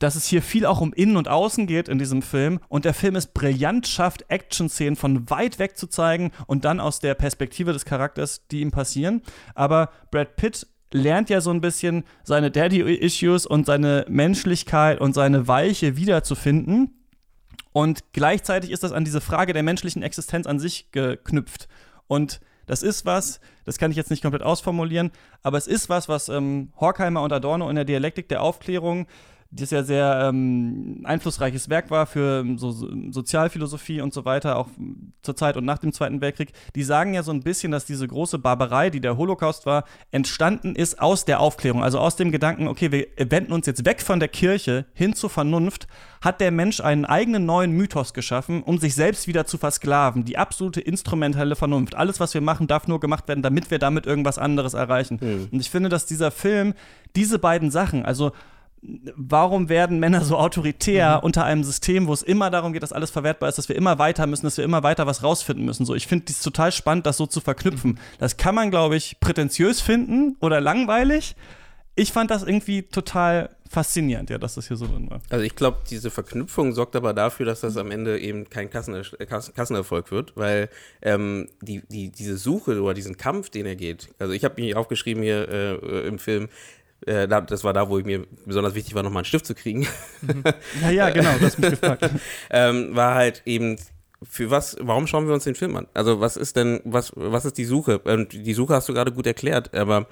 dass 0.00 0.16
es 0.16 0.26
hier 0.26 0.42
viel 0.42 0.66
auch 0.66 0.80
um 0.80 0.92
Innen 0.92 1.16
und 1.16 1.28
Außen 1.28 1.66
geht 1.66 1.88
in 1.88 1.98
diesem 1.98 2.22
Film 2.22 2.58
und 2.68 2.84
der 2.84 2.94
Film 2.94 3.14
es 3.14 3.26
brillant 3.26 3.86
schafft, 3.86 4.24
Action-Szenen 4.28 4.96
von 4.96 5.30
weit 5.30 5.58
weg 5.60 5.76
zu 5.76 5.86
zeigen 5.86 6.32
und 6.46 6.64
dann 6.64 6.80
aus 6.80 6.98
der 6.98 7.14
Perspektive 7.14 7.72
des 7.72 7.84
Charakters, 7.84 8.46
die 8.48 8.62
ihm 8.62 8.72
passieren. 8.72 9.22
Aber 9.54 9.90
Brad 10.10 10.36
Pitt 10.36 10.66
lernt 10.92 11.30
ja 11.30 11.40
so 11.40 11.50
ein 11.50 11.60
bisschen 11.60 12.04
seine 12.24 12.50
Daddy-Issues 12.50 13.46
und 13.46 13.66
seine 13.66 14.06
Menschlichkeit 14.08 15.00
und 15.00 15.14
seine 15.14 15.46
Weiche 15.46 15.96
wiederzufinden. 15.96 16.96
Und 17.72 18.12
gleichzeitig 18.12 18.70
ist 18.70 18.82
das 18.82 18.92
an 18.92 19.04
diese 19.04 19.20
Frage 19.20 19.52
der 19.52 19.62
menschlichen 19.62 20.02
Existenz 20.02 20.46
an 20.46 20.58
sich 20.58 20.90
geknüpft. 20.92 21.68
Und 22.08 22.40
das 22.66 22.82
ist 22.82 23.04
was, 23.04 23.40
das 23.64 23.78
kann 23.78 23.90
ich 23.90 23.96
jetzt 23.96 24.10
nicht 24.10 24.22
komplett 24.22 24.42
ausformulieren, 24.42 25.10
aber 25.42 25.58
es 25.58 25.66
ist 25.66 25.88
was, 25.88 26.08
was 26.08 26.28
ähm, 26.28 26.72
Horkheimer 26.78 27.22
und 27.22 27.32
Adorno 27.32 27.68
in 27.68 27.74
der 27.74 27.84
Dialektik 27.84 28.28
der 28.28 28.42
Aufklärung, 28.42 29.06
das 29.52 29.70
ja 29.70 29.82
sehr 29.82 30.28
ähm, 30.28 31.00
einflussreiches 31.04 31.68
Werk 31.68 31.90
war 31.90 32.06
für 32.06 32.44
so, 32.56 32.70
so 32.70 32.88
Sozialphilosophie 33.10 34.00
und 34.00 34.14
so 34.14 34.24
weiter, 34.24 34.56
auch 34.56 34.68
zur 35.22 35.34
Zeit 35.34 35.56
und 35.56 35.64
nach 35.64 35.78
dem 35.78 35.92
Zweiten 35.92 36.20
Weltkrieg, 36.20 36.52
die 36.76 36.84
sagen 36.84 37.14
ja 37.14 37.24
so 37.24 37.32
ein 37.32 37.42
bisschen, 37.42 37.72
dass 37.72 37.84
diese 37.84 38.06
große 38.06 38.38
Barbarei, 38.38 38.90
die 38.90 39.00
der 39.00 39.16
Holocaust 39.16 39.66
war, 39.66 39.84
entstanden 40.12 40.76
ist 40.76 41.00
aus 41.00 41.24
der 41.24 41.40
Aufklärung, 41.40 41.82
also 41.82 41.98
aus 41.98 42.14
dem 42.14 42.30
Gedanken, 42.30 42.68
okay, 42.68 42.92
wir 42.92 43.06
wenden 43.18 43.52
uns 43.52 43.66
jetzt 43.66 43.84
weg 43.84 44.02
von 44.02 44.20
der 44.20 44.28
Kirche 44.28 44.86
hin 44.94 45.14
zur 45.14 45.30
Vernunft, 45.30 45.88
hat 46.20 46.40
der 46.40 46.52
Mensch 46.52 46.80
einen 46.80 47.04
eigenen 47.04 47.44
neuen 47.44 47.72
Mythos 47.72 48.14
geschaffen, 48.14 48.62
um 48.62 48.78
sich 48.78 48.94
selbst 48.94 49.26
wieder 49.26 49.46
zu 49.46 49.58
versklaven. 49.58 50.24
Die 50.24 50.38
absolute 50.38 50.80
instrumentelle 50.80 51.56
Vernunft. 51.56 51.94
Alles, 51.94 52.20
was 52.20 52.34
wir 52.34 52.40
machen, 52.40 52.66
darf 52.66 52.86
nur 52.86 53.00
gemacht 53.00 53.26
werden, 53.26 53.42
damit 53.42 53.70
wir 53.70 53.78
damit 53.78 54.06
irgendwas 54.06 54.38
anderes 54.38 54.74
erreichen. 54.74 55.18
Und 55.50 55.60
ich 55.60 55.70
finde, 55.70 55.88
dass 55.88 56.06
dieser 56.06 56.30
Film 56.30 56.74
diese 57.16 57.38
beiden 57.38 57.70
Sachen, 57.70 58.04
also 58.04 58.32
warum 58.82 59.68
werden 59.68 60.00
Männer 60.00 60.24
so 60.24 60.38
autoritär 60.38 61.20
unter 61.22 61.44
einem 61.44 61.64
System, 61.64 62.06
wo 62.06 62.12
es 62.12 62.22
immer 62.22 62.50
darum 62.50 62.72
geht, 62.72 62.82
dass 62.82 62.92
alles 62.92 63.10
verwertbar 63.10 63.48
ist, 63.48 63.58
dass 63.58 63.68
wir 63.68 63.76
immer 63.76 63.98
weiter 63.98 64.26
müssen, 64.26 64.46
dass 64.46 64.56
wir 64.56 64.64
immer 64.64 64.82
weiter 64.82 65.06
was 65.06 65.22
rausfinden 65.22 65.64
müssen. 65.64 65.84
So, 65.84 65.94
ich 65.94 66.06
finde 66.06 66.26
es 66.30 66.40
total 66.40 66.72
spannend, 66.72 67.06
das 67.06 67.18
so 67.18 67.26
zu 67.26 67.40
verknüpfen. 67.40 67.98
Das 68.18 68.36
kann 68.36 68.54
man, 68.54 68.70
glaube 68.70 68.96
ich, 68.96 69.20
prätentiös 69.20 69.80
finden 69.80 70.36
oder 70.40 70.60
langweilig. 70.60 71.36
Ich 71.94 72.12
fand 72.12 72.30
das 72.30 72.42
irgendwie 72.42 72.82
total 72.82 73.50
faszinierend, 73.70 74.30
ja, 74.30 74.38
dass 74.38 74.56
das 74.56 74.66
hier 74.66 74.76
so 74.76 74.86
drin 74.86 75.08
war. 75.08 75.20
Also 75.28 75.44
ich 75.44 75.54
glaube, 75.54 75.78
diese 75.88 76.10
Verknüpfung 76.10 76.72
sorgt 76.72 76.96
aber 76.96 77.14
dafür, 77.14 77.46
dass 77.46 77.60
das 77.60 77.76
am 77.76 77.92
Ende 77.92 78.18
eben 78.18 78.50
kein 78.50 78.68
Kassen, 78.68 78.94
äh, 78.94 79.26
Kassen, 79.26 79.54
Kassenerfolg 79.54 80.10
wird, 80.10 80.36
weil 80.36 80.68
ähm, 81.02 81.48
die, 81.60 81.82
die, 81.88 82.10
diese 82.10 82.36
Suche 82.36 82.82
oder 82.82 82.94
diesen 82.94 83.16
Kampf, 83.16 83.48
den 83.48 83.66
er 83.66 83.76
geht, 83.76 84.08
also 84.18 84.32
ich 84.32 84.44
habe 84.44 84.60
mich 84.60 84.74
aufgeschrieben 84.74 85.22
hier 85.22 85.48
äh, 85.48 86.08
im 86.08 86.18
Film, 86.18 86.48
äh, 87.06 87.26
da, 87.26 87.40
das 87.40 87.64
war 87.64 87.72
da, 87.72 87.88
wo 87.88 87.98
ich 87.98 88.04
mir 88.04 88.26
besonders 88.44 88.74
wichtig 88.74 88.94
war, 88.94 89.02
nochmal 89.02 89.20
einen 89.20 89.26
Stift 89.26 89.46
zu 89.46 89.54
kriegen, 89.54 89.86
Ja, 90.82 90.90
ja, 90.90 91.10
genau, 91.10 91.32
du 91.38 91.46
hast 91.46 91.58
mich 91.58 91.70
gefragt. 91.70 92.10
ähm, 92.50 92.94
war 92.94 93.14
halt 93.14 93.42
eben 93.46 93.76
für 94.22 94.50
was, 94.50 94.76
warum 94.80 95.06
schauen 95.06 95.26
wir 95.26 95.34
uns 95.34 95.44
den 95.44 95.54
Film 95.54 95.76
an? 95.76 95.86
Also 95.94 96.20
was 96.20 96.36
ist 96.36 96.56
denn, 96.56 96.80
was, 96.84 97.12
was 97.16 97.44
ist 97.44 97.56
die 97.56 97.64
Suche? 97.64 98.00
Und 98.00 98.32
die 98.32 98.54
Suche 98.54 98.74
hast 98.74 98.88
du 98.88 98.92
gerade 98.92 99.12
gut 99.12 99.26
erklärt, 99.26 99.74
aber 99.74 100.06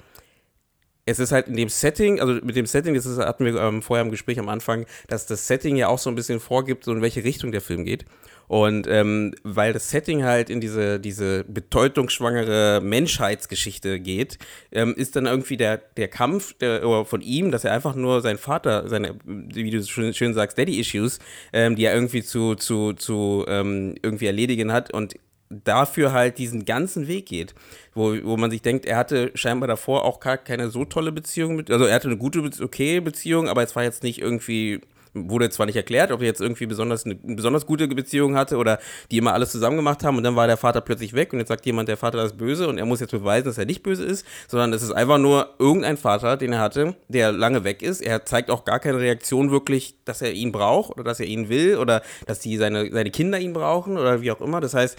es 1.05 1.19
ist 1.19 1.31
halt 1.31 1.47
in 1.47 1.55
dem 1.55 1.69
Setting, 1.69 2.19
also 2.19 2.33
mit 2.43 2.55
dem 2.55 2.65
Setting, 2.65 2.93
das 2.93 3.05
hatten 3.17 3.45
wir 3.45 3.55
ähm, 3.55 3.81
vorher 3.81 4.05
im 4.05 4.11
Gespräch 4.11 4.39
am 4.39 4.49
Anfang, 4.49 4.85
dass 5.07 5.25
das 5.25 5.47
Setting 5.47 5.75
ja 5.75 5.87
auch 5.87 5.99
so 5.99 6.09
ein 6.09 6.15
bisschen 6.15 6.39
vorgibt, 6.39 6.83
so 6.83 6.91
in 6.91 7.01
welche 7.01 7.23
Richtung 7.23 7.51
der 7.51 7.61
Film 7.61 7.85
geht. 7.85 8.05
Und 8.49 8.87
ähm, 8.87 9.35
weil 9.43 9.73
das 9.73 9.91
Setting 9.91 10.23
halt 10.23 10.49
in 10.49 10.59
diese, 10.59 10.99
diese 10.99 11.43
bedeutungsschwangere 11.43 12.81
Menschheitsgeschichte 12.83 13.99
geht, 13.99 14.39
ähm, 14.71 14.95
ist 14.95 15.15
dann 15.15 15.27
irgendwie 15.27 15.55
der, 15.55 15.77
der 15.77 16.07
Kampf 16.07 16.53
der, 16.53 16.81
von 17.05 17.21
ihm, 17.21 17.51
dass 17.51 17.63
er 17.63 17.73
einfach 17.73 17.93
nur 17.93 18.21
seinen 18.21 18.39
Vater, 18.39 18.89
seine, 18.89 19.13
wie 19.23 19.69
du 19.69 19.83
schön, 19.83 20.15
schön 20.15 20.33
sagst, 20.33 20.57
Daddy-Issues, 20.57 21.19
ähm, 21.53 21.75
die 21.75 21.85
er 21.85 21.93
irgendwie 21.93 22.23
zu, 22.23 22.55
zu, 22.55 22.93
zu 22.93 23.45
ähm, 23.47 23.93
irgendwie 24.01 24.25
erledigen 24.25 24.73
hat 24.73 24.91
und 24.91 25.13
dafür 25.49 26.11
halt 26.11 26.39
diesen 26.39 26.65
ganzen 26.65 27.07
Weg 27.07 27.27
geht, 27.27 27.53
wo, 27.93 28.15
wo 28.23 28.35
man 28.35 28.49
sich 28.49 28.63
denkt, 28.63 28.87
er 28.87 28.97
hatte 28.97 29.29
scheinbar 29.35 29.67
davor 29.67 30.05
auch 30.05 30.19
keine 30.19 30.71
so 30.71 30.85
tolle 30.85 31.11
Beziehung 31.11 31.55
mit, 31.55 31.69
also 31.69 31.85
er 31.85 31.93
hatte 31.93 32.07
eine 32.07 32.17
gute, 32.17 32.49
okay 32.63 32.99
Beziehung, 32.99 33.47
aber 33.47 33.61
es 33.61 33.75
war 33.75 33.83
jetzt 33.83 34.01
nicht 34.01 34.19
irgendwie, 34.19 34.81
wurde 35.13 35.49
zwar 35.49 35.65
nicht 35.65 35.75
erklärt, 35.75 36.11
ob 36.11 36.21
er 36.21 36.27
jetzt 36.27 36.41
irgendwie 36.41 36.65
besonders 36.65 37.05
eine, 37.05 37.17
eine 37.23 37.35
besonders 37.35 37.65
gute 37.65 37.87
Beziehung 37.87 38.35
hatte 38.35 38.57
oder 38.57 38.79
die 39.11 39.17
immer 39.17 39.33
alles 39.33 39.51
zusammen 39.51 39.77
gemacht 39.77 40.03
haben 40.03 40.17
und 40.17 40.23
dann 40.23 40.35
war 40.35 40.47
der 40.47 40.57
Vater 40.57 40.81
plötzlich 40.81 41.13
weg 41.13 41.33
und 41.33 41.39
jetzt 41.39 41.49
sagt 41.49 41.65
jemand, 41.65 41.89
der 41.89 41.97
Vater 41.97 42.23
ist 42.23 42.37
böse 42.37 42.67
und 42.67 42.77
er 42.77 42.85
muss 42.85 42.99
jetzt 42.99 43.11
beweisen, 43.11 43.45
dass 43.45 43.57
er 43.57 43.65
nicht 43.65 43.83
böse 43.83 44.03
ist, 44.03 44.25
sondern 44.47 44.73
es 44.73 44.83
ist 44.83 44.91
einfach 44.91 45.17
nur 45.17 45.55
irgendein 45.59 45.97
Vater, 45.97 46.37
den 46.37 46.53
er 46.53 46.59
hatte, 46.59 46.95
der 47.07 47.31
lange 47.31 47.63
weg 47.63 47.81
ist. 47.81 48.01
Er 48.01 48.25
zeigt 48.25 48.51
auch 48.51 48.65
gar 48.65 48.79
keine 48.79 48.99
Reaktion 48.99 49.51
wirklich, 49.51 49.95
dass 50.05 50.21
er 50.21 50.31
ihn 50.33 50.51
braucht 50.51 50.91
oder 50.91 51.03
dass 51.03 51.19
er 51.19 51.25
ihn 51.25 51.49
will 51.49 51.77
oder 51.77 52.01
dass 52.25 52.39
die 52.39 52.57
seine, 52.57 52.91
seine 52.91 53.11
Kinder 53.11 53.39
ihn 53.39 53.53
brauchen 53.53 53.97
oder 53.97 54.21
wie 54.21 54.31
auch 54.31 54.41
immer. 54.41 54.61
Das 54.61 54.73
heißt, 54.73 54.97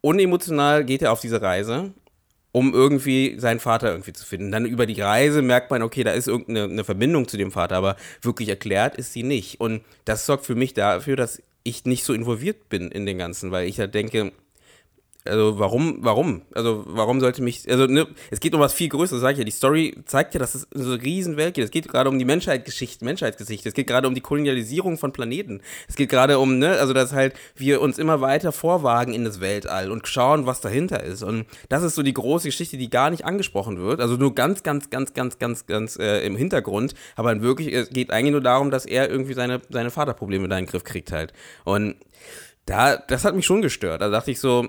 unemotional 0.00 0.84
geht 0.84 1.02
er 1.02 1.12
auf 1.12 1.20
diese 1.20 1.42
Reise, 1.42 1.92
um 2.56 2.72
irgendwie 2.72 3.38
seinen 3.38 3.60
Vater 3.60 3.90
irgendwie 3.90 4.14
zu 4.14 4.24
finden. 4.24 4.50
Dann 4.50 4.64
über 4.64 4.86
die 4.86 4.98
Reise 4.98 5.42
merkt 5.42 5.70
man, 5.70 5.82
okay, 5.82 6.04
da 6.04 6.12
ist 6.12 6.26
irgendeine 6.26 6.64
eine 6.64 6.84
Verbindung 6.84 7.28
zu 7.28 7.36
dem 7.36 7.52
Vater, 7.52 7.76
aber 7.76 7.96
wirklich 8.22 8.48
erklärt 8.48 8.96
ist 8.96 9.12
sie 9.12 9.24
nicht. 9.24 9.60
Und 9.60 9.82
das 10.06 10.24
sorgt 10.24 10.46
für 10.46 10.54
mich 10.54 10.72
dafür, 10.72 11.16
dass 11.16 11.42
ich 11.64 11.84
nicht 11.84 12.04
so 12.04 12.14
involviert 12.14 12.70
bin 12.70 12.90
in 12.90 13.04
den 13.04 13.18
Ganzen, 13.18 13.50
weil 13.50 13.68
ich 13.68 13.78
halt 13.78 13.94
denke, 13.94 14.32
also 15.26 15.58
warum, 15.58 15.98
warum? 16.00 16.42
Also 16.54 16.84
warum 16.86 17.20
sollte 17.20 17.42
mich, 17.42 17.70
also 17.70 17.86
ne, 17.86 18.06
es 18.30 18.40
geht 18.40 18.54
um 18.54 18.60
was 18.60 18.72
viel 18.72 18.88
Größeres, 18.88 19.20
sag 19.20 19.32
ich 19.32 19.38
ja. 19.38 19.44
Die 19.44 19.50
Story 19.50 19.96
zeigt 20.06 20.34
ja, 20.34 20.40
dass 20.40 20.54
es 20.54 20.66
so 20.72 20.92
eine 20.92 21.02
riesen 21.02 21.36
Welt 21.36 21.54
geht. 21.54 21.64
Es 21.64 21.70
geht 21.70 21.88
gerade 21.88 22.08
um 22.08 22.18
die 22.18 22.24
Menschheitsgeschichte, 22.24 23.04
Menschheitsgeschichte. 23.04 23.68
Es 23.68 23.74
geht 23.74 23.86
gerade 23.86 24.08
um 24.08 24.14
die 24.14 24.20
Kolonialisierung 24.20 24.98
von 24.98 25.12
Planeten. 25.12 25.60
Es 25.88 25.96
geht 25.96 26.08
gerade 26.08 26.38
um, 26.38 26.58
ne, 26.58 26.78
also 26.78 26.92
dass 26.92 27.12
halt 27.12 27.34
wir 27.54 27.80
uns 27.80 27.98
immer 27.98 28.20
weiter 28.20 28.52
vorwagen 28.52 29.14
in 29.14 29.24
das 29.24 29.40
Weltall 29.40 29.90
und 29.90 30.08
schauen, 30.08 30.46
was 30.46 30.60
dahinter 30.60 31.02
ist. 31.02 31.22
Und 31.22 31.46
das 31.68 31.82
ist 31.82 31.94
so 31.94 32.02
die 32.02 32.14
große 32.14 32.48
Geschichte, 32.48 32.76
die 32.76 32.90
gar 32.90 33.10
nicht 33.10 33.24
angesprochen 33.24 33.78
wird. 33.78 34.00
Also 34.00 34.16
nur 34.16 34.34
ganz, 34.34 34.62
ganz, 34.62 34.90
ganz, 34.90 35.14
ganz, 35.14 35.38
ganz, 35.38 35.66
ganz 35.66 35.98
äh, 35.98 36.24
im 36.26 36.36
Hintergrund. 36.36 36.94
Aber 37.14 37.32
in 37.32 37.42
wirklich, 37.42 37.72
es 37.72 37.90
geht 37.90 38.10
eigentlich 38.10 38.32
nur 38.32 38.40
darum, 38.40 38.70
dass 38.70 38.86
er 38.86 39.10
irgendwie 39.10 39.34
seine, 39.34 39.60
seine 39.70 39.90
Vaterprobleme 39.90 40.48
da 40.48 40.58
in 40.58 40.64
den 40.64 40.70
Griff 40.70 40.84
kriegt 40.84 41.12
halt. 41.12 41.32
Und 41.64 41.96
da, 42.66 42.96
das 42.96 43.24
hat 43.24 43.34
mich 43.34 43.46
schon 43.46 43.62
gestört. 43.62 44.00
Da 44.00 44.10
dachte 44.10 44.30
ich 44.30 44.40
so, 44.40 44.68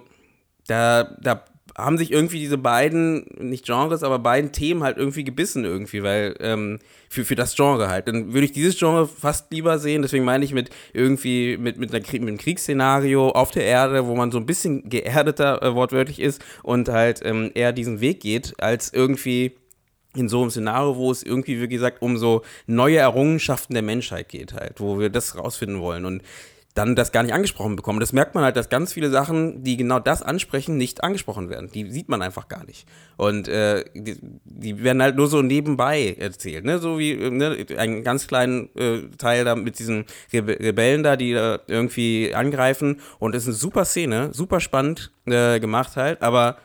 da, 0.67 1.15
da 1.21 1.43
haben 1.77 1.97
sich 1.97 2.11
irgendwie 2.11 2.39
diese 2.39 2.57
beiden, 2.57 3.25
nicht 3.39 3.65
Genres, 3.65 4.01
aber 4.01 4.17
beiden 4.17 4.51
Themen 4.51 4.83
halt 4.83 4.97
irgendwie 4.97 5.23
gebissen 5.23 5.63
irgendwie, 5.63 6.01
weil 6.01 6.35
ähm, 6.39 6.79
für, 7.07 7.23
für 7.23 7.35
das 7.35 7.55
Genre 7.55 7.87
halt. 7.87 8.07
Dann 8.07 8.33
würde 8.33 8.45
ich 8.45 8.51
dieses 8.51 8.77
Genre 8.79 9.07
fast 9.07 9.51
lieber 9.51 9.77
sehen, 9.77 10.01
deswegen 10.01 10.25
meine 10.25 10.43
ich 10.43 10.53
mit 10.53 10.71
irgendwie 10.93 11.57
mit, 11.57 11.77
mit, 11.77 11.93
einer, 11.93 12.03
mit 12.03 12.21
einem 12.21 12.37
Kriegsszenario 12.37 13.29
auf 13.29 13.51
der 13.51 13.65
Erde, 13.65 14.07
wo 14.07 14.15
man 14.15 14.31
so 14.31 14.39
ein 14.39 14.47
bisschen 14.47 14.89
geerdeter 14.89 15.61
äh, 15.61 15.75
wortwörtlich 15.75 16.19
ist 16.19 16.43
und 16.63 16.89
halt 16.89 17.21
ähm, 17.23 17.51
eher 17.53 17.73
diesen 17.73 18.01
Weg 18.01 18.21
geht, 18.21 18.55
als 18.59 18.91
irgendwie 18.91 19.55
in 20.15 20.29
so 20.29 20.41
einem 20.41 20.49
Szenario, 20.49 20.95
wo 20.95 21.11
es 21.11 21.21
irgendwie, 21.21 21.61
wie 21.61 21.67
gesagt, 21.67 22.01
um 22.01 22.17
so 22.17 22.41
neue 22.65 22.97
Errungenschaften 22.97 23.75
der 23.75 23.83
Menschheit 23.83 24.29
geht 24.29 24.53
halt, 24.53 24.79
wo 24.79 24.99
wir 24.99 25.11
das 25.11 25.37
rausfinden 25.37 25.79
wollen 25.79 26.05
und 26.05 26.23
dann 26.77 26.95
das 26.95 27.11
gar 27.11 27.23
nicht 27.23 27.33
angesprochen 27.33 27.75
bekommen. 27.75 27.99
Das 27.99 28.13
merkt 28.13 28.35
man 28.35 28.43
halt, 28.43 28.55
dass 28.55 28.69
ganz 28.69 28.93
viele 28.93 29.09
Sachen, 29.09 29.63
die 29.63 29.77
genau 29.77 29.99
das 29.99 30.21
ansprechen, 30.21 30.77
nicht 30.77 31.03
angesprochen 31.03 31.49
werden. 31.49 31.71
Die 31.73 31.89
sieht 31.89 32.07
man 32.07 32.21
einfach 32.21 32.47
gar 32.47 32.63
nicht. 32.65 32.87
Und 33.17 33.47
äh, 33.47 33.83
die, 33.95 34.17
die 34.45 34.83
werden 34.83 35.01
halt 35.01 35.15
nur 35.15 35.27
so 35.27 35.41
nebenbei 35.41 36.15
erzählt, 36.19 36.65
ne? 36.65 36.77
So 36.77 36.99
wie 36.99 37.13
äh, 37.13 37.31
ne? 37.31 37.65
einen 37.77 38.03
ganz 38.03 38.27
kleinen 38.27 38.69
äh, 38.75 39.01
Teil 39.17 39.43
da 39.43 39.55
mit 39.55 39.79
diesen 39.79 40.05
Rebe 40.31 40.59
Rebellen 40.59 41.01
da, 41.01 41.15
die 41.15 41.33
da 41.33 41.59
irgendwie 41.67 42.33
angreifen. 42.35 42.99
Und 43.17 43.33
es 43.33 43.43
ist 43.43 43.49
eine 43.49 43.55
super 43.55 43.85
Szene, 43.85 44.29
super 44.33 44.59
spannend 44.59 45.11
äh, 45.25 45.59
gemacht 45.59 45.95
halt, 45.95 46.21
aber 46.21 46.57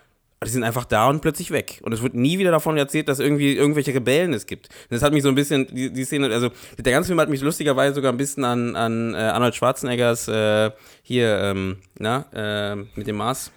die 0.44 0.50
sind 0.50 0.64
einfach 0.64 0.84
da 0.84 1.08
und 1.08 1.20
plötzlich 1.20 1.50
weg. 1.50 1.80
Und 1.82 1.92
es 1.92 2.02
wird 2.02 2.14
nie 2.14 2.38
wieder 2.38 2.50
davon 2.50 2.76
erzählt, 2.76 3.08
dass 3.08 3.18
irgendwie 3.18 3.54
irgendwelche 3.56 3.94
Rebellen 3.94 4.32
es 4.32 4.46
gibt. 4.46 4.68
Das 4.90 5.02
hat 5.02 5.12
mich 5.12 5.22
so 5.22 5.28
ein 5.28 5.34
bisschen, 5.34 5.66
die, 5.66 5.92
die 5.92 6.04
Szene, 6.04 6.28
also 6.32 6.50
der 6.78 6.92
ganze 6.92 7.08
Film 7.08 7.20
hat 7.20 7.28
mich 7.28 7.40
lustigerweise 7.42 7.94
sogar 7.94 8.12
ein 8.12 8.16
bisschen 8.16 8.44
an, 8.44 8.76
an 8.76 9.14
äh, 9.14 9.18
Arnold 9.18 9.54
Schwarzeneggers 9.54 10.28
äh, 10.28 10.70
hier, 11.02 11.38
ähm, 11.38 11.76
na, 11.98 12.26
äh, 12.32 12.76
mit 12.94 13.06
dem 13.06 13.16
Mars. 13.16 13.52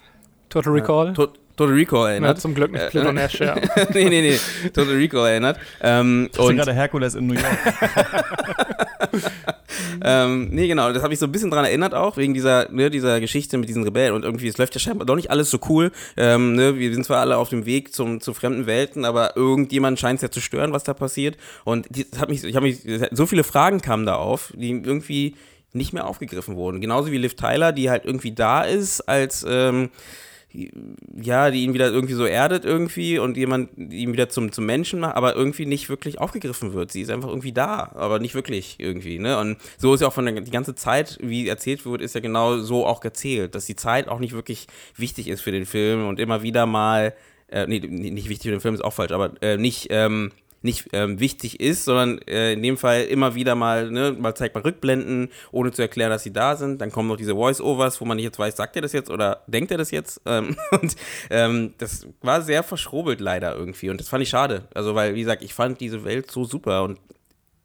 Total 0.48 0.72
Recall. 0.72 1.12
To 1.14 1.28
Total 1.56 1.74
Recall 1.74 2.00
ja, 2.00 2.10
erinnert. 2.10 2.38
zum 2.38 2.54
Glück 2.54 2.70
nicht 2.70 2.90
Pluto 2.90 3.12
Nash, 3.12 3.40
ja. 3.40 3.54
nee, 3.94 4.10
nee, 4.10 4.20
nee. 4.20 4.38
Total 4.74 4.94
Recall 4.94 5.28
erinnert. 5.28 5.58
Ähm, 5.80 6.28
und 6.36 6.56
gerade 6.56 6.74
Herkules 6.74 7.14
in 7.14 7.26
New 7.26 7.34
York. 7.34 7.46
ähm, 10.04 10.48
nee, 10.50 10.68
genau, 10.68 10.92
das 10.92 11.02
habe 11.02 11.12
ich 11.12 11.18
so 11.18 11.26
ein 11.26 11.32
bisschen 11.32 11.50
dran 11.50 11.64
erinnert 11.64 11.94
auch, 11.94 12.16
wegen 12.16 12.34
dieser, 12.34 12.70
ne, 12.70 12.90
dieser 12.90 13.20
Geschichte 13.20 13.58
mit 13.58 13.68
diesen 13.68 13.84
Rebellen. 13.84 14.14
Und 14.14 14.24
irgendwie, 14.24 14.48
es 14.48 14.58
läuft 14.58 14.74
ja 14.74 14.80
scheinbar 14.80 15.06
doch 15.06 15.16
nicht 15.16 15.30
alles 15.30 15.50
so 15.50 15.58
cool. 15.68 15.92
Ähm, 16.16 16.54
ne, 16.54 16.78
wir 16.78 16.92
sind 16.92 17.04
zwar 17.04 17.20
alle 17.20 17.36
auf 17.36 17.48
dem 17.48 17.66
Weg 17.66 17.94
zum, 17.94 18.20
zu 18.20 18.34
fremden 18.34 18.66
Welten, 18.66 19.04
aber 19.04 19.36
irgendjemand 19.36 19.98
scheint 19.98 20.18
es 20.18 20.22
ja 20.22 20.30
zu 20.30 20.40
stören, 20.40 20.72
was 20.72 20.84
da 20.84 20.94
passiert. 20.94 21.36
Und 21.64 21.86
die, 21.90 22.06
hat 22.18 22.28
mich, 22.28 22.44
ich 22.44 22.56
habe 22.56 22.66
mich, 22.66 22.80
so 23.10 23.26
viele 23.26 23.44
Fragen 23.44 23.80
kamen 23.80 24.06
da 24.06 24.16
auf, 24.16 24.52
die 24.56 24.70
irgendwie 24.70 25.36
nicht 25.72 25.92
mehr 25.92 26.06
aufgegriffen 26.06 26.56
wurden. 26.56 26.80
Genauso 26.80 27.12
wie 27.12 27.18
Liv 27.18 27.36
Tyler, 27.36 27.72
die 27.72 27.90
halt 27.90 28.04
irgendwie 28.04 28.32
da 28.32 28.62
ist 28.62 29.02
als 29.02 29.44
ähm, 29.48 29.90
ja, 30.52 31.50
die 31.50 31.64
ihn 31.64 31.74
wieder 31.74 31.90
irgendwie 31.90 32.14
so 32.14 32.24
erdet 32.24 32.64
irgendwie 32.64 33.18
und 33.18 33.36
jemand 33.36 33.76
ihn 33.76 34.12
wieder 34.12 34.28
zum, 34.28 34.52
zum 34.52 34.64
Menschen 34.64 35.00
macht, 35.00 35.16
aber 35.16 35.34
irgendwie 35.34 35.66
nicht 35.66 35.88
wirklich 35.88 36.18
aufgegriffen 36.18 36.72
wird. 36.72 36.92
Sie 36.92 37.02
ist 37.02 37.10
einfach 37.10 37.28
irgendwie 37.28 37.52
da, 37.52 37.92
aber 37.94 38.18
nicht 38.20 38.34
wirklich 38.34 38.76
irgendwie, 38.78 39.18
ne? 39.18 39.38
Und 39.38 39.58
so 39.76 39.92
ist 39.94 40.00
ja 40.00 40.08
auch 40.08 40.12
von 40.12 40.24
der 40.24 40.40
die 40.40 40.50
ganze 40.50 40.74
Zeit, 40.74 41.18
wie 41.20 41.48
erzählt 41.48 41.84
wird, 41.84 42.00
ist 42.00 42.14
ja 42.14 42.20
genau 42.20 42.58
so 42.58 42.86
auch 42.86 43.04
erzählt, 43.04 43.54
dass 43.54 43.66
die 43.66 43.76
Zeit 43.76 44.08
auch 44.08 44.18
nicht 44.18 44.32
wirklich 44.32 44.66
wichtig 44.96 45.28
ist 45.28 45.42
für 45.42 45.52
den 45.52 45.66
Film 45.66 46.06
und 46.06 46.20
immer 46.20 46.42
wieder 46.42 46.64
mal, 46.64 47.14
äh, 47.48 47.66
nee, 47.66 47.80
nicht 47.80 48.28
wichtig 48.28 48.48
für 48.48 48.56
den 48.56 48.60
Film 48.60 48.74
ist 48.74 48.84
auch 48.84 48.92
falsch, 48.92 49.12
aber 49.12 49.32
äh, 49.42 49.56
nicht, 49.56 49.88
ähm, 49.90 50.30
nicht 50.62 50.88
ähm, 50.92 51.20
wichtig 51.20 51.60
ist, 51.60 51.84
sondern 51.84 52.18
äh, 52.26 52.52
in 52.52 52.62
dem 52.62 52.76
Fall 52.76 53.02
immer 53.04 53.34
wieder 53.34 53.54
mal, 53.54 53.90
ne, 53.90 54.16
mal 54.18 54.34
zeigt 54.34 54.54
man 54.54 54.64
Rückblenden, 54.64 55.28
ohne 55.52 55.72
zu 55.72 55.82
erklären, 55.82 56.10
dass 56.10 56.22
sie 56.22 56.32
da 56.32 56.56
sind. 56.56 56.80
Dann 56.80 56.90
kommen 56.90 57.08
noch 57.08 57.16
diese 57.16 57.34
Voice-Overs, 57.34 58.00
wo 58.00 58.04
man 58.04 58.16
nicht 58.16 58.24
jetzt 58.24 58.38
weiß, 58.38 58.56
sagt 58.56 58.76
er 58.76 58.82
das 58.82 58.92
jetzt 58.92 59.10
oder 59.10 59.42
denkt 59.46 59.70
er 59.70 59.78
das 59.78 59.90
jetzt? 59.90 60.20
Ähm, 60.26 60.56
und 60.70 60.96
ähm, 61.30 61.74
das 61.78 62.06
war 62.22 62.42
sehr 62.42 62.62
verschrobelt 62.62 63.20
leider 63.20 63.54
irgendwie 63.56 63.90
und 63.90 64.00
das 64.00 64.08
fand 64.08 64.22
ich 64.22 64.28
schade. 64.28 64.68
Also, 64.74 64.94
weil, 64.94 65.14
wie 65.14 65.20
gesagt, 65.20 65.42
ich 65.42 65.54
fand 65.54 65.80
diese 65.80 66.04
Welt 66.04 66.30
so 66.30 66.44
super 66.44 66.82
und 66.82 66.98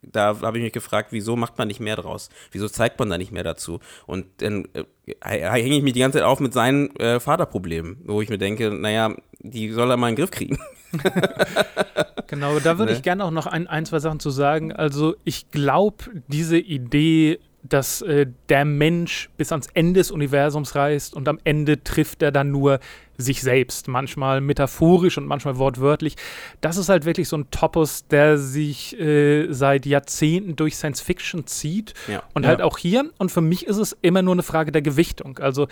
da 0.01 0.41
habe 0.41 0.57
ich 0.57 0.63
mich 0.63 0.73
gefragt, 0.73 1.09
wieso 1.11 1.35
macht 1.35 1.57
man 1.57 1.67
nicht 1.67 1.79
mehr 1.79 1.95
draus? 1.95 2.29
Wieso 2.51 2.67
zeigt 2.67 2.97
man 2.99 3.09
da 3.09 3.17
nicht 3.17 3.31
mehr 3.31 3.43
dazu? 3.43 3.79
Und 4.07 4.25
dann 4.37 4.67
äh, 4.73 4.83
hänge 5.21 5.77
ich 5.77 5.83
mich 5.83 5.93
die 5.93 5.99
ganze 5.99 6.17
Zeit 6.17 6.25
auf 6.25 6.39
mit 6.39 6.53
seinen 6.53 6.95
äh, 6.95 7.19
Vaterproblemen, 7.19 8.01
wo 8.05 8.21
ich 8.21 8.29
mir 8.29 8.39
denke, 8.39 8.71
naja, 8.71 9.15
die 9.43 9.69
soll 9.71 9.89
er 9.89 9.97
mal 9.97 10.09
in 10.09 10.15
den 10.15 10.21
Griff 10.21 10.31
kriegen. 10.31 10.59
genau, 12.27 12.59
da 12.59 12.77
würde 12.77 12.91
ne? 12.91 12.97
ich 12.97 13.03
gerne 13.03 13.23
auch 13.25 13.31
noch 13.31 13.47
ein, 13.47 13.67
ein, 13.67 13.85
zwei 13.85 13.99
Sachen 13.99 14.19
zu 14.19 14.29
sagen. 14.29 14.71
Also 14.71 15.15
ich 15.23 15.49
glaube, 15.51 16.05
diese 16.27 16.57
Idee, 16.57 17.39
dass 17.63 18.01
äh, 18.01 18.27
der 18.49 18.65
Mensch 18.65 19.29
bis 19.37 19.51
ans 19.51 19.67
Ende 19.73 19.99
des 19.99 20.11
Universums 20.11 20.75
reist 20.75 21.15
und 21.15 21.27
am 21.27 21.39
Ende 21.43 21.83
trifft 21.83 22.21
er 22.21 22.31
dann 22.31 22.51
nur 22.51 22.79
sich 23.17 23.41
selbst, 23.41 23.87
manchmal 23.87 24.41
metaphorisch 24.41 25.17
und 25.17 25.27
manchmal 25.27 25.57
wortwörtlich. 25.57 26.15
Das 26.59 26.77
ist 26.77 26.89
halt 26.89 27.05
wirklich 27.05 27.29
so 27.29 27.37
ein 27.37 27.51
Topos, 27.51 28.07
der 28.07 28.39
sich 28.39 28.99
äh, 28.99 29.51
seit 29.51 29.85
Jahrzehnten 29.85 30.55
durch 30.55 30.75
Science 30.75 31.01
Fiction 31.01 31.45
zieht 31.45 31.93
ja. 32.07 32.23
und 32.33 32.43
ja. 32.43 32.49
halt 32.49 32.61
auch 32.61 32.79
hier. 32.79 33.11
Und 33.19 33.31
für 33.31 33.41
mich 33.41 33.67
ist 33.67 33.77
es 33.77 33.95
immer 34.01 34.23
nur 34.23 34.33
eine 34.33 34.43
Frage 34.43 34.71
der 34.71 34.81
Gewichtung. 34.81 35.37
Also 35.37 35.67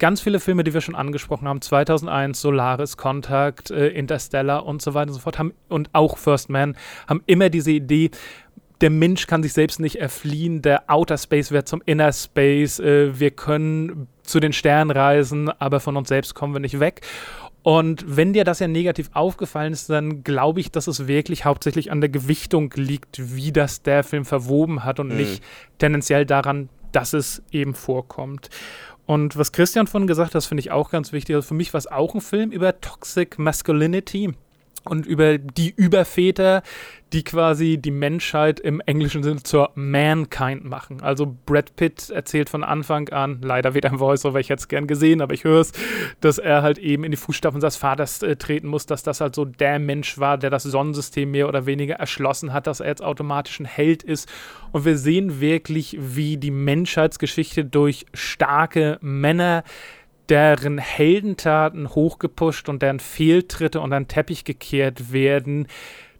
ganz 0.00 0.20
viele 0.20 0.40
Filme, 0.40 0.64
die 0.64 0.74
wir 0.74 0.80
schon 0.80 0.96
angesprochen 0.96 1.46
haben, 1.46 1.60
2001, 1.60 2.40
Solaris, 2.40 2.96
Contact, 2.96 3.70
äh, 3.70 3.88
Interstellar 3.88 4.66
und 4.66 4.82
so 4.82 4.94
weiter 4.94 5.10
und 5.10 5.14
so 5.14 5.20
fort, 5.20 5.38
haben, 5.38 5.52
und 5.68 5.90
auch 5.92 6.18
First 6.18 6.50
Man, 6.50 6.76
haben 7.06 7.22
immer 7.26 7.50
diese 7.50 7.70
Idee, 7.70 8.10
der 8.80 8.90
Mensch 8.90 9.26
kann 9.26 9.42
sich 9.42 9.52
selbst 9.52 9.78
nicht 9.78 9.96
erfliehen, 9.96 10.62
der 10.62 10.90
Outer 10.90 11.18
Space 11.18 11.52
wird 11.52 11.68
zum 11.68 11.82
Inner 11.84 12.12
Space, 12.12 12.80
äh, 12.80 13.18
wir 13.20 13.30
können 13.30 14.08
zu 14.22 14.40
den 14.40 14.52
Sternen 14.52 14.90
reisen, 14.90 15.50
aber 15.60 15.80
von 15.80 15.96
uns 15.96 16.08
selbst 16.08 16.34
kommen 16.34 16.54
wir 16.54 16.60
nicht 16.60 16.80
weg. 16.80 17.02
Und 17.62 18.04
wenn 18.06 18.32
dir 18.32 18.44
das 18.44 18.58
ja 18.58 18.68
negativ 18.68 19.10
aufgefallen 19.12 19.74
ist, 19.74 19.90
dann 19.90 20.24
glaube 20.24 20.60
ich, 20.60 20.70
dass 20.70 20.86
es 20.86 21.06
wirklich 21.06 21.44
hauptsächlich 21.44 21.92
an 21.92 22.00
der 22.00 22.08
Gewichtung 22.08 22.72
liegt, 22.74 23.36
wie 23.36 23.52
das 23.52 23.82
der 23.82 24.02
Film 24.02 24.24
verwoben 24.24 24.82
hat 24.82 24.98
und 24.98 25.08
mhm. 25.08 25.16
nicht 25.16 25.42
tendenziell 25.78 26.24
daran, 26.24 26.70
dass 26.92 27.12
es 27.12 27.42
eben 27.52 27.74
vorkommt. 27.74 28.48
Und 29.10 29.36
was 29.36 29.50
Christian 29.50 29.88
von 29.88 30.06
gesagt 30.06 30.36
hat, 30.36 30.44
finde 30.44 30.60
ich 30.60 30.70
auch 30.70 30.88
ganz 30.88 31.10
wichtig. 31.12 31.34
Also 31.34 31.48
für 31.48 31.54
mich 31.54 31.74
war 31.74 31.78
es 31.78 31.88
auch 31.88 32.14
ein 32.14 32.20
Film 32.20 32.52
über 32.52 32.80
Toxic 32.80 33.40
Masculinity 33.40 34.34
und 34.84 35.06
über 35.06 35.38
die 35.38 35.72
Überväter, 35.74 36.62
die 37.12 37.24
quasi 37.24 37.78
die 37.78 37.90
Menschheit 37.90 38.60
im 38.60 38.80
englischen 38.80 39.22
Sinne 39.22 39.42
zur 39.42 39.70
Mankind 39.74 40.64
machen. 40.64 41.02
Also 41.02 41.36
Brad 41.44 41.74
Pitt 41.76 42.10
erzählt 42.10 42.48
von 42.48 42.62
Anfang 42.62 43.08
an, 43.08 43.40
leider 43.42 43.74
wieder 43.74 43.90
ein 43.90 43.98
Voice-Over, 43.98 44.38
ich 44.38 44.48
hätte 44.48 44.60
es 44.60 44.68
gern 44.68 44.86
gesehen, 44.86 45.20
aber 45.20 45.34
ich 45.34 45.44
höre 45.44 45.60
es, 45.60 45.72
dass 46.20 46.38
er 46.38 46.62
halt 46.62 46.78
eben 46.78 47.04
in 47.04 47.10
die 47.10 47.16
Fußstapfen 47.16 47.60
seines 47.60 47.76
Vaters 47.76 48.22
äh, 48.22 48.36
treten 48.36 48.68
muss, 48.68 48.86
dass 48.86 49.02
das 49.02 49.20
halt 49.20 49.34
so 49.34 49.44
der 49.44 49.78
Mensch 49.78 50.18
war, 50.18 50.38
der 50.38 50.50
das 50.50 50.62
Sonnensystem 50.62 51.30
mehr 51.30 51.48
oder 51.48 51.66
weniger 51.66 51.96
erschlossen 51.96 52.52
hat, 52.52 52.66
dass 52.66 52.80
er 52.80 52.86
jetzt 52.86 53.02
automatisch 53.02 53.58
ein 53.58 53.64
Held 53.64 54.02
ist. 54.02 54.28
Und 54.72 54.84
wir 54.84 54.96
sehen 54.96 55.40
wirklich, 55.40 55.96
wie 56.00 56.36
die 56.36 56.52
Menschheitsgeschichte 56.52 57.64
durch 57.64 58.06
starke 58.14 58.98
Männer 59.00 59.64
deren 60.30 60.78
Heldentaten 60.78 61.90
hochgepusht 61.90 62.68
und 62.68 62.82
deren 62.82 63.00
Fehltritte 63.00 63.80
unter 63.80 63.98
den 63.98 64.08
Teppich 64.08 64.44
gekehrt 64.44 65.12
werden, 65.12 65.66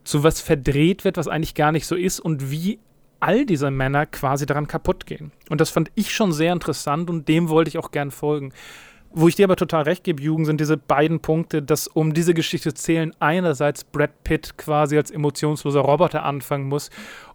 zu 0.05 0.25
was 0.25 0.41
verdreht 0.41 1.05
wird, 1.05 1.17
was 1.17 1.29
eigentlich 1.29 1.55
gar 1.55 1.73
nicht 1.73 1.87
so 1.87 1.95
ist 1.95 2.21
und 2.21 2.51
wie 2.51 2.81
all 3.21 3.47
diese 3.47 3.71
Männer 3.71 4.07
quasi 4.07 4.47
daran 4.47 4.67
kaputt 4.67 5.07
gehen. 5.07 5.31
Und 5.49 5.61
das 5.61 5.71
fand 5.71 5.91
ich 5.95 6.13
schon 6.13 6.33
sehr 6.33 6.53
interessant 6.53 7.09
und 7.09 7.29
dem 7.29 7.49
wollte 7.49 7.69
ich 7.69 7.79
auch 7.79 7.91
gern 7.91 8.11
folgen. 8.11 8.53
Wo 9.13 9.27
ich 9.27 9.35
dir 9.35 9.47
aber 9.47 9.57
total 9.57 9.83
recht 9.83 10.05
gebe, 10.05 10.23
Jugend, 10.23 10.47
sind 10.47 10.61
diese 10.61 10.77
beiden 10.77 11.19
Punkte, 11.19 11.63
dass 11.63 11.89
um 11.89 12.15
diese 12.15 12.33
Geschichte 12.33 12.75
zählen, 12.75 13.13
einerseits 13.19 13.83
Brad 13.83 14.23
Pitt 14.23 14.57
quasi 14.57 14.97
als 14.97 15.11
emotionsloser 15.11 15.81
Roboter 15.81 16.25
anfangen 16.25 16.69
muss 16.69 16.91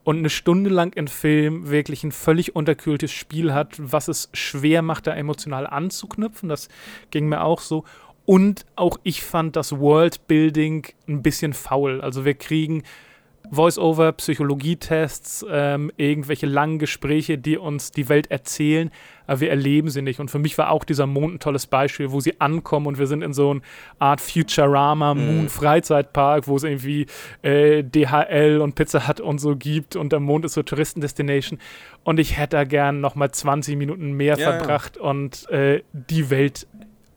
und 0.05 0.17
eine 0.17 0.30
Stunde 0.30 0.69
lang 0.69 0.93
im 0.93 1.07
Film 1.07 1.69
wirklich 1.69 2.05
ein 2.05 2.13
völlig 2.13 2.55
unterkühltes 2.55 3.11
Spiel 3.11 3.53
hat, 3.53 3.76
was 3.78 4.07
es 4.07 4.30
schwer 4.32 4.84
macht, 4.84 5.07
da 5.07 5.15
emotional 5.15 5.67
anzuknüpfen. 5.67 6.47
Das 6.47 6.69
ging 7.11 7.28
mir 7.28 7.43
auch 7.43 7.59
so. 7.59 7.84
Und 8.26 8.65
auch 8.78 8.97
ich 9.03 9.21
fand 9.21 9.57
das 9.57 9.78
Worldbuilding 9.78 10.88
ein 11.09 11.21
bisschen 11.23 11.51
faul. 11.51 11.99
Also 11.99 12.23
wir 12.23 12.36
kriegen 12.36 12.84
Voice-over, 13.51 14.11
Psychologietests, 14.13 15.45
ähm, 15.49 15.91
irgendwelche 15.97 16.45
langen 16.45 16.79
Gespräche, 16.79 17.37
die 17.37 17.57
uns 17.57 17.91
die 17.91 18.09
Welt 18.09 18.31
erzählen, 18.31 18.91
aber 19.27 19.39
wir 19.41 19.49
erleben 19.49 19.89
sie 19.89 20.01
nicht. 20.01 20.19
Und 20.19 20.29
für 20.29 20.39
mich 20.39 20.57
war 20.57 20.71
auch 20.71 20.83
dieser 20.83 21.07
Mond 21.07 21.35
ein 21.35 21.39
tolles 21.39 21.67
Beispiel, 21.67 22.11
wo 22.11 22.19
sie 22.19 22.39
ankommen 22.39 22.87
und 22.87 22.99
wir 22.99 23.07
sind 23.07 23.21
in 23.21 23.33
so 23.33 23.51
einer 23.51 23.61
Art 23.99 24.21
Futurama 24.21 25.13
Moon 25.13 25.43
mhm. 25.43 25.49
Wo 25.49 26.55
es 26.55 26.63
irgendwie 26.63 27.05
äh, 27.41 27.83
DHL 27.83 28.59
und 28.61 28.75
Pizza 28.75 29.07
Hut 29.07 29.19
und 29.19 29.39
so 29.39 29.55
gibt 29.55 29.95
und 29.95 30.11
der 30.11 30.19
Mond 30.19 30.45
ist 30.45 30.53
so 30.53 30.63
Touristendestination. 30.63 31.59
Und 32.03 32.19
ich 32.19 32.37
hätte 32.37 32.57
da 32.57 32.63
gern 32.63 33.01
nochmal 33.01 33.31
20 33.31 33.77
Minuten 33.77 34.13
mehr 34.13 34.37
ja, 34.37 34.51
verbracht 34.51 34.97
ja. 34.97 35.03
und 35.03 35.49
äh, 35.49 35.81
die 35.91 36.29
Welt 36.29 36.67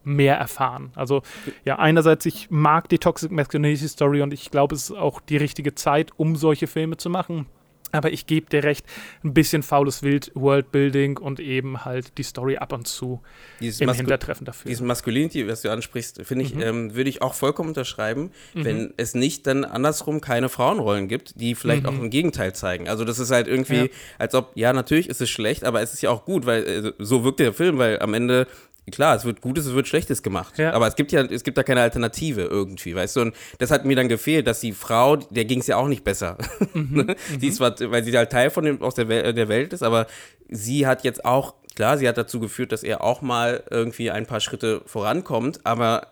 mehr 0.09 0.35
erfahren. 0.35 0.91
Also 0.95 1.21
ja, 1.65 1.77
einerseits, 1.77 2.25
ich 2.25 2.49
mag 2.49 2.89
die 2.89 2.97
Toxic 2.97 3.31
Masculinity 3.31 3.87
Story 3.87 4.21
und 4.21 4.33
ich 4.33 4.51
glaube, 4.51 4.75
es 4.75 4.89
ist 4.89 4.97
auch 4.97 5.21
die 5.21 5.37
richtige 5.37 5.75
Zeit, 5.75 6.11
um 6.17 6.35
solche 6.35 6.67
Filme 6.67 6.97
zu 6.97 7.09
machen. 7.09 7.45
Aber 7.91 8.11
ich 8.11 8.27
gebe 8.27 8.47
dir 8.47 8.63
recht, 8.63 8.85
ein 9.23 9.33
bisschen 9.33 9.63
faules 9.63 10.03
Wild, 10.03 10.31
Worldbuilding 10.35 11.17
und 11.17 11.39
eben 11.39 11.85
halt 11.85 12.17
die 12.19 12.23
Story 12.23 12.57
ab 12.57 12.71
und 12.71 12.87
zu 12.87 13.21
dieses 13.59 13.81
im 13.81 13.87
Masku 13.87 14.01
Hintertreffen 14.01 14.45
dafür. 14.45 14.69
Diesen 14.69 14.85
Masculinity, 14.85 15.47
was 15.47 15.63
du 15.63 15.71
ansprichst, 15.71 16.21
finde 16.23 16.45
ich, 16.45 16.53
mhm. 16.53 16.61
ähm, 16.61 16.95
würde 16.95 17.09
ich 17.09 17.23
auch 17.23 17.33
vollkommen 17.33 17.69
unterschreiben, 17.69 18.31
mhm. 18.53 18.65
wenn 18.65 18.93
es 18.97 19.15
nicht 19.15 19.47
dann 19.47 19.65
andersrum 19.65 20.21
keine 20.21 20.49
Frauenrollen 20.49 21.07
gibt, 21.07 21.39
die 21.41 21.55
vielleicht 21.55 21.83
mhm. 21.83 21.89
auch 21.89 21.93
im 21.93 22.09
Gegenteil 22.11 22.53
zeigen. 22.53 22.87
Also 22.87 23.05
das 23.05 23.17
ist 23.17 23.31
halt 23.31 23.47
irgendwie, 23.47 23.75
ja. 23.75 23.87
als 24.19 24.35
ob, 24.35 24.51
ja, 24.53 24.71
natürlich 24.71 25.09
ist 25.09 25.21
es 25.21 25.29
schlecht, 25.29 25.63
aber 25.63 25.81
es 25.81 25.93
ist 25.93 26.01
ja 26.01 26.11
auch 26.11 26.25
gut, 26.25 26.45
weil 26.45 26.63
äh, 26.63 26.93
so 26.99 27.23
wirkt 27.23 27.39
der 27.39 27.53
Film, 27.53 27.79
weil 27.79 27.99
am 27.99 28.13
Ende 28.13 28.45
klar, 28.91 29.15
es 29.15 29.25
wird 29.25 29.41
Gutes, 29.41 29.65
es 29.65 29.73
wird 29.73 29.87
Schlechtes 29.87 30.23
gemacht. 30.23 30.57
Ja. 30.57 30.73
Aber 30.73 30.87
es 30.87 30.95
gibt 30.95 31.11
ja, 31.11 31.21
es 31.21 31.43
gibt 31.43 31.57
da 31.57 31.63
keine 31.63 31.81
Alternative 31.81 32.41
irgendwie, 32.41 32.95
weißt 32.95 33.15
du? 33.15 33.21
Und 33.21 33.35
das 33.57 33.71
hat 33.71 33.85
mir 33.85 33.95
dann 33.95 34.07
gefehlt, 34.07 34.47
dass 34.47 34.59
die 34.59 34.73
Frau, 34.73 35.15
der 35.15 35.45
ging 35.45 35.59
es 35.59 35.67
ja 35.67 35.77
auch 35.77 35.87
nicht 35.87 36.03
besser. 36.03 36.37
Mhm. 36.73 37.15
sie 37.39 37.47
ist 37.47 37.55
zwar, 37.55 37.75
weil 37.79 38.03
sie 38.03 38.15
halt 38.15 38.31
Teil 38.31 38.51
von 38.51 38.63
dem, 38.63 38.81
aus 38.81 38.93
der, 38.93 39.07
Wel 39.07 39.33
der 39.33 39.49
Welt 39.49 39.73
ist, 39.73 39.81
aber 39.81 40.05
sie 40.49 40.85
hat 40.85 41.03
jetzt 41.03 41.25
auch, 41.25 41.55
klar, 41.75 41.97
sie 41.97 42.07
hat 42.07 42.17
dazu 42.17 42.39
geführt, 42.39 42.71
dass 42.71 42.83
er 42.83 43.03
auch 43.03 43.21
mal 43.21 43.63
irgendwie 43.71 44.11
ein 44.11 44.25
paar 44.25 44.39
Schritte 44.39 44.81
vorankommt, 44.85 45.65
aber 45.65 46.07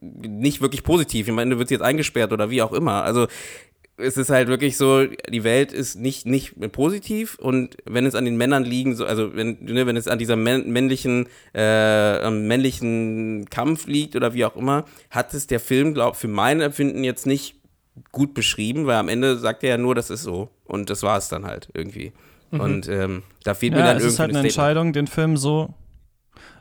nicht 0.00 0.60
wirklich 0.60 0.82
positiv. 0.82 1.28
Am 1.28 1.38
Ende 1.38 1.58
wird 1.58 1.68
sie 1.68 1.74
jetzt 1.74 1.82
eingesperrt 1.82 2.32
oder 2.32 2.50
wie 2.50 2.62
auch 2.62 2.72
immer. 2.72 3.04
Also 3.04 3.28
es 3.98 4.16
ist 4.16 4.30
halt 4.30 4.48
wirklich 4.48 4.76
so, 4.76 5.04
die 5.06 5.44
Welt 5.44 5.72
ist 5.72 5.96
nicht, 5.96 6.26
nicht 6.26 6.54
positiv 6.72 7.36
und 7.38 7.76
wenn 7.84 8.06
es 8.06 8.14
an 8.14 8.24
den 8.24 8.36
Männern 8.36 8.64
liegen, 8.64 8.94
so, 8.94 9.04
also 9.04 9.34
wenn, 9.34 9.58
ne, 9.60 9.86
wenn 9.86 9.96
es 9.96 10.08
an 10.08 10.18
dieser 10.18 10.36
männlichen, 10.36 11.26
äh, 11.54 12.30
männlichen 12.30 13.46
Kampf 13.50 13.86
liegt 13.86 14.16
oder 14.16 14.34
wie 14.34 14.44
auch 14.44 14.56
immer, 14.56 14.84
hat 15.10 15.34
es 15.34 15.46
der 15.46 15.60
Film, 15.60 15.94
glaube 15.94 16.16
für 16.16 16.28
mein 16.28 16.60
Empfinden 16.60 17.04
jetzt 17.04 17.26
nicht 17.26 17.56
gut 18.12 18.34
beschrieben, 18.34 18.86
weil 18.86 18.96
am 18.96 19.08
Ende 19.08 19.36
sagt 19.38 19.64
er 19.64 19.70
ja 19.70 19.78
nur, 19.78 19.94
das 19.94 20.10
ist 20.10 20.22
so 20.22 20.48
und 20.64 20.90
das 20.90 21.02
war 21.02 21.18
es 21.18 21.28
dann 21.28 21.44
halt 21.44 21.68
irgendwie. 21.74 22.12
Mhm. 22.50 22.60
Und 22.60 22.88
ähm, 22.88 23.22
da 23.42 23.54
fehlt 23.54 23.72
ja, 23.72 23.78
mir 23.78 23.84
dann 23.84 23.96
irgendwie. 23.96 24.06
Es 24.06 24.12
ist 24.14 24.20
halt 24.20 24.30
eine 24.30 24.40
Entscheidung, 24.40 24.92
den 24.92 25.06
Film 25.08 25.36
so, 25.36 25.74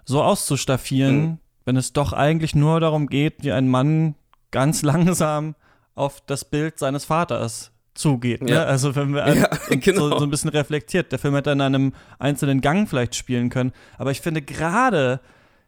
so 0.06 0.24
auszustaffieren, 0.24 1.22
mhm. 1.22 1.38
wenn 1.66 1.78
es 1.78 1.94
doch 1.94 2.14
eigentlich 2.14 2.56
nur 2.56 2.80
darum 2.80 3.08
geht, 3.08 3.44
wie 3.44 3.52
ein 3.52 3.68
Mann 3.68 4.16
ganz 4.52 4.82
langsam 4.84 5.56
auf 5.98 6.22
das 6.26 6.45
Bild 6.45 6.80
seines 6.80 7.06
Vaters 7.06 7.72
zugeht. 7.95 8.43
Ne? 8.43 8.52
Ja. 8.52 8.64
Also 8.66 8.95
wenn 8.95 9.14
wir 9.14 9.28
Ja, 9.36 9.50
genau. 9.70 10.10
so, 10.10 10.20
so 10.20 10.24
ein 10.24 10.30
bisschen 10.30 10.52
reflektiert. 10.52 11.12
Der 11.12 11.20
Film 11.20 11.36
hätte 11.36 11.52
in 11.52 11.62
einem 11.62 11.93
einzelnen 12.20 12.62
Gang 12.62 12.88
vielleicht 12.88 13.16
spielen 13.16 13.50
können. 13.50 13.74
Aber 13.98 14.12
ich 14.12 14.22
finde 14.22 14.41
gerade, 14.41 15.20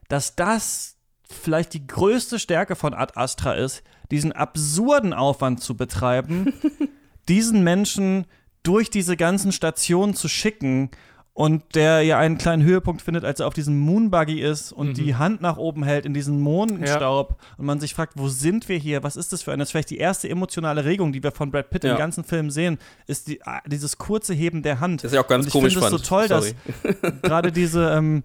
dass 0.07 0.35
das 0.35 0.97
vielleicht 1.29 1.73
die 1.73 1.85
größte 1.85 2.39
Stärke 2.39 2.75
von 2.75 2.93
Ad 2.93 3.13
Astra 3.15 3.53
ist, 3.53 3.83
diesen 4.11 4.31
absurden 4.31 5.13
Aufwand 5.13 5.61
zu 5.61 5.75
betreiben, 5.75 6.53
diesen 7.27 7.63
Menschen 7.63 8.25
durch 8.63 8.89
diese 8.89 9.17
ganzen 9.17 9.51
Stationen 9.51 10.13
zu 10.15 10.27
schicken 10.27 10.91
und 11.39 11.73
der 11.73 12.01
ja 12.01 12.19
einen 12.19 12.37
kleinen 12.37 12.63
Höhepunkt 12.63 13.01
findet, 13.01 13.23
als 13.23 13.39
er 13.39 13.47
auf 13.47 13.53
diesem 13.53 13.79
Moonbuggy 13.79 14.41
ist 14.41 14.73
und 14.73 14.97
die 14.97 15.15
Hand 15.15 15.39
nach 15.39 15.55
oben 15.55 15.85
hält 15.85 16.05
in 16.05 16.13
diesen 16.13 16.41
Mondenstaub 16.41 17.37
und 17.57 17.65
man 17.65 17.79
sich 17.79 17.93
fragt, 17.93 18.15
wo 18.17 18.27
sind 18.27 18.67
wir 18.67 18.77
hier? 18.77 19.03
Was 19.03 19.15
ist 19.15 19.31
das 19.31 19.41
für 19.41 19.53
eine? 19.53 19.61
Das 19.61 19.69
ist 19.69 19.71
vielleicht 19.71 19.89
die 19.89 19.99
erste 19.99 20.27
emotionale 20.27 20.83
Regung, 20.83 21.13
die 21.13 21.23
wir 21.23 21.31
von 21.31 21.49
Brad 21.49 21.69
Pitt 21.69 21.85
Ja. 21.85 21.91
im 21.93 21.97
ganzen 21.97 22.25
Film 22.25 22.49
sehen, 22.51 22.77
ist 23.07 23.29
die, 23.29 23.41
ah, 23.45 23.61
dieses 23.65 23.97
kurze 23.97 24.33
Heben 24.33 24.63
der 24.63 24.81
Hand. 24.81 25.01
Das 25.05 25.13
ist 25.13 25.15
ja 25.15 25.23
auch 25.23 25.29
ganz 25.29 25.45
und 25.45 25.47
ich 25.47 25.53
komisch 25.53 25.73
finde 25.75 25.85
es 25.87 25.91
so 25.93 25.97
toll, 25.99 26.27
Sorry. 26.27 26.53
dass 26.83 27.21
gerade 27.21 27.53
diese 27.53 27.89
ähm, 27.89 28.23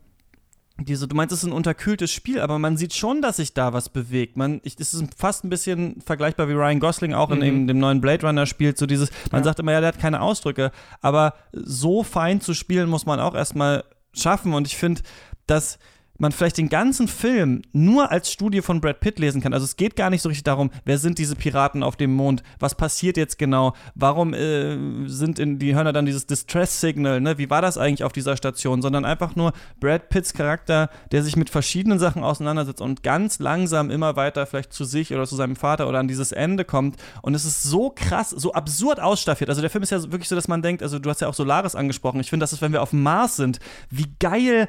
diese, 0.76 1.06
du 1.06 1.14
meinst, 1.14 1.32
es 1.32 1.40
ist 1.40 1.48
ein 1.48 1.52
unterkühltes 1.52 2.10
Spiel, 2.10 2.40
aber 2.40 2.58
man 2.58 2.76
sieht 2.76 2.94
schon, 2.94 3.22
dass 3.22 3.36
sich 3.36 3.54
da 3.54 3.72
was 3.72 3.88
bewegt. 3.88 4.36
Man, 4.36 4.60
ich, 4.64 4.74
das 4.74 4.92
ist 4.92 5.04
fast 5.16 5.44
ein 5.44 5.48
bisschen 5.48 6.00
vergleichbar 6.04 6.48
wie 6.48 6.52
Ryan 6.52 6.80
Gosling 6.80 7.14
auch 7.14 7.30
in 7.30 7.40
dem, 7.40 7.66
dem 7.68 7.78
neuen 7.78 8.00
Blade 8.00 8.26
Runner 8.26 8.44
spielt. 8.44 8.76
So 8.76 8.86
dieses, 8.86 9.10
man 9.30 9.44
sagt 9.44 9.60
immer, 9.60 9.70
ja, 9.70 9.80
der 9.80 9.88
hat 9.88 10.00
keine 10.00 10.20
Ausdrücke, 10.20 10.72
aber 11.00 11.34
so 11.52 12.02
fein 12.02 12.40
zu 12.40 12.54
spielen 12.54 12.88
muss 12.88 13.06
man 13.06 13.20
auch 13.20 13.36
erstmal 13.36 13.84
schaffen. 14.12 14.52
Und 14.52 14.66
ich 14.66 14.76
finde, 14.76 15.02
dass 15.46 15.78
man 16.18 16.32
vielleicht 16.32 16.58
den 16.58 16.68
ganzen 16.68 17.08
Film 17.08 17.62
nur 17.72 18.10
als 18.10 18.30
Studie 18.30 18.62
von 18.62 18.80
Brad 18.80 19.00
Pitt 19.00 19.18
lesen 19.18 19.40
kann. 19.40 19.52
Also 19.52 19.64
es 19.64 19.76
geht 19.76 19.96
gar 19.96 20.10
nicht 20.10 20.22
so 20.22 20.28
richtig 20.28 20.44
darum, 20.44 20.70
wer 20.84 20.98
sind 20.98 21.18
diese 21.18 21.34
Piraten 21.34 21.82
auf 21.82 21.96
dem 21.96 22.14
Mond, 22.14 22.42
was 22.60 22.74
passiert 22.74 23.16
jetzt 23.16 23.38
genau, 23.38 23.74
warum 23.94 24.32
äh, 24.32 25.08
sind 25.08 25.38
in 25.38 25.58
die 25.58 25.74
hören 25.74 25.86
da 25.86 25.92
dann 25.92 26.06
dieses 26.06 26.26
Distress 26.26 26.80
Signal, 26.80 27.20
ne? 27.20 27.38
Wie 27.38 27.50
war 27.50 27.62
das 27.62 27.78
eigentlich 27.78 28.04
auf 28.04 28.12
dieser 28.12 28.36
Station, 28.36 28.82
sondern 28.82 29.04
einfach 29.04 29.34
nur 29.34 29.52
Brad 29.80 30.08
Pitts 30.08 30.32
Charakter, 30.32 30.88
der 31.10 31.22
sich 31.22 31.36
mit 31.36 31.50
verschiedenen 31.50 31.98
Sachen 31.98 32.22
auseinandersetzt 32.22 32.80
und 32.80 33.02
ganz 33.02 33.38
langsam 33.38 33.90
immer 33.90 34.16
weiter 34.16 34.46
vielleicht 34.46 34.72
zu 34.72 34.84
sich 34.84 35.12
oder 35.12 35.26
zu 35.26 35.36
seinem 35.36 35.56
Vater 35.56 35.88
oder 35.88 35.98
an 35.98 36.08
dieses 36.08 36.32
Ende 36.32 36.64
kommt 36.64 36.96
und 37.22 37.34
es 37.34 37.44
ist 37.44 37.62
so 37.62 37.90
krass, 37.94 38.30
so 38.30 38.52
absurd 38.52 39.00
ausstaffiert. 39.00 39.50
Also 39.50 39.60
der 39.60 39.70
Film 39.70 39.82
ist 39.82 39.90
ja 39.90 40.02
wirklich 40.02 40.28
so, 40.28 40.36
dass 40.36 40.48
man 40.48 40.62
denkt, 40.62 40.82
also 40.82 40.98
du 40.98 41.10
hast 41.10 41.20
ja 41.20 41.28
auch 41.28 41.34
Solaris 41.34 41.74
angesprochen. 41.74 42.20
Ich 42.20 42.30
finde, 42.30 42.44
das 42.44 42.52
ist, 42.52 42.62
wenn 42.62 42.72
wir 42.72 42.82
auf 42.82 42.90
dem 42.90 43.02
Mars 43.02 43.36
sind, 43.36 43.58
wie 43.90 44.06
geil 44.20 44.68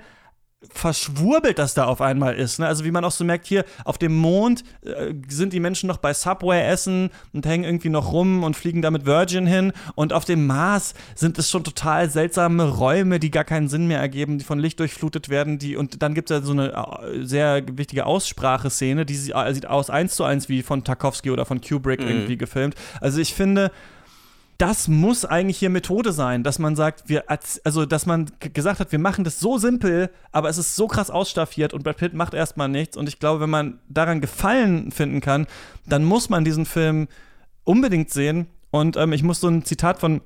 verschwurbelt 0.73 1.59
das 1.59 1.73
da 1.73 1.85
auf 1.85 2.01
einmal 2.01 2.35
ist. 2.35 2.59
Ne? 2.59 2.67
Also 2.67 2.85
wie 2.85 2.91
man 2.91 3.03
auch 3.05 3.11
so 3.11 3.23
merkt, 3.23 3.45
hier 3.45 3.65
auf 3.83 3.97
dem 3.97 4.15
Mond 4.15 4.63
äh, 4.81 5.13
sind 5.27 5.53
die 5.53 5.59
Menschen 5.59 5.87
noch 5.87 5.97
bei 5.97 6.13
Subway 6.13 6.65
essen 6.65 7.09
und 7.33 7.45
hängen 7.45 7.63
irgendwie 7.63 7.89
noch 7.89 8.11
rum 8.11 8.43
und 8.43 8.55
fliegen 8.55 8.81
da 8.81 8.91
mit 8.91 9.05
Virgin 9.05 9.47
hin. 9.47 9.73
Und 9.95 10.13
auf 10.13 10.25
dem 10.25 10.47
Mars 10.47 10.93
sind 11.15 11.37
es 11.37 11.49
schon 11.49 11.63
total 11.63 12.09
seltsame 12.09 12.69
Räume, 12.69 13.19
die 13.19 13.31
gar 13.31 13.43
keinen 13.43 13.67
Sinn 13.67 13.87
mehr 13.87 13.99
ergeben, 13.99 14.37
die 14.37 14.45
von 14.45 14.59
Licht 14.59 14.79
durchflutet 14.79 15.29
werden. 15.29 15.59
Die, 15.59 15.75
und 15.75 16.01
dann 16.01 16.13
gibt 16.13 16.31
es 16.31 16.37
ja 16.37 16.43
so 16.43 16.51
eine 16.51 16.73
äh, 16.73 17.23
sehr 17.25 17.63
wichtige 17.77 18.05
Ausspracheszene, 18.05 19.05
die 19.05 19.31
äh, 19.31 19.53
sieht 19.53 19.67
aus 19.67 19.89
eins 19.89 20.15
zu 20.15 20.23
eins 20.23 20.49
wie 20.49 20.63
von 20.63 20.83
Tarkovsky 20.83 21.31
oder 21.31 21.45
von 21.45 21.61
Kubrick 21.61 22.01
irgendwie 22.01 22.37
gefilmt. 22.37 22.75
Also 23.01 23.19
ich 23.19 23.33
finde, 23.33 23.71
das 24.57 24.87
muss 24.87 25.25
eigentlich 25.25 25.57
hier 25.57 25.69
Methode 25.69 26.13
sein, 26.13 26.43
dass 26.43 26.59
man 26.59 26.75
sagt, 26.75 27.09
wir, 27.09 27.25
also 27.63 27.85
dass 27.85 28.05
man 28.05 28.31
gesagt 28.39 28.79
hat, 28.79 28.91
wir 28.91 28.99
machen 28.99 29.23
das 29.23 29.39
so 29.39 29.57
simpel, 29.57 30.09
aber 30.31 30.49
es 30.49 30.57
ist 30.57 30.75
so 30.75 30.87
krass 30.87 31.09
ausstaffiert 31.09 31.73
und 31.73 31.83
Brad 31.83 31.97
Pitt 31.97 32.13
macht 32.13 32.33
erstmal 32.33 32.69
nichts. 32.69 32.95
Und 32.95 33.09
ich 33.09 33.19
glaube, 33.19 33.41
wenn 33.41 33.49
man 33.49 33.79
daran 33.89 34.21
Gefallen 34.21 34.91
finden 34.91 35.19
kann, 35.19 35.47
dann 35.85 36.05
muss 36.05 36.29
man 36.29 36.45
diesen 36.45 36.65
Film 36.65 37.07
unbedingt 37.65 38.11
sehen. 38.11 38.47
Und 38.71 38.95
ähm, 38.95 39.11
ich 39.13 39.23
muss 39.23 39.41
so 39.41 39.47
ein 39.47 39.65
Zitat 39.65 39.99
von 39.99 40.21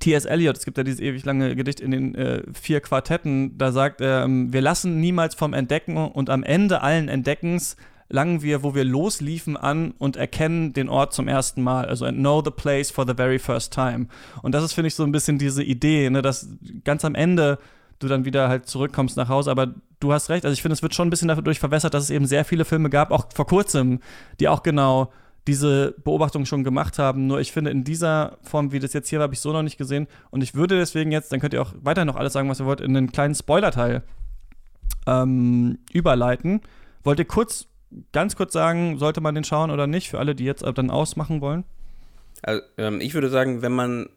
T.S. 0.00 0.24
Eliot, 0.24 0.56
es 0.56 0.64
gibt 0.64 0.78
ja 0.78 0.84
dieses 0.84 1.00
ewig 1.00 1.24
lange 1.24 1.54
Gedicht 1.54 1.78
in 1.78 1.90
den 1.90 2.14
äh, 2.14 2.42
vier 2.52 2.80
Quartetten, 2.80 3.58
da 3.58 3.72
sagt 3.72 4.00
er, 4.00 4.24
ähm, 4.24 4.52
wir 4.52 4.62
lassen 4.62 5.00
niemals 5.00 5.34
vom 5.34 5.52
Entdecken 5.52 5.96
und 5.96 6.30
am 6.30 6.42
Ende 6.42 6.80
allen 6.80 7.08
Entdeckens 7.08 7.76
langen 8.12 8.42
wir, 8.42 8.62
wo 8.62 8.74
wir 8.74 8.84
losliefen, 8.84 9.56
an 9.56 9.92
und 9.98 10.16
erkennen 10.16 10.72
den 10.72 10.88
Ort 10.88 11.14
zum 11.14 11.28
ersten 11.28 11.62
Mal. 11.62 11.86
Also 11.86 12.08
know 12.10 12.42
the 12.44 12.50
place 12.50 12.90
for 12.90 13.06
the 13.06 13.14
very 13.14 13.38
first 13.38 13.72
time. 13.72 14.06
Und 14.42 14.54
das 14.54 14.62
ist, 14.64 14.74
finde 14.74 14.88
ich, 14.88 14.94
so 14.94 15.02
ein 15.02 15.12
bisschen 15.12 15.38
diese 15.38 15.62
Idee, 15.62 16.10
ne, 16.10 16.22
dass 16.22 16.48
ganz 16.84 17.04
am 17.04 17.14
Ende 17.14 17.58
du 17.98 18.08
dann 18.08 18.24
wieder 18.24 18.48
halt 18.48 18.66
zurückkommst 18.66 19.16
nach 19.16 19.28
Hause, 19.28 19.50
aber 19.50 19.74
du 20.00 20.12
hast 20.12 20.28
recht, 20.28 20.44
also 20.44 20.52
ich 20.52 20.62
finde, 20.62 20.74
es 20.74 20.82
wird 20.82 20.94
schon 20.94 21.06
ein 21.06 21.10
bisschen 21.10 21.28
dadurch 21.28 21.60
verwässert, 21.60 21.94
dass 21.94 22.04
es 22.04 22.10
eben 22.10 22.26
sehr 22.26 22.44
viele 22.44 22.64
Filme 22.64 22.90
gab, 22.90 23.10
auch 23.12 23.26
vor 23.32 23.46
kurzem, 23.46 24.00
die 24.40 24.48
auch 24.48 24.62
genau 24.62 25.12
diese 25.46 25.94
Beobachtung 26.04 26.46
schon 26.46 26.64
gemacht 26.64 26.98
haben. 26.98 27.26
Nur 27.26 27.40
ich 27.40 27.52
finde, 27.52 27.70
in 27.70 27.84
dieser 27.84 28.38
Form, 28.42 28.72
wie 28.72 28.78
das 28.78 28.92
jetzt 28.92 29.08
hier 29.08 29.18
war, 29.18 29.24
habe 29.24 29.34
ich 29.34 29.40
so 29.40 29.52
noch 29.52 29.62
nicht 29.62 29.78
gesehen. 29.78 30.06
Und 30.30 30.42
ich 30.42 30.54
würde 30.54 30.78
deswegen 30.78 31.10
jetzt, 31.10 31.32
dann 31.32 31.40
könnt 31.40 31.52
ihr 31.54 31.62
auch 31.62 31.74
weiterhin 31.80 32.06
noch 32.06 32.16
alles 32.16 32.32
sagen, 32.32 32.48
was 32.48 32.60
ihr 32.60 32.66
wollt, 32.66 32.80
in 32.80 32.96
einen 32.96 33.10
kleinen 33.10 33.34
Spoiler-Teil 33.34 34.02
ähm, 35.06 35.78
überleiten. 35.92 36.60
Wollt 37.02 37.18
ihr 37.18 37.24
kurz, 37.24 37.66
ganz 38.12 38.36
kurz 38.36 38.52
sagen, 38.52 38.98
sollte 38.98 39.20
man 39.20 39.34
den 39.34 39.44
schauen 39.44 39.70
oder 39.70 39.86
nicht, 39.86 40.08
für 40.08 40.18
alle, 40.18 40.34
die 40.34 40.44
jetzt 40.44 40.62
äh, 40.62 40.72
dann 40.72 40.90
ausmachen 40.90 41.40
wollen? 41.40 41.64
Also, 42.42 42.62
ähm, 42.78 43.00
ich 43.00 43.14
würde 43.14 43.28
sagen, 43.28 43.62
wenn 43.62 43.72
man, 43.72 44.08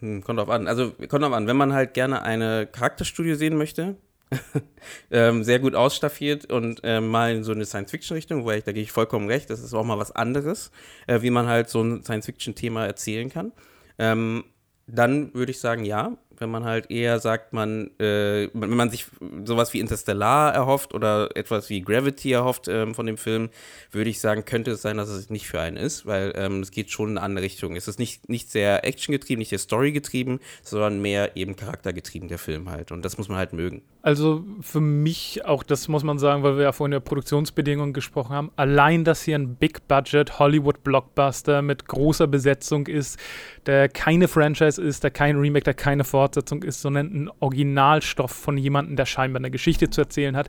hm, 0.00 0.22
kommt 0.22 0.38
drauf 0.38 0.50
an, 0.50 0.66
also 0.66 0.90
kommt 1.08 1.22
drauf 1.22 1.32
an, 1.32 1.46
wenn 1.46 1.56
man 1.56 1.72
halt 1.72 1.94
gerne 1.94 2.22
eine 2.22 2.66
Charakterstudie 2.66 3.34
sehen 3.34 3.56
möchte, 3.56 3.96
ähm, 5.10 5.42
sehr 5.44 5.58
gut 5.58 5.74
ausstaffiert 5.74 6.50
und 6.50 6.80
ähm, 6.84 7.08
mal 7.08 7.34
in 7.34 7.44
so 7.44 7.52
eine 7.52 7.64
Science-Fiction-Richtung, 7.64 8.44
weil 8.44 8.58
ich, 8.58 8.64
da 8.64 8.72
gehe 8.72 8.82
ich 8.82 8.92
vollkommen 8.92 9.28
recht, 9.28 9.50
das 9.50 9.60
ist 9.60 9.74
auch 9.74 9.84
mal 9.84 9.98
was 9.98 10.12
anderes, 10.12 10.70
äh, 11.06 11.22
wie 11.22 11.30
man 11.30 11.46
halt 11.46 11.68
so 11.68 11.82
ein 11.82 12.02
Science-Fiction-Thema 12.02 12.86
erzählen 12.86 13.28
kann. 13.28 13.52
Ähm, 13.98 14.44
dann 14.86 15.34
würde 15.34 15.52
ich 15.52 15.60
sagen, 15.60 15.84
ja. 15.84 16.16
Wenn 16.40 16.50
man 16.50 16.64
halt 16.64 16.90
eher 16.90 17.20
sagt, 17.20 17.52
man, 17.52 17.90
äh, 17.98 18.48
wenn 18.54 18.70
man 18.70 18.90
sich 18.90 19.06
sowas 19.44 19.72
wie 19.74 19.80
Interstellar 19.80 20.54
erhofft 20.54 20.94
oder 20.94 21.36
etwas 21.36 21.68
wie 21.68 21.82
Gravity 21.82 22.32
erhofft 22.32 22.66
ähm, 22.66 22.94
von 22.94 23.06
dem 23.06 23.18
Film, 23.18 23.50
würde 23.92 24.10
ich 24.10 24.20
sagen, 24.20 24.44
könnte 24.44 24.72
es 24.72 24.82
sein, 24.82 24.96
dass 24.96 25.10
es 25.10 25.30
nicht 25.30 25.46
für 25.46 25.60
einen 25.60 25.76
ist, 25.76 26.06
weil 26.06 26.32
ähm, 26.36 26.60
es 26.60 26.70
geht 26.70 26.90
schon 26.90 27.10
in 27.10 27.18
eine 27.18 27.24
andere 27.26 27.44
Richtung. 27.44 27.76
Es 27.76 27.88
ist 27.88 27.98
nicht, 27.98 28.28
nicht 28.28 28.50
sehr 28.50 28.84
actiongetrieben, 28.86 29.38
nicht 29.38 29.50
sehr 29.50 29.58
storygetrieben, 29.58 30.40
sondern 30.62 31.02
mehr 31.02 31.36
eben 31.36 31.56
charaktergetrieben, 31.56 32.28
der 32.28 32.38
Film 32.38 32.70
halt. 32.70 32.90
Und 32.90 33.04
das 33.04 33.18
muss 33.18 33.28
man 33.28 33.36
halt 33.36 33.52
mögen. 33.52 33.82
Also 34.02 34.44
für 34.62 34.80
mich 34.80 35.44
auch, 35.44 35.62
das 35.62 35.88
muss 35.88 36.04
man 36.04 36.18
sagen, 36.18 36.42
weil 36.42 36.56
wir 36.56 36.64
ja 36.64 36.72
vorhin 36.72 36.94
über 36.94 37.04
Produktionsbedingungen 37.04 37.92
gesprochen 37.92 38.34
haben, 38.34 38.50
allein, 38.56 39.04
dass 39.04 39.22
hier 39.22 39.36
ein 39.36 39.56
Big-Budget 39.56 40.38
Hollywood-Blockbuster 40.38 41.60
mit 41.60 41.86
großer 41.86 42.26
Besetzung 42.26 42.86
ist, 42.86 43.18
der 43.66 43.88
keine 43.88 44.28
Franchise 44.28 44.80
ist, 44.80 45.04
der 45.04 45.10
kein 45.10 45.36
Remake, 45.36 45.64
der 45.64 45.74
keine 45.74 46.04
Fortsetzung 46.04 46.62
ist, 46.62 46.80
sondern 46.80 47.06
ein 47.06 47.30
Originalstoff 47.40 48.30
von 48.30 48.56
jemandem, 48.56 48.96
der 48.96 49.06
scheinbar 49.06 49.40
eine 49.40 49.50
Geschichte 49.50 49.90
zu 49.90 50.00
erzählen 50.00 50.36
hat, 50.36 50.48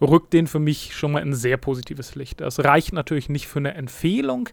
rückt 0.00 0.32
den 0.32 0.46
für 0.46 0.58
mich 0.58 0.94
schon 0.94 1.12
mal 1.12 1.22
in 1.22 1.34
sehr 1.34 1.56
positives 1.56 2.14
Licht. 2.14 2.40
Das 2.40 2.64
reicht 2.64 2.92
natürlich 2.92 3.28
nicht 3.28 3.46
für 3.46 3.60
eine 3.60 3.74
Empfehlung. 3.74 4.48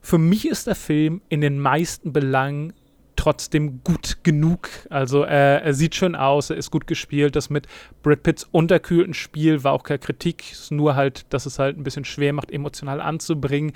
Für 0.00 0.18
mich 0.18 0.46
ist 0.46 0.66
der 0.66 0.74
Film 0.74 1.20
in 1.28 1.40
den 1.40 1.58
meisten 1.58 2.12
Belangen 2.12 2.72
trotzdem 3.18 3.82
gut 3.82 4.18
genug. 4.22 4.70
Also 4.90 5.24
äh, 5.24 5.60
er 5.60 5.74
sieht 5.74 5.94
schön 5.96 6.14
aus, 6.14 6.50
er 6.50 6.56
ist 6.56 6.70
gut 6.70 6.86
gespielt. 6.86 7.34
Das 7.34 7.50
mit 7.50 7.66
Brad 8.02 8.22
Pitts 8.22 8.46
unterkühlten 8.52 9.12
Spiel 9.12 9.64
war 9.64 9.72
auch 9.72 9.82
keine 9.82 9.98
Kritik, 9.98 10.52
ist 10.52 10.70
nur 10.70 10.94
halt, 10.94 11.26
dass 11.30 11.44
es 11.44 11.58
halt 11.58 11.76
ein 11.76 11.82
bisschen 11.82 12.04
schwer 12.04 12.32
macht, 12.32 12.50
emotional 12.50 13.00
anzubringen. 13.00 13.72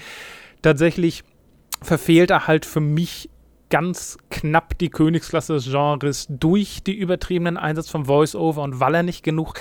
Tatsächlich 0.62 1.25
verfehlt 1.83 2.31
er 2.31 2.47
halt 2.47 2.64
für 2.64 2.81
mich 2.81 3.29
ganz 3.73 4.18
knapp 4.29 4.77
die 4.77 4.91
Königsklasse 4.91 5.55
des 5.55 5.64
Genres 5.64 6.27
durch 6.29 6.83
die 6.83 6.95
übertriebenen 6.95 7.57
Einsatz 7.57 7.89
von 7.89 8.05
Voice-Over 8.05 8.61
und 8.61 8.81
weil 8.81 8.97
er 8.97 9.03
nicht 9.03 9.23
genug 9.23 9.55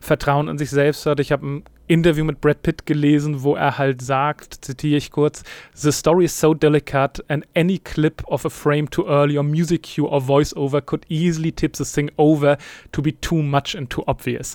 Vertrauen 0.00 0.46
in 0.46 0.56
sich 0.56 0.70
selbst 0.70 1.04
hat. 1.04 1.18
Ich 1.18 1.32
habe 1.32 1.44
ein 1.44 1.64
Interview 1.88 2.24
mit 2.24 2.40
Brad 2.40 2.62
Pitt 2.62 2.86
gelesen, 2.86 3.42
wo 3.42 3.56
er 3.56 3.76
halt 3.76 4.02
sagt, 4.02 4.64
zitiere 4.64 4.98
ich 4.98 5.10
kurz, 5.10 5.42
The 5.74 5.90
story 5.90 6.26
is 6.26 6.38
so 6.38 6.54
delicate 6.54 7.24
and 7.26 7.44
any 7.56 7.80
clip 7.80 8.22
of 8.28 8.46
a 8.46 8.50
frame 8.50 8.88
too 8.88 9.04
early 9.08 9.36
or 9.36 9.42
music 9.42 9.82
cue 9.82 10.06
or 10.06 10.20
voice-over 10.20 10.80
could 10.80 11.04
easily 11.08 11.50
tip 11.50 11.74
the 11.74 11.84
thing 11.84 12.12
over 12.16 12.58
to 12.92 13.02
be 13.02 13.20
too 13.20 13.42
much 13.42 13.74
and 13.74 13.90
too 13.90 14.04
obvious. 14.06 14.54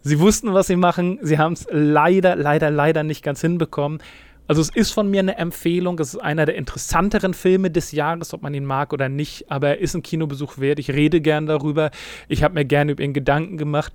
Sie 0.00 0.18
wussten, 0.20 0.54
was 0.54 0.68
sie 0.68 0.76
machen, 0.76 1.18
sie 1.20 1.36
haben 1.36 1.52
es 1.52 1.66
leider, 1.70 2.34
leider, 2.34 2.70
leider 2.70 3.02
nicht 3.02 3.22
ganz 3.22 3.42
hinbekommen. 3.42 4.00
Also 4.48 4.62
es 4.62 4.70
ist 4.70 4.92
von 4.92 5.10
mir 5.10 5.20
eine 5.20 5.36
Empfehlung. 5.36 5.98
Es 6.00 6.14
ist 6.14 6.20
einer 6.20 6.46
der 6.46 6.56
interessanteren 6.56 7.34
Filme 7.34 7.70
des 7.70 7.92
Jahres, 7.92 8.32
ob 8.32 8.42
man 8.42 8.54
ihn 8.54 8.64
mag 8.64 8.92
oder 8.94 9.08
nicht. 9.08 9.50
Aber 9.50 9.68
er 9.68 9.78
ist 9.78 9.94
ein 9.94 10.02
Kinobesuch 10.02 10.58
wert. 10.58 10.78
Ich 10.78 10.90
rede 10.90 11.20
gern 11.20 11.46
darüber. 11.46 11.90
Ich 12.28 12.42
habe 12.42 12.54
mir 12.54 12.64
gerne 12.64 12.92
über 12.92 13.04
ihn 13.04 13.12
Gedanken 13.12 13.58
gemacht. 13.58 13.92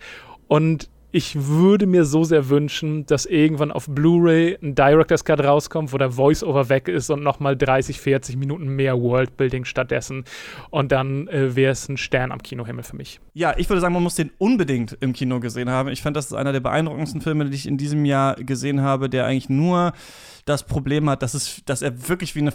Und 0.47 0.89
ich 1.14 1.47
würde 1.47 1.86
mir 1.86 2.05
so 2.05 2.24
sehr 2.24 2.49
wünschen, 2.49 3.05
dass 3.05 3.28
irgendwann 3.28 3.72
auf 3.72 3.86
Blu-ray 3.88 4.57
ein 4.64 4.74
Director's 4.74 5.24
Cut 5.24 5.41
rauskommt, 5.41 5.93
wo 5.93 5.99
der 5.99 6.09
Voice-Over 6.09 6.70
weg 6.70 6.88
ist 6.88 7.11
und 7.11 7.22
nochmal 7.22 7.55
30, 7.55 8.01
40 8.01 8.36
Minuten 8.36 8.68
mehr 8.76 8.99
Worldbuilding 8.99 9.64
stattdessen. 9.64 10.26
Und 10.72 10.91
dann 10.91 11.28
äh, 11.28 11.55
wäre 11.55 11.72
es 11.72 11.88
ein 11.88 11.97
Stern 11.97 12.32
am 12.32 12.41
Kinohimmel 12.41 12.84
für 12.84 12.95
mich. 12.95 13.20
Ja, 13.36 13.53
ich 13.55 13.70
würde 13.70 13.80
sagen, 13.80 13.93
man 13.93 14.01
muss 14.01 14.16
den 14.16 14.32
unbedingt 14.39 14.97
im 15.01 15.14
Kino 15.14 15.39
gesehen 15.39 15.70
haben. 15.70 15.89
Ich 15.89 16.01
fand, 16.01 16.18
das 16.18 16.26
ist 16.26 16.34
einer 16.34 16.51
der 16.51 16.61
beeindruckendsten 16.61 17.22
Filme, 17.22 17.45
die 17.45 17.55
ich 17.55 17.68
in 17.68 17.78
diesem 17.78 18.05
Jahr 18.05 18.34
gesehen 18.36 18.82
habe, 18.82 19.07
der 19.07 19.28
eigentlich 19.28 19.49
nur 19.49 19.93
das 20.45 20.64
Problem 20.64 21.07
hat, 21.11 21.22
dass, 21.22 21.36
es, 21.36 21.61
dass 21.66 21.84
er 21.84 22.09
wirklich 22.09 22.34
wie 22.34 22.39
eine 22.39 22.51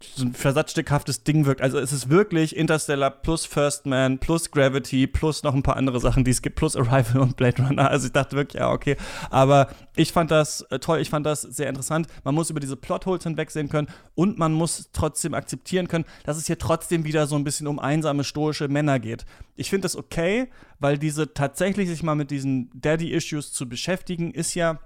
so 0.00 0.24
ein 0.24 0.32
versatzstückhaftes 0.32 1.24
Ding 1.24 1.44
wirkt. 1.44 1.60
Also 1.60 1.78
es 1.78 1.92
ist 1.92 2.08
wirklich 2.08 2.54
Interstellar 2.54 3.10
plus 3.10 3.46
First 3.46 3.84
Man 3.84 4.18
plus 4.18 4.52
Gravity 4.52 5.08
plus 5.08 5.42
noch 5.42 5.54
ein 5.54 5.64
paar 5.64 5.76
andere 5.76 5.98
Sachen, 5.98 6.22
die 6.22 6.30
es 6.30 6.40
gibt, 6.40 6.54
plus 6.54 6.76
Arrival 6.76 7.20
und 7.22 7.36
Blade 7.36 7.60
Runner. 7.60 7.90
Also 7.90 8.06
ich 8.06 8.12
dachte 8.12 8.36
wirklich, 8.36 8.60
ja, 8.60 8.70
okay. 8.70 8.96
Aber 9.30 9.68
ich 9.96 10.12
fand 10.12 10.30
das 10.30 10.60
äh, 10.70 10.78
toll, 10.78 11.00
ich 11.00 11.10
fand 11.10 11.26
das 11.26 11.42
sehr 11.42 11.68
interessant. 11.68 12.06
Man 12.22 12.36
muss 12.36 12.48
über 12.48 12.60
diese 12.60 12.76
Plotholes 12.76 13.24
hinwegsehen 13.24 13.68
können 13.68 13.88
und 14.14 14.38
man 14.38 14.52
muss 14.52 14.90
trotzdem 14.92 15.34
akzeptieren 15.34 15.88
können, 15.88 16.04
dass 16.24 16.36
es 16.36 16.46
hier 16.46 16.58
trotzdem 16.58 17.04
wieder 17.04 17.26
so 17.26 17.34
ein 17.34 17.42
bisschen 17.42 17.66
um 17.66 17.80
einsame, 17.80 18.22
stoische 18.22 18.68
Männer 18.68 19.00
geht. 19.00 19.24
Ich 19.56 19.68
finde 19.68 19.82
das 19.82 19.96
okay, 19.96 20.48
weil 20.78 20.98
diese 20.98 21.34
tatsächlich 21.34 21.88
sich 21.88 22.04
mal 22.04 22.14
mit 22.14 22.30
diesen 22.30 22.70
Daddy-Issues 22.72 23.52
zu 23.52 23.68
beschäftigen, 23.68 24.30
ist 24.30 24.54
ja 24.54 24.78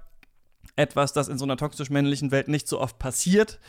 etwas, 0.75 1.13
das 1.13 1.27
in 1.27 1.37
so 1.37 1.45
einer 1.45 1.57
toxisch-männlichen 1.57 2.31
Welt 2.31 2.47
nicht 2.47 2.67
so 2.67 2.79
oft 2.79 2.97
passiert. 2.97 3.59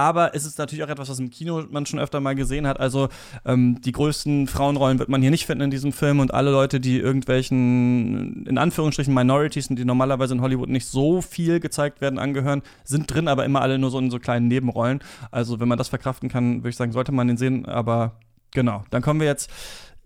Aber 0.00 0.34
es 0.34 0.46
ist 0.46 0.58
natürlich 0.58 0.82
auch 0.82 0.88
etwas, 0.88 1.10
was 1.10 1.18
im 1.18 1.28
Kino 1.28 1.62
man 1.70 1.84
schon 1.84 1.98
öfter 1.98 2.20
mal 2.20 2.34
gesehen 2.34 2.66
hat. 2.66 2.80
Also 2.80 3.10
ähm, 3.44 3.82
die 3.82 3.92
größten 3.92 4.46
Frauenrollen 4.46 4.98
wird 4.98 5.10
man 5.10 5.20
hier 5.20 5.30
nicht 5.30 5.44
finden 5.44 5.64
in 5.64 5.70
diesem 5.70 5.92
Film 5.92 6.20
und 6.20 6.32
alle 6.32 6.50
Leute, 6.50 6.80
die 6.80 6.98
irgendwelchen, 6.98 8.46
in 8.46 8.56
Anführungsstrichen, 8.56 9.12
Minorities, 9.12 9.68
die 9.68 9.84
normalerweise 9.84 10.32
in 10.32 10.40
Hollywood 10.40 10.70
nicht 10.70 10.86
so 10.86 11.20
viel 11.20 11.60
gezeigt 11.60 12.00
werden, 12.00 12.18
angehören, 12.18 12.62
sind 12.82 13.12
drin, 13.12 13.28
aber 13.28 13.44
immer 13.44 13.60
alle 13.60 13.78
nur 13.78 13.90
so 13.90 13.98
in 13.98 14.10
so 14.10 14.18
kleinen 14.18 14.48
Nebenrollen. 14.48 15.00
Also 15.32 15.60
wenn 15.60 15.68
man 15.68 15.76
das 15.76 15.88
verkraften 15.88 16.30
kann, 16.30 16.60
würde 16.60 16.70
ich 16.70 16.76
sagen, 16.76 16.92
sollte 16.92 17.12
man 17.12 17.28
den 17.28 17.36
sehen. 17.36 17.66
Aber 17.66 18.12
genau, 18.52 18.84
dann 18.88 19.02
kommen 19.02 19.20
wir 19.20 19.26
jetzt 19.26 19.50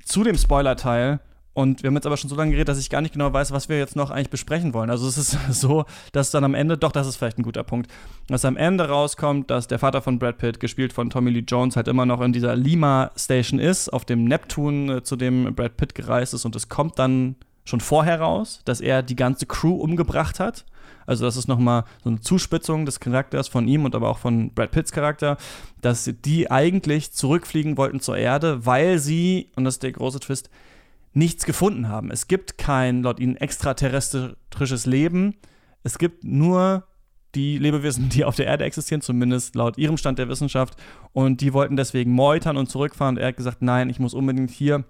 zu 0.04 0.24
dem 0.24 0.36
Spoiler-Teil. 0.36 1.20
Und 1.54 1.82
wir 1.82 1.88
haben 1.88 1.94
jetzt 1.94 2.06
aber 2.06 2.16
schon 2.16 2.28
so 2.28 2.34
lange 2.34 2.50
geredet, 2.50 2.68
dass 2.68 2.80
ich 2.80 2.90
gar 2.90 3.00
nicht 3.00 3.12
genau 3.12 3.32
weiß, 3.32 3.52
was 3.52 3.68
wir 3.68 3.78
jetzt 3.78 3.94
noch 3.94 4.10
eigentlich 4.10 4.30
besprechen 4.30 4.74
wollen. 4.74 4.90
Also 4.90 5.06
es 5.06 5.16
ist 5.16 5.38
so, 5.50 5.84
dass 6.12 6.32
dann 6.32 6.42
am 6.42 6.54
Ende, 6.54 6.76
doch, 6.76 6.90
das 6.90 7.06
ist 7.06 7.16
vielleicht 7.16 7.38
ein 7.38 7.44
guter 7.44 7.62
Punkt, 7.62 7.90
dass 8.26 8.44
am 8.44 8.56
Ende 8.56 8.88
rauskommt, 8.88 9.50
dass 9.50 9.68
der 9.68 9.78
Vater 9.78 10.02
von 10.02 10.18
Brad 10.18 10.38
Pitt, 10.38 10.58
gespielt 10.58 10.92
von 10.92 11.10
Tommy 11.10 11.30
Lee 11.30 11.44
Jones, 11.46 11.76
halt 11.76 11.86
immer 11.86 12.06
noch 12.06 12.20
in 12.20 12.32
dieser 12.32 12.56
Lima 12.56 13.12
Station 13.16 13.60
ist, 13.60 13.88
auf 13.92 14.04
dem 14.04 14.24
Neptun, 14.24 14.88
äh, 14.90 15.02
zu 15.04 15.14
dem 15.14 15.54
Brad 15.54 15.76
Pitt 15.76 15.94
gereist 15.94 16.34
ist. 16.34 16.44
Und 16.44 16.56
es 16.56 16.68
kommt 16.68 16.98
dann 16.98 17.36
schon 17.64 17.80
vorher 17.80 18.20
raus, 18.20 18.60
dass 18.64 18.80
er 18.80 19.02
die 19.02 19.16
ganze 19.16 19.46
Crew 19.46 19.76
umgebracht 19.76 20.40
hat. 20.40 20.64
Also 21.06 21.24
das 21.24 21.36
ist 21.36 21.48
nochmal 21.48 21.84
so 22.02 22.10
eine 22.10 22.20
Zuspitzung 22.20 22.86
des 22.86 22.98
Charakters 22.98 23.46
von 23.46 23.68
ihm 23.68 23.84
und 23.84 23.94
aber 23.94 24.08
auch 24.08 24.18
von 24.18 24.52
Brad 24.54 24.70
Pitts 24.70 24.90
Charakter, 24.90 25.36
dass 25.80 26.10
die 26.24 26.50
eigentlich 26.50 27.12
zurückfliegen 27.12 27.76
wollten 27.76 28.00
zur 28.00 28.16
Erde, 28.16 28.66
weil 28.66 28.98
sie, 28.98 29.50
und 29.54 29.64
das 29.64 29.74
ist 29.74 29.82
der 29.82 29.92
große 29.92 30.20
Twist, 30.20 30.50
nichts 31.14 31.44
gefunden 31.44 31.88
haben. 31.88 32.10
Es 32.10 32.28
gibt 32.28 32.58
kein 32.58 33.02
laut 33.02 33.20
ihnen 33.20 33.36
extraterrestrisches 33.36 34.86
Leben. 34.86 35.36
Es 35.82 35.98
gibt 35.98 36.24
nur 36.24 36.84
die 37.34 37.58
Lebewesen, 37.58 38.08
die 38.08 38.24
auf 38.24 38.36
der 38.36 38.46
Erde 38.46 38.64
existieren, 38.64 39.00
zumindest 39.00 39.54
laut 39.54 39.78
ihrem 39.78 39.96
Stand 39.96 40.18
der 40.18 40.28
Wissenschaft. 40.28 40.76
Und 41.12 41.40
die 41.40 41.52
wollten 41.52 41.76
deswegen 41.76 42.12
meutern 42.12 42.56
und 42.56 42.68
zurückfahren. 42.68 43.16
Und 43.16 43.22
er 43.22 43.28
hat 43.28 43.36
gesagt, 43.36 43.62
nein, 43.62 43.90
ich 43.90 43.98
muss 43.98 44.14
unbedingt 44.14 44.50
hier 44.50 44.84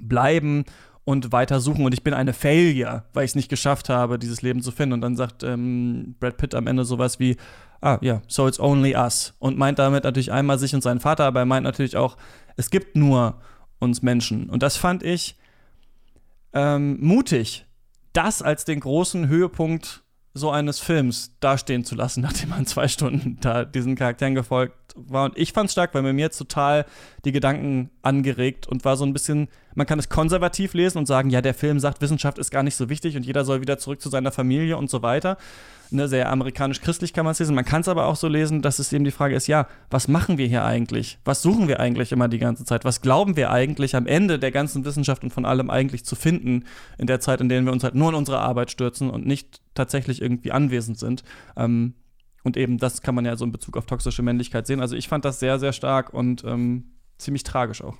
bleiben 0.00 0.64
und 1.04 1.32
weiter 1.32 1.60
suchen. 1.60 1.84
Und 1.84 1.94
ich 1.94 2.04
bin 2.04 2.14
eine 2.14 2.32
Failure, 2.32 3.04
weil 3.14 3.24
ich 3.24 3.30
es 3.30 3.34
nicht 3.34 3.48
geschafft 3.48 3.88
habe, 3.88 4.18
dieses 4.18 4.42
Leben 4.42 4.60
zu 4.62 4.70
finden. 4.70 4.94
Und 4.94 5.00
dann 5.00 5.16
sagt 5.16 5.42
ähm, 5.42 6.16
Brad 6.20 6.36
Pitt 6.36 6.54
am 6.54 6.66
Ende 6.66 6.84
sowas 6.84 7.18
wie, 7.18 7.36
ah 7.80 7.98
ja, 8.00 8.22
so 8.28 8.46
it's 8.46 8.60
only 8.60 8.94
us. 8.94 9.34
Und 9.38 9.56
meint 9.56 9.78
damit 9.78 10.04
natürlich 10.04 10.32
einmal 10.32 10.58
sich 10.58 10.74
und 10.74 10.82
seinen 10.82 11.00
Vater, 11.00 11.24
aber 11.24 11.40
er 11.40 11.46
meint 11.46 11.64
natürlich 11.64 11.96
auch, 11.96 12.16
es 12.56 12.70
gibt 12.70 12.96
nur 12.96 13.40
uns 13.78 14.02
Menschen. 14.02 14.48
Und 14.50 14.62
das 14.62 14.76
fand 14.76 15.02
ich 15.02 15.36
ähm, 16.52 16.98
mutig, 17.00 17.66
das 18.12 18.42
als 18.42 18.64
den 18.64 18.80
großen 18.80 19.28
Höhepunkt 19.28 20.02
so 20.34 20.50
eines 20.50 20.78
Films 20.78 21.32
dastehen 21.40 21.84
zu 21.84 21.94
lassen, 21.94 22.20
nachdem 22.22 22.50
man 22.50 22.66
zwei 22.66 22.88
Stunden 22.88 23.38
da 23.40 23.64
diesen 23.64 23.96
Charakteren 23.96 24.34
gefolgt 24.34 24.74
war. 24.94 25.24
Und 25.26 25.38
ich 25.38 25.52
fand 25.52 25.66
es 25.66 25.72
stark, 25.72 25.94
weil 25.94 26.02
mir 26.02 26.14
jetzt 26.14 26.38
total 26.38 26.86
die 27.24 27.32
Gedanken 27.32 27.90
angeregt 28.02 28.66
und 28.66 28.84
war 28.84 28.96
so 28.96 29.04
ein 29.04 29.12
bisschen, 29.12 29.48
man 29.74 29.86
kann 29.86 29.98
es 29.98 30.08
konservativ 30.08 30.74
lesen 30.74 30.98
und 30.98 31.06
sagen, 31.06 31.30
ja, 31.30 31.40
der 31.40 31.54
Film 31.54 31.78
sagt, 31.80 32.00
Wissenschaft 32.00 32.38
ist 32.38 32.50
gar 32.50 32.62
nicht 32.62 32.76
so 32.76 32.88
wichtig 32.88 33.16
und 33.16 33.24
jeder 33.24 33.44
soll 33.44 33.60
wieder 33.60 33.78
zurück 33.78 34.00
zu 34.00 34.08
seiner 34.08 34.32
Familie 34.32 34.76
und 34.76 34.90
so 34.90 35.02
weiter 35.02 35.36
ne, 35.90 36.08
sehr 36.08 36.30
amerikanisch-christlich 36.30 37.12
kann 37.12 37.24
man 37.24 37.32
es 37.32 37.38
lesen. 37.38 37.54
Man 37.54 37.64
kann 37.64 37.80
es 37.80 37.88
aber 37.88 38.06
auch 38.06 38.16
so 38.16 38.28
lesen, 38.28 38.62
dass 38.62 38.78
es 38.78 38.92
eben 38.92 39.04
die 39.04 39.10
Frage 39.10 39.34
ist, 39.34 39.46
ja, 39.46 39.66
was 39.90 40.08
machen 40.08 40.38
wir 40.38 40.46
hier 40.46 40.64
eigentlich? 40.64 41.18
Was 41.24 41.42
suchen 41.42 41.68
wir 41.68 41.80
eigentlich 41.80 42.12
immer 42.12 42.28
die 42.28 42.38
ganze 42.38 42.64
Zeit? 42.64 42.84
Was 42.84 43.00
glauben 43.00 43.36
wir 43.36 43.50
eigentlich 43.50 43.96
am 43.96 44.06
Ende 44.06 44.38
der 44.38 44.50
ganzen 44.50 44.84
Wissenschaft 44.84 45.22
und 45.22 45.30
von 45.30 45.44
allem 45.44 45.70
eigentlich 45.70 46.04
zu 46.04 46.16
finden, 46.16 46.64
in 46.98 47.06
der 47.06 47.20
Zeit, 47.20 47.40
in 47.40 47.48
der 47.48 47.62
wir 47.64 47.72
uns 47.72 47.84
halt 47.84 47.94
nur 47.94 48.10
in 48.10 48.14
unsere 48.14 48.40
Arbeit 48.40 48.70
stürzen 48.70 49.10
und 49.10 49.26
nicht 49.26 49.60
tatsächlich 49.74 50.22
irgendwie 50.22 50.52
anwesend 50.52 50.98
sind? 50.98 51.22
Ähm, 51.56 51.94
und 52.44 52.56
eben 52.56 52.78
das 52.78 53.02
kann 53.02 53.14
man 53.14 53.24
ja 53.24 53.36
so 53.36 53.44
in 53.44 53.52
Bezug 53.52 53.76
auf 53.76 53.86
toxische 53.86 54.22
Männlichkeit 54.22 54.66
sehen. 54.66 54.80
Also 54.80 54.96
ich 54.96 55.08
fand 55.08 55.24
das 55.24 55.40
sehr, 55.40 55.58
sehr 55.58 55.72
stark 55.72 56.14
und 56.14 56.44
ähm, 56.44 56.92
ziemlich 57.18 57.42
tragisch 57.42 57.82
auch. 57.82 57.98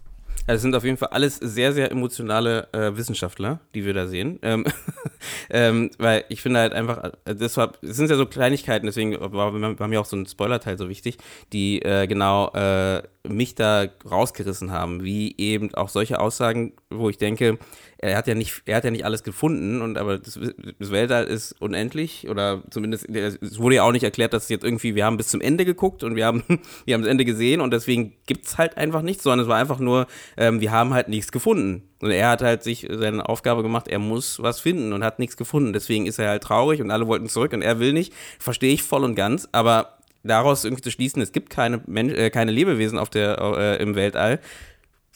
Also 0.48 0.56
es 0.56 0.62
sind 0.62 0.74
auf 0.74 0.84
jeden 0.84 0.96
Fall 0.96 1.10
alles 1.10 1.36
sehr, 1.36 1.74
sehr 1.74 1.90
emotionale 1.90 2.72
äh, 2.72 2.96
Wissenschaftler, 2.96 3.60
die 3.74 3.84
wir 3.84 3.92
da 3.92 4.06
sehen. 4.06 4.38
Ähm, 4.40 4.64
ähm, 5.50 5.90
weil 5.98 6.24
ich 6.30 6.40
finde 6.40 6.60
halt 6.60 6.72
einfach, 6.72 7.12
äh, 7.26 7.56
war, 7.56 7.72
das 7.82 7.96
sind 7.96 8.08
ja 8.08 8.16
so 8.16 8.24
Kleinigkeiten, 8.24 8.86
deswegen 8.86 9.20
war, 9.20 9.52
war 9.78 9.88
mir 9.88 10.00
auch 10.00 10.06
so 10.06 10.16
ein 10.16 10.24
Spoiler-Teil 10.24 10.78
so 10.78 10.88
wichtig, 10.88 11.18
die 11.52 11.82
äh, 11.82 12.06
genau 12.06 12.50
äh, 12.54 13.02
mich 13.28 13.56
da 13.56 13.88
rausgerissen 14.10 14.72
haben, 14.72 15.04
wie 15.04 15.34
eben 15.36 15.74
auch 15.74 15.90
solche 15.90 16.18
Aussagen, 16.18 16.72
wo 16.90 17.10
ich 17.10 17.18
denke, 17.18 17.58
er 17.98 18.16
hat 18.16 18.26
ja 18.26 18.34
nicht, 18.34 18.62
er 18.64 18.76
hat 18.76 18.84
ja 18.84 18.90
nicht 18.90 19.04
alles 19.04 19.22
gefunden 19.22 19.82
und 19.82 19.98
aber 19.98 20.18
das, 20.18 20.38
das 20.78 20.90
Weltall 20.90 21.24
ist 21.24 21.52
unendlich 21.60 22.28
oder 22.28 22.62
zumindest 22.70 23.08
es 23.08 23.58
wurde 23.58 23.76
ja 23.76 23.82
auch 23.82 23.92
nicht 23.92 24.04
erklärt, 24.04 24.32
dass 24.32 24.48
jetzt 24.48 24.64
irgendwie 24.64 24.94
wir 24.94 25.04
haben 25.04 25.18
bis 25.18 25.28
zum 25.28 25.42
Ende 25.42 25.66
geguckt 25.66 26.02
und 26.02 26.16
wir 26.16 26.24
haben 26.24 26.44
wir 26.86 26.94
haben 26.94 27.02
das 27.02 27.10
Ende 27.10 27.26
gesehen 27.26 27.60
und 27.60 27.72
deswegen 27.72 28.14
gibt 28.26 28.46
es 28.46 28.56
halt 28.56 28.78
einfach 28.78 29.02
nichts, 29.02 29.22
sondern 29.22 29.40
es 29.40 29.48
war 29.48 29.58
einfach 29.58 29.80
nur 29.80 30.06
ähm, 30.38 30.60
wir 30.60 30.72
haben 30.72 30.94
halt 30.94 31.08
nichts 31.08 31.32
gefunden. 31.32 31.82
Und 32.00 32.12
er 32.12 32.30
hat 32.30 32.42
halt 32.42 32.62
sich 32.62 32.86
seine 32.88 33.28
Aufgabe 33.28 33.64
gemacht, 33.64 33.88
er 33.88 33.98
muss 33.98 34.40
was 34.40 34.60
finden 34.60 34.92
und 34.92 35.02
hat 35.02 35.18
nichts 35.18 35.36
gefunden, 35.36 35.72
deswegen 35.72 36.06
ist 36.06 36.20
er 36.20 36.28
halt 36.28 36.44
traurig 36.44 36.80
und 36.80 36.92
alle 36.92 37.08
wollten 37.08 37.28
zurück 37.28 37.52
und 37.52 37.62
er 37.62 37.80
will 37.80 37.92
nicht, 37.92 38.14
verstehe 38.38 38.72
ich 38.72 38.84
voll 38.84 39.02
und 39.02 39.16
ganz, 39.16 39.48
aber 39.50 39.98
daraus 40.22 40.64
irgendwie 40.64 40.82
zu 40.82 40.90
schließen, 40.90 41.20
es 41.22 41.32
gibt 41.32 41.50
keine, 41.50 41.80
Men 41.86 42.10
äh, 42.10 42.30
keine 42.30 42.52
Lebewesen 42.52 42.98
auf 42.98 43.10
der, 43.10 43.38
äh, 43.38 43.82
im 43.82 43.94
Weltall, 43.94 44.40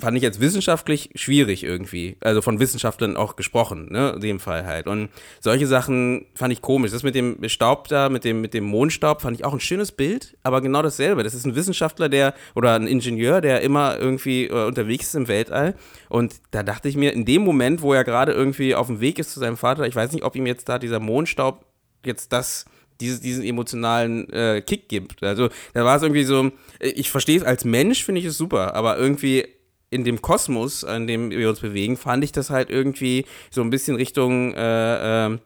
fand 0.03 0.16
ich 0.16 0.22
jetzt 0.24 0.40
wissenschaftlich 0.40 1.11
schwierig 1.14 1.62
irgendwie. 1.62 2.16
Also 2.20 2.42
von 2.42 2.59
Wissenschaftlern 2.59 3.16
auch 3.16 3.36
gesprochen, 3.36 3.86
ne, 3.90 4.11
in 4.16 4.20
dem 4.20 4.40
Fall 4.40 4.66
halt. 4.66 4.88
Und 4.88 5.11
solche 5.38 5.68
Sachen 5.68 6.26
fand 6.34 6.53
ich 6.53 6.61
komisch. 6.61 6.90
Das 6.90 7.05
mit 7.05 7.14
dem 7.14 7.36
Staub 7.48 7.86
da, 7.86 8.09
mit 8.09 8.24
dem, 8.24 8.40
mit 8.40 8.53
dem 8.53 8.64
Mondstaub, 8.64 9.22
fand 9.22 9.38
ich 9.38 9.44
auch 9.44 9.53
ein 9.53 9.61
schönes 9.61 9.92
Bild, 9.92 10.36
aber 10.42 10.61
genau 10.61 10.82
dasselbe. 10.82 11.22
Das 11.22 11.34
ist 11.34 11.46
ein 11.46 11.55
Wissenschaftler, 11.55 12.09
der, 12.09 12.34
oder 12.57 12.74
ein 12.74 12.88
Ingenieur, 12.88 13.40
der 13.40 13.61
immer 13.61 13.96
irgendwie 13.96 14.46
äh, 14.46 14.66
unterwegs 14.66 15.07
ist 15.07 15.14
im 15.14 15.28
Weltall. 15.28 15.76
Und 16.09 16.34
da 16.50 16.64
dachte 16.64 16.88
ich 16.88 16.96
mir, 16.96 17.12
in 17.12 17.24
dem 17.24 17.42
Moment, 17.42 17.80
wo 17.80 17.94
er 17.94 18.03
gerade 18.03 18.32
irgendwie 18.32 18.74
auf 18.74 18.88
dem 18.88 19.00
Weg 19.00 19.20
ist 19.20 19.32
zu 19.32 19.38
seinem 19.38 19.57
Vater, 19.57 19.86
ich 19.86 19.94
weiß 19.94 20.11
nicht, 20.11 20.24
ob 20.24 20.34
ihm 20.34 20.46
jetzt 20.46 20.68
da 20.68 20.80
dieser 20.80 20.98
Mondstaub 20.98 21.64
jetzt 22.05 22.32
das 22.32 22.64
diesen 23.00 23.44
emotionalen 23.44 24.28
äh, 24.30 24.62
Kick 24.62 24.88
gibt. 24.88 25.22
Also 25.24 25.48
da 25.74 25.84
war 25.84 25.96
es 25.96 26.03
irgendwie 26.03 26.22
so, 26.22 26.53
ich 26.78 27.11
verstehe 27.11 27.38
es 27.38 27.44
als 27.44 27.64
Mensch, 27.64 28.05
finde 28.05 28.20
ich 28.20 28.26
es 28.26 28.36
super, 28.36 28.74
aber 28.74 28.96
irgendwie 28.96 29.44
in 29.93 30.05
dem 30.05 30.22
Kosmos, 30.22 30.82
in 30.82 31.07
dem 31.07 31.30
wir 31.30 31.49
uns 31.49 31.61
bewegen, 31.61 31.97
fand 31.97 32.24
ich 32.24 32.32
das 32.32 32.51
halt 32.51 32.70
irgendwie 32.70 33.26
so 33.51 33.61
ein 33.61 33.70
bisschen 33.70 33.97
Richtung, 33.97 34.55
äh, 34.55 35.26
äh, 35.26 35.38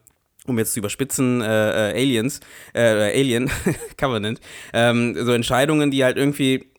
um 0.46 0.58
jetzt 0.58 0.72
zu 0.72 0.78
überspitzen, 0.78 1.40
äh, 1.40 1.90
äh 1.90 1.92
Aliens, 1.94 2.40
äh, 2.72 2.80
Alien, 2.80 3.50
Covenant, 3.98 4.40
ähm, 4.72 5.16
so 5.18 5.32
Entscheidungen, 5.32 5.90
die 5.90 6.04
halt 6.04 6.16
irgendwie 6.16 6.70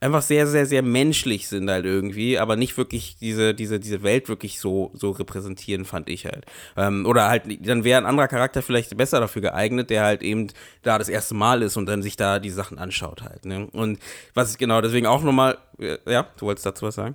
einfach 0.00 0.22
sehr, 0.22 0.46
sehr, 0.46 0.66
sehr 0.66 0.82
menschlich 0.82 1.48
sind 1.48 1.70
halt 1.70 1.84
irgendwie, 1.84 2.38
aber 2.38 2.56
nicht 2.56 2.76
wirklich 2.78 3.16
diese, 3.18 3.54
diese, 3.54 3.78
diese 3.78 4.02
Welt 4.02 4.28
wirklich 4.28 4.58
so, 4.58 4.90
so 4.94 5.10
repräsentieren, 5.10 5.84
fand 5.84 6.08
ich 6.08 6.24
halt. 6.24 6.46
Ähm, 6.76 7.04
oder 7.06 7.28
halt, 7.28 7.44
dann 7.66 7.84
wäre 7.84 8.00
ein 8.00 8.06
anderer 8.06 8.28
Charakter 8.28 8.62
vielleicht 8.62 8.96
besser 8.96 9.20
dafür 9.20 9.42
geeignet, 9.42 9.90
der 9.90 10.04
halt 10.04 10.22
eben 10.22 10.48
da 10.82 10.98
das 10.98 11.08
erste 11.08 11.34
Mal 11.34 11.62
ist 11.62 11.76
und 11.76 11.86
dann 11.86 12.02
sich 12.02 12.16
da 12.16 12.38
die 12.38 12.50
Sachen 12.50 12.78
anschaut 12.78 13.22
halt. 13.22 13.44
Ne? 13.44 13.68
Und 13.72 13.98
was 14.34 14.52
ich 14.52 14.58
genau 14.58 14.80
deswegen 14.80 15.06
auch 15.06 15.22
nochmal, 15.22 15.58
äh, 15.78 15.98
ja, 16.06 16.26
du 16.38 16.46
wolltest 16.46 16.66
dazu 16.66 16.86
was 16.86 16.94
sagen? 16.94 17.14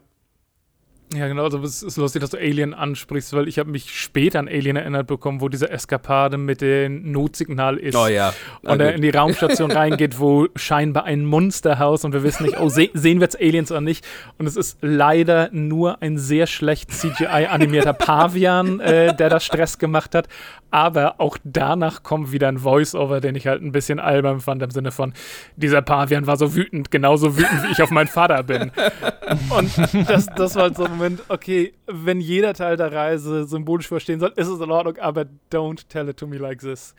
Ja, 1.14 1.28
genau, 1.28 1.43
also 1.43 1.62
es 1.62 1.84
ist 1.84 1.97
lustig, 1.97 2.22
dass 2.22 2.30
du 2.30 2.38
Alien 2.38 2.74
ansprichst, 2.74 3.34
weil 3.34 3.49
ich 3.49 3.59
habe 3.59 3.70
mich 3.70 3.93
später 3.93 4.39
an 4.39 4.47
Alien 4.47 4.78
erinnert 4.78 5.07
bekommen, 5.07 5.41
wo 5.41 5.49
diese 5.49 5.70
Eskapade 5.70 6.38
mit 6.38 6.62
dem 6.62 7.12
Notsignal 7.12 7.78
ist. 7.78 7.95
Oh 7.95 8.07
ja. 8.07 8.34
Und 8.62 8.80
er 8.80 8.95
in 8.95 9.01
die 9.01 9.09
Raumstation 9.09 9.72
reingeht, 9.72 10.20
wo 10.20 10.47
scheinbar 10.55 11.03
ein 11.03 11.26
Monsterhaus 11.26 12.05
und 12.05 12.14
wir 12.14 12.24
wissen 12.24 12.43
nicht, 12.45 12.59
oh, 12.59 12.70
se 12.70 12.89
sehen 12.93 13.20
wir 13.20 13.26
jetzt 13.26 13.41
Aliens 13.41 13.72
oder 13.72 13.82
nicht. 13.82 14.07
Und 14.38 14.45
es 14.47 14.55
ist 14.55 14.78
leider 14.82 15.49
nur 15.51 16.01
ein 16.01 16.18
sehr 16.18 16.47
schlecht 16.47 16.91
CGI-animierter 16.91 17.93
Pavian, 17.93 18.80
äh, 18.80 19.14
der 19.14 19.30
da 19.30 19.41
Stress 19.41 19.80
gemacht 19.80 20.16
hat. 20.16 20.30
Aber 20.72 21.19
auch 21.19 21.38
danach 21.43 22.01
kommt 22.03 22.32
wieder 22.32 22.47
ein 22.47 22.57
Voice-Over, 22.57 23.22
den 23.22 23.36
ich 23.36 23.47
halt 23.47 23.61
ein 23.61 23.72
bisschen 23.72 23.99
albern 23.99 24.39
fand, 24.39 24.63
im 24.63 24.72
Sinne 24.72 24.91
von, 24.91 25.13
dieser 25.55 25.82
Pavian 25.82 26.28
war 26.28 26.38
so 26.38 26.55
wütend, 26.55 26.89
genauso 26.91 27.38
wütend, 27.38 27.63
wie 27.63 27.72
ich 27.72 27.82
auf 27.82 27.91
meinen 27.91 28.07
Vater 28.07 28.41
bin. 28.43 28.72
Und 29.49 30.09
das, 30.09 30.28
das 30.28 30.55
war 30.55 30.63
halt 30.63 30.78
so 30.78 30.86
ein 30.86 30.91
Moment, 30.91 31.22
okay, 31.28 31.74
wenn 31.88 32.19
jeder 32.19 32.53
Teil 32.53 32.78
der 32.78 32.91
Reise 32.91 33.45
symbolisch 33.45 33.88
verstehen 33.88 34.19
soll, 34.19 34.34
ist 34.36 34.47
es 34.47 34.59
in 34.59 34.72
Ordnung, 34.72 34.97
aber 34.97 35.26
don't 35.51 35.88
tell 35.89 36.07
it 36.09 36.17
to 36.17 36.26
me 36.26 36.38
like 36.38 36.59
this. 36.59 36.95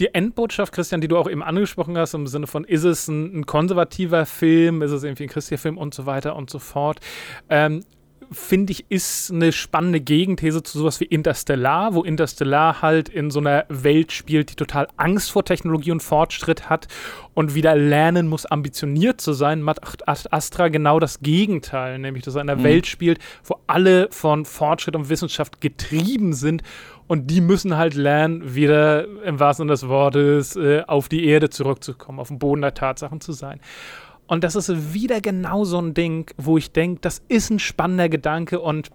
die 0.00 0.14
Endbotschaft, 0.14 0.72
Christian, 0.72 1.00
die 1.00 1.08
du 1.08 1.18
auch 1.18 1.30
eben 1.30 1.42
angesprochen 1.42 1.96
hast, 1.96 2.14
im 2.14 2.26
Sinne 2.26 2.46
von, 2.46 2.64
ist 2.64 2.84
es 2.84 3.06
ein, 3.06 3.40
ein 3.40 3.46
konservativer 3.46 4.26
Film, 4.26 4.82
ist 4.82 4.92
es 4.92 5.04
irgendwie 5.04 5.24
ein 5.24 5.28
christlicher 5.28 5.60
Film 5.60 5.78
und 5.78 5.94
so 5.94 6.06
weiter 6.06 6.36
und 6.36 6.50
so 6.50 6.58
fort, 6.58 7.00
ähm, 7.50 7.84
finde 8.32 8.72
ich, 8.72 8.90
ist 8.90 9.32
eine 9.32 9.52
spannende 9.52 10.00
Gegenthese 10.00 10.62
zu 10.62 10.78
sowas 10.78 11.00
wie 11.00 11.04
Interstellar, 11.04 11.94
wo 11.94 12.02
Interstellar 12.02 12.80
halt 12.80 13.08
in 13.08 13.30
so 13.30 13.40
einer 13.40 13.64
Welt 13.68 14.12
spielt, 14.12 14.50
die 14.50 14.54
total 14.54 14.86
Angst 14.96 15.32
vor 15.32 15.44
Technologie 15.44 15.90
und 15.90 16.02
Fortschritt 16.02 16.70
hat 16.70 16.86
und 17.34 17.54
wieder 17.54 17.74
lernen 17.74 18.28
muss, 18.28 18.46
ambitioniert 18.46 19.20
zu 19.20 19.32
sein, 19.32 19.62
macht 19.62 20.06
Astra 20.06 20.68
genau 20.68 21.00
das 21.00 21.20
Gegenteil, 21.20 21.98
nämlich 21.98 22.24
dass 22.24 22.36
er 22.36 22.42
in 22.42 22.50
einer 22.50 22.60
mhm. 22.60 22.64
Welt 22.64 22.86
spielt, 22.86 23.18
wo 23.44 23.56
alle 23.66 24.08
von 24.10 24.44
Fortschritt 24.44 24.94
und 24.94 25.08
Wissenschaft 25.08 25.60
getrieben 25.60 26.32
sind 26.32 26.62
und 27.08 27.28
die 27.28 27.40
müssen 27.40 27.76
halt 27.76 27.94
lernen, 27.94 28.54
wieder 28.54 29.04
im 29.24 29.40
wahrsten 29.40 29.64
Sinne 29.64 29.72
des 29.72 29.88
Wortes 29.88 30.54
äh, 30.54 30.84
auf 30.86 31.08
die 31.08 31.26
Erde 31.26 31.50
zurückzukommen, 31.50 32.20
auf 32.20 32.28
den 32.28 32.38
Boden 32.38 32.62
der 32.62 32.74
Tatsachen 32.74 33.20
zu 33.20 33.32
sein. 33.32 33.58
Und 34.30 34.44
das 34.44 34.54
ist 34.54 34.94
wieder 34.94 35.20
genau 35.20 35.64
so 35.64 35.80
ein 35.80 35.92
Ding, 35.92 36.30
wo 36.36 36.56
ich 36.56 36.70
denke, 36.70 37.00
das 37.00 37.20
ist 37.26 37.50
ein 37.50 37.58
spannender 37.58 38.08
Gedanke 38.08 38.60
und 38.60 38.90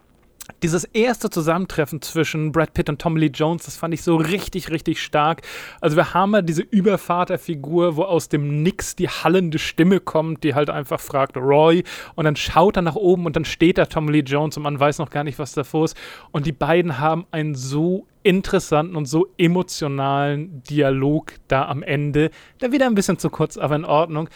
dieses 0.62 0.84
erste 0.84 1.28
Zusammentreffen 1.28 2.00
zwischen 2.00 2.52
Brad 2.52 2.72
Pitt 2.72 2.88
und 2.88 3.02
Tommy 3.02 3.20
Lee 3.20 3.30
Jones, 3.34 3.64
das 3.64 3.76
fand 3.76 3.92
ich 3.92 4.02
so 4.02 4.16
richtig, 4.16 4.70
richtig 4.70 5.02
stark. 5.02 5.42
Also 5.82 5.96
wir 5.96 6.14
haben 6.14 6.32
ja 6.32 6.40
diese 6.40 6.62
Übervaterfigur, 6.62 7.96
wo 7.96 8.04
aus 8.04 8.30
dem 8.30 8.62
Nix 8.62 8.96
die 8.96 9.10
hallende 9.10 9.58
Stimme 9.58 10.00
kommt, 10.00 10.42
die 10.42 10.54
halt 10.54 10.70
einfach 10.70 11.00
fragt 11.00 11.36
Roy 11.36 11.84
und 12.14 12.24
dann 12.24 12.36
schaut 12.36 12.76
er 12.76 12.82
nach 12.82 12.96
oben 12.96 13.26
und 13.26 13.36
dann 13.36 13.44
steht 13.44 13.76
da 13.76 13.84
Tommy 13.84 14.12
Lee 14.12 14.20
Jones 14.20 14.56
und 14.56 14.62
man 14.62 14.80
weiß 14.80 15.00
noch 15.00 15.10
gar 15.10 15.24
nicht, 15.24 15.38
was 15.38 15.52
davor 15.52 15.84
ist. 15.84 15.98
Und 16.30 16.46
die 16.46 16.52
beiden 16.52 16.98
haben 16.98 17.26
einen 17.30 17.54
so 17.54 18.06
interessanten 18.22 18.96
und 18.96 19.04
so 19.04 19.28
emotionalen 19.38 20.62
Dialog 20.62 21.34
da 21.46 21.68
am 21.68 21.82
Ende, 21.82 22.30
der 22.60 22.72
wieder 22.72 22.86
ein 22.86 22.94
bisschen 22.94 23.18
zu 23.18 23.28
kurz, 23.30 23.58
aber 23.58 23.76
in 23.76 23.84
Ordnung 23.84 24.30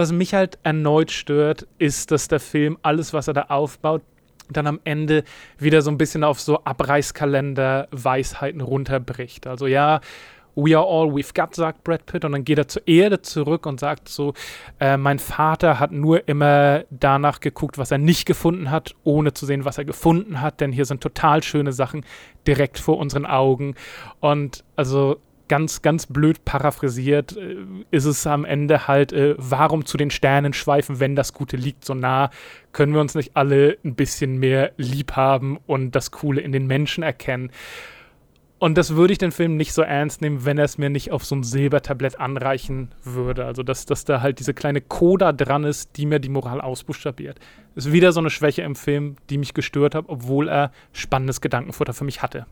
was 0.00 0.12
mich 0.12 0.34
halt 0.34 0.58
erneut 0.62 1.10
stört, 1.10 1.66
ist, 1.78 2.10
dass 2.10 2.28
der 2.28 2.40
Film 2.40 2.78
alles, 2.82 3.12
was 3.12 3.28
er 3.28 3.34
da 3.34 3.42
aufbaut, 3.42 4.02
dann 4.50 4.66
am 4.66 4.80
Ende 4.84 5.22
wieder 5.58 5.82
so 5.82 5.90
ein 5.90 5.98
bisschen 5.98 6.24
auf 6.24 6.40
so 6.40 6.64
Abreißkalender-Weisheiten 6.64 8.60
runterbricht. 8.60 9.46
Also 9.46 9.66
ja, 9.66 10.00
We 10.56 10.76
are 10.76 10.84
all 10.84 11.08
we've 11.14 11.32
got, 11.32 11.54
sagt 11.54 11.84
Brad 11.84 12.06
Pitt. 12.06 12.24
Und 12.24 12.32
dann 12.32 12.44
geht 12.44 12.58
er 12.58 12.68
zur 12.68 12.86
Erde 12.86 13.22
zurück 13.22 13.66
und 13.66 13.80
sagt 13.80 14.08
so, 14.08 14.34
äh, 14.80 14.96
mein 14.96 15.18
Vater 15.18 15.78
hat 15.78 15.92
nur 15.92 16.28
immer 16.28 16.84
danach 16.90 17.40
geguckt, 17.40 17.78
was 17.78 17.90
er 17.90 17.98
nicht 17.98 18.26
gefunden 18.26 18.70
hat, 18.70 18.94
ohne 19.04 19.32
zu 19.32 19.46
sehen, 19.46 19.64
was 19.64 19.78
er 19.78 19.84
gefunden 19.84 20.40
hat. 20.40 20.60
Denn 20.60 20.72
hier 20.72 20.84
sind 20.84 21.00
total 21.00 21.42
schöne 21.42 21.72
Sachen 21.72 22.04
direkt 22.46 22.78
vor 22.78 22.98
unseren 22.98 23.26
Augen. 23.26 23.74
Und 24.18 24.64
also 24.76 25.20
ganz, 25.50 25.82
ganz 25.82 26.06
blöd 26.06 26.44
paraphrasiert, 26.44 27.36
äh, 27.36 27.56
ist 27.90 28.04
es 28.04 28.24
am 28.24 28.44
Ende 28.44 28.86
halt, 28.86 29.12
äh, 29.12 29.34
warum 29.36 29.84
zu 29.84 29.96
den 29.96 30.12
Sternen 30.12 30.52
schweifen, 30.52 31.00
wenn 31.00 31.16
das 31.16 31.34
Gute 31.34 31.56
liegt 31.56 31.84
so 31.84 31.92
nah? 31.92 32.30
Können 32.72 32.94
wir 32.94 33.00
uns 33.00 33.16
nicht 33.16 33.32
alle 33.34 33.76
ein 33.84 33.96
bisschen 33.96 34.38
mehr 34.38 34.70
lieb 34.76 35.16
haben 35.16 35.58
und 35.66 35.96
das 35.96 36.12
Coole 36.12 36.40
in 36.40 36.52
den 36.52 36.68
Menschen 36.68 37.02
erkennen? 37.02 37.50
Und 38.60 38.78
das 38.78 38.94
würde 38.94 39.12
ich 39.12 39.18
den 39.18 39.32
Film 39.32 39.56
nicht 39.56 39.72
so 39.72 39.82
ernst 39.82 40.20
nehmen, 40.20 40.44
wenn 40.44 40.56
er 40.56 40.66
es 40.66 40.78
mir 40.78 40.88
nicht 40.88 41.10
auf 41.10 41.24
so 41.24 41.34
ein 41.34 41.42
Silbertablett 41.42 42.20
anreichen 42.20 42.90
würde. 43.02 43.44
Also, 43.44 43.64
dass, 43.64 43.86
dass 43.86 44.04
da 44.04 44.20
halt 44.20 44.38
diese 44.38 44.54
kleine 44.54 44.80
Coda 44.80 45.32
dran 45.32 45.64
ist, 45.64 45.96
die 45.96 46.06
mir 46.06 46.20
die 46.20 46.28
Moral 46.28 46.60
ausbuchstabiert. 46.60 47.40
Ist 47.74 47.90
wieder 47.90 48.12
so 48.12 48.20
eine 48.20 48.30
Schwäche 48.30 48.62
im 48.62 48.76
Film, 48.76 49.16
die 49.30 49.38
mich 49.38 49.54
gestört 49.54 49.96
hat, 49.96 50.04
obwohl 50.06 50.48
er 50.48 50.70
spannendes 50.92 51.40
Gedankenfutter 51.40 51.92
für 51.92 52.04
mich 52.04 52.22
hatte. 52.22 52.46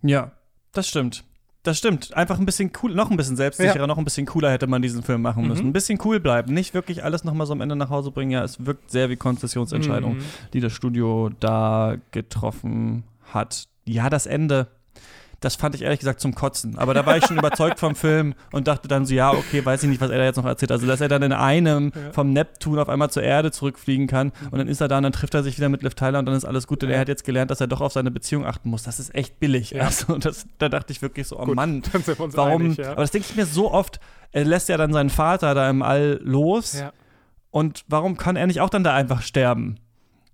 Ja, 0.00 0.32
das 0.72 0.88
stimmt. 0.88 1.24
Das 1.62 1.78
stimmt. 1.78 2.14
Einfach 2.14 2.38
ein 2.38 2.46
bisschen 2.46 2.70
cool, 2.82 2.94
noch 2.94 3.10
ein 3.10 3.16
bisschen 3.16 3.36
selbstsicherer, 3.36 3.80
ja. 3.80 3.86
noch 3.86 3.98
ein 3.98 4.04
bisschen 4.04 4.26
cooler 4.26 4.50
hätte 4.50 4.66
man 4.66 4.80
diesen 4.80 5.02
Film 5.02 5.22
machen 5.22 5.48
müssen. 5.48 5.62
Mhm. 5.64 5.70
Ein 5.70 5.72
bisschen 5.72 5.98
cool 6.04 6.20
bleiben. 6.20 6.54
Nicht 6.54 6.72
wirklich 6.72 7.04
alles 7.04 7.24
nochmal 7.24 7.46
so 7.46 7.52
am 7.52 7.60
Ende 7.60 7.76
nach 7.76 7.90
Hause 7.90 8.10
bringen. 8.10 8.30
Ja, 8.30 8.44
es 8.44 8.64
wirkt 8.64 8.90
sehr 8.90 9.10
wie 9.10 9.16
Konzessionsentscheidung, 9.16 10.16
mhm. 10.16 10.22
die 10.52 10.60
das 10.60 10.72
Studio 10.72 11.30
da 11.40 11.96
getroffen 12.12 13.04
hat. 13.32 13.64
Ja, 13.84 14.08
das 14.08 14.26
Ende 14.26 14.68
das 15.40 15.54
fand 15.54 15.74
ich 15.74 15.82
ehrlich 15.82 16.00
gesagt 16.00 16.20
zum 16.20 16.34
Kotzen. 16.34 16.78
Aber 16.78 16.94
da 16.94 17.06
war 17.06 17.16
ich 17.16 17.24
schon 17.24 17.38
überzeugt 17.38 17.78
vom 17.78 17.94
Film 17.94 18.34
und 18.50 18.66
dachte 18.66 18.88
dann 18.88 19.06
so, 19.06 19.14
ja, 19.14 19.30
okay, 19.32 19.64
weiß 19.64 19.82
ich 19.84 19.88
nicht, 19.88 20.00
was 20.00 20.10
er 20.10 20.18
da 20.18 20.24
jetzt 20.24 20.36
noch 20.36 20.44
erzählt. 20.44 20.72
Also, 20.72 20.86
dass 20.86 21.00
er 21.00 21.08
dann 21.08 21.22
in 21.22 21.32
einem 21.32 21.92
ja. 21.94 22.12
vom 22.12 22.32
Neptun 22.32 22.78
auf 22.78 22.88
einmal 22.88 23.10
zur 23.10 23.22
Erde 23.22 23.52
zurückfliegen 23.52 24.06
kann 24.08 24.32
und 24.50 24.58
dann 24.58 24.68
ist 24.68 24.80
er 24.80 24.88
da 24.88 24.96
und 24.96 25.04
dann 25.04 25.12
trifft 25.12 25.34
er 25.34 25.42
sich 25.42 25.56
wieder 25.56 25.68
mit 25.68 25.82
Liv 25.82 25.94
Tyler 25.94 26.18
und 26.18 26.26
dann 26.26 26.34
ist 26.34 26.44
alles 26.44 26.66
gut. 26.66 26.82
Und 26.82 26.90
ja. 26.90 26.96
er 26.96 27.00
hat 27.00 27.08
jetzt 27.08 27.24
gelernt, 27.24 27.50
dass 27.50 27.60
er 27.60 27.68
doch 27.68 27.80
auf 27.80 27.92
seine 27.92 28.10
Beziehung 28.10 28.44
achten 28.44 28.68
muss. 28.68 28.82
Das 28.82 28.98
ist 28.98 29.14
echt 29.14 29.38
billig. 29.38 29.70
Ja. 29.70 29.84
Also, 29.84 30.18
das, 30.18 30.46
da 30.58 30.68
dachte 30.68 30.92
ich 30.92 31.02
wirklich 31.02 31.28
so, 31.28 31.38
oh 31.38 31.44
gut, 31.44 31.54
Mann, 31.54 31.82
warum? 32.16 32.62
Einig. 32.62 32.86
Aber 32.86 33.02
das 33.02 33.12
denke 33.12 33.28
ich 33.30 33.36
mir 33.36 33.46
so 33.46 33.70
oft. 33.70 34.00
Er 34.32 34.44
lässt 34.44 34.68
ja 34.68 34.76
dann 34.76 34.92
seinen 34.92 35.10
Vater 35.10 35.54
da 35.54 35.70
im 35.70 35.82
All 35.82 36.20
los. 36.22 36.82
Und 37.50 37.84
warum 37.88 38.16
kann 38.16 38.36
er 38.36 38.46
nicht 38.46 38.60
auch 38.60 38.70
dann 38.70 38.84
da 38.84 38.94
einfach 38.94 39.22
sterben? 39.22 39.78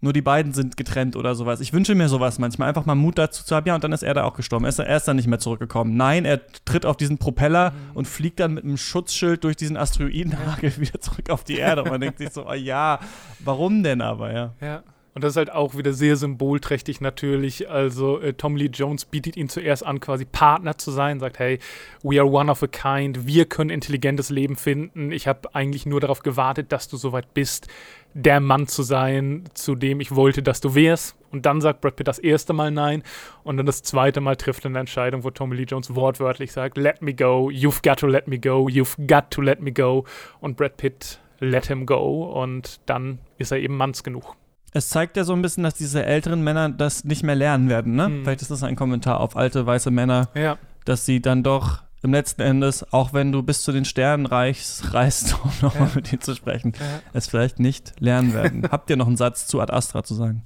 Nur 0.05 0.13
die 0.13 0.23
beiden 0.23 0.53
sind 0.53 0.77
getrennt 0.77 1.17
oder 1.17 1.35
sowas. 1.35 1.61
Ich 1.61 1.73
wünsche 1.73 1.95
mir 1.95 2.09
sowas 2.09 2.39
manchmal, 2.39 2.69
einfach 2.69 2.85
mal 2.85 2.95
Mut 2.95 3.17
dazu 3.17 3.43
zu 3.43 3.57
haben. 3.57 3.67
Ja, 3.67 3.75
und 3.75 3.83
dann 3.83 3.93
ist 3.93 4.03
er 4.03 4.13
da 4.13 4.25
auch 4.25 4.35
gestorben. 4.35 4.67
Er 4.67 4.69
ist, 4.69 4.79
er 4.79 4.97
ist 4.97 5.09
dann 5.09 5.17
nicht 5.17 5.27
mehr 5.27 5.39
zurückgekommen. 5.39 5.97
Nein, 5.97 6.27
er 6.27 6.41
tritt 6.67 6.85
auf 6.85 6.99
diesen 6.99 7.17
Propeller 7.17 7.71
mhm. 7.71 7.97
und 7.97 8.07
fliegt 8.07 8.39
dann 8.39 8.53
mit 8.53 8.65
einem 8.65 8.77
Schutzschild 8.77 9.43
durch 9.43 9.57
diesen 9.57 9.79
Asteroidenhagel 9.79 10.71
ja. 10.71 10.79
wieder 10.79 11.01
zurück 11.01 11.31
auf 11.31 11.43
die 11.43 11.57
Erde. 11.57 11.83
Und 11.83 11.91
man 11.91 12.01
denkt 12.03 12.19
sich 12.19 12.31
so, 12.31 12.47
oh 12.47 12.53
ja, 12.53 13.01
warum 13.41 13.83
denn 13.83 14.03
aber, 14.03 14.33
ja. 14.33 14.55
Ja. 14.61 14.83
Und 15.15 15.23
das 15.23 15.35
ist 15.35 15.37
halt 15.37 15.53
auch 15.53 15.77
wieder 15.77 15.93
sehr 15.93 16.17
symbolträchtig 16.17 17.01
natürlich. 17.01 17.71
Also 17.71 18.21
äh, 18.21 18.35
Tom 18.35 18.57
Lee 18.57 18.67
Jones 18.67 19.05
bietet 19.05 19.37
ihn 19.37 19.49
zuerst 19.49 19.87
an, 19.87 20.01
quasi 20.01 20.25
Partner 20.25 20.77
zu 20.77 20.91
sein, 20.91 21.21
sagt, 21.21 21.39
hey, 21.39 21.61
we 22.03 22.21
are 22.21 22.29
one 22.29 22.51
of 22.51 22.63
a 22.65 22.67
kind, 22.67 23.25
wir 23.27 23.45
können 23.45 23.71
intelligentes 23.71 24.31
Leben 24.31 24.57
finden. 24.57 25.13
Ich 25.13 25.29
habe 25.29 25.55
eigentlich 25.55 25.87
nur 25.87 26.01
darauf 26.01 26.21
gewartet, 26.25 26.73
dass 26.73 26.89
du 26.89 26.97
soweit 26.97 27.33
bist 27.33 27.69
der 28.15 28.41
Mann 28.41 28.69
zu 28.69 28.83
sein, 28.83 29.45
zu 29.55 29.75
dem 29.75 30.01
ich 30.01 30.15
wollte, 30.15 30.43
dass 30.43 30.61
du 30.61 30.75
wärst. 30.75 31.17
Und 31.33 31.47
dann 31.47 31.61
sagt 31.61 31.81
Brad 31.81 31.97
Pitt 31.97 32.07
das 32.07 32.21
erste 32.21 32.53
Mal 32.53 32.71
nein. 32.71 33.03
Und 33.43 33.57
dann 33.57 33.67
das 33.67 33.83
zweite 33.83 34.21
Mal 34.21 34.37
trifft 34.37 34.65
er 34.65 34.71
eine 34.71 34.79
Entscheidung, 34.79 35.25
wo 35.25 35.31
Tommy 35.31 35.57
Lee 35.57 35.65
Jones 35.65 35.95
wortwörtlich 35.95 36.53
sagt, 36.53 36.79
let 36.79 37.03
me 37.03 37.13
go, 37.13 37.51
you've 37.51 37.83
got 37.83 37.99
to 37.99 38.07
let 38.07 38.29
me 38.29 38.39
go, 38.39 38.69
you've 38.69 38.95
got 39.07 39.31
to 39.33 39.43
let 39.43 39.61
me 39.61 39.73
go. 39.73 40.05
Und 40.41 40.57
Brad 40.57 40.77
Pitt 40.77 41.19
let 41.41 41.67
him 41.67 41.87
go. 41.87 42.25
Und 42.41 42.81
dann 42.87 43.19
ist 43.39 43.51
er 43.51 43.59
eben 43.59 43.77
manns 43.77 44.05
genug. 44.05 44.37
Es 44.73 44.89
zeigt 44.89 45.17
ja 45.17 45.25
so 45.25 45.33
ein 45.33 45.43
bisschen, 45.43 45.65
dass 45.65 45.75
diese 45.75 46.05
älteren 46.05 46.43
Männer 46.43 46.69
das 46.69 47.05
nicht 47.05 47.23
mehr 47.23 47.37
lernen 47.37 47.69
werden, 47.69 47.95
ne? 47.95 48.09
Mhm. 48.09 48.25
Vielleicht 48.25 48.43
ist 48.43 48.51
das 48.51 48.63
ein 48.65 48.75
Kommentar 48.75 49.21
auf 49.21 49.37
alte 49.37 49.67
weiße 49.67 49.93
Männer, 49.93 50.31
ja. 50.35 50.59
dass 50.85 51.07
sie 51.07 51.21
dann 51.21 51.45
doch 51.45 51.85
im 52.05 52.13
letzten 52.13 52.43
Endes, 52.43 52.93
auch 52.93 53.13
wenn 53.13 53.33
du 53.33 53.43
bis 53.43 53.63
zu 53.63 53.73
den 53.73 53.85
Sternen 53.85 54.27
reichst, 54.27 54.95
reist, 54.95 55.37
um 55.43 55.51
nochmal 55.63 55.89
ja. 55.89 55.95
mit 55.97 56.13
ihnen 56.13 56.21
zu 56.21 56.35
sprechen, 56.35 56.75
ja. 56.79 57.01
es 57.13 57.27
vielleicht 57.27 57.59
nicht 57.59 57.95
lernen 57.99 58.35
werden. 58.35 58.69
Habt 58.71 58.91
ihr 58.91 58.97
noch 58.97 59.07
einen 59.07 59.17
Satz 59.17 59.47
zu 59.47 59.61
Ad 59.61 59.73
Astra 59.73 60.05
zu 60.05 60.15
sagen? 60.15 60.43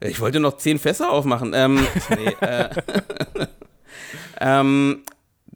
Ich 0.00 0.20
wollte 0.20 0.40
noch 0.40 0.56
zehn 0.56 0.78
Fässer 0.78 1.10
aufmachen. 1.10 1.52
Ähm, 1.54 1.86
nee, 2.10 2.46
äh, 2.46 2.68
ähm, 4.40 5.02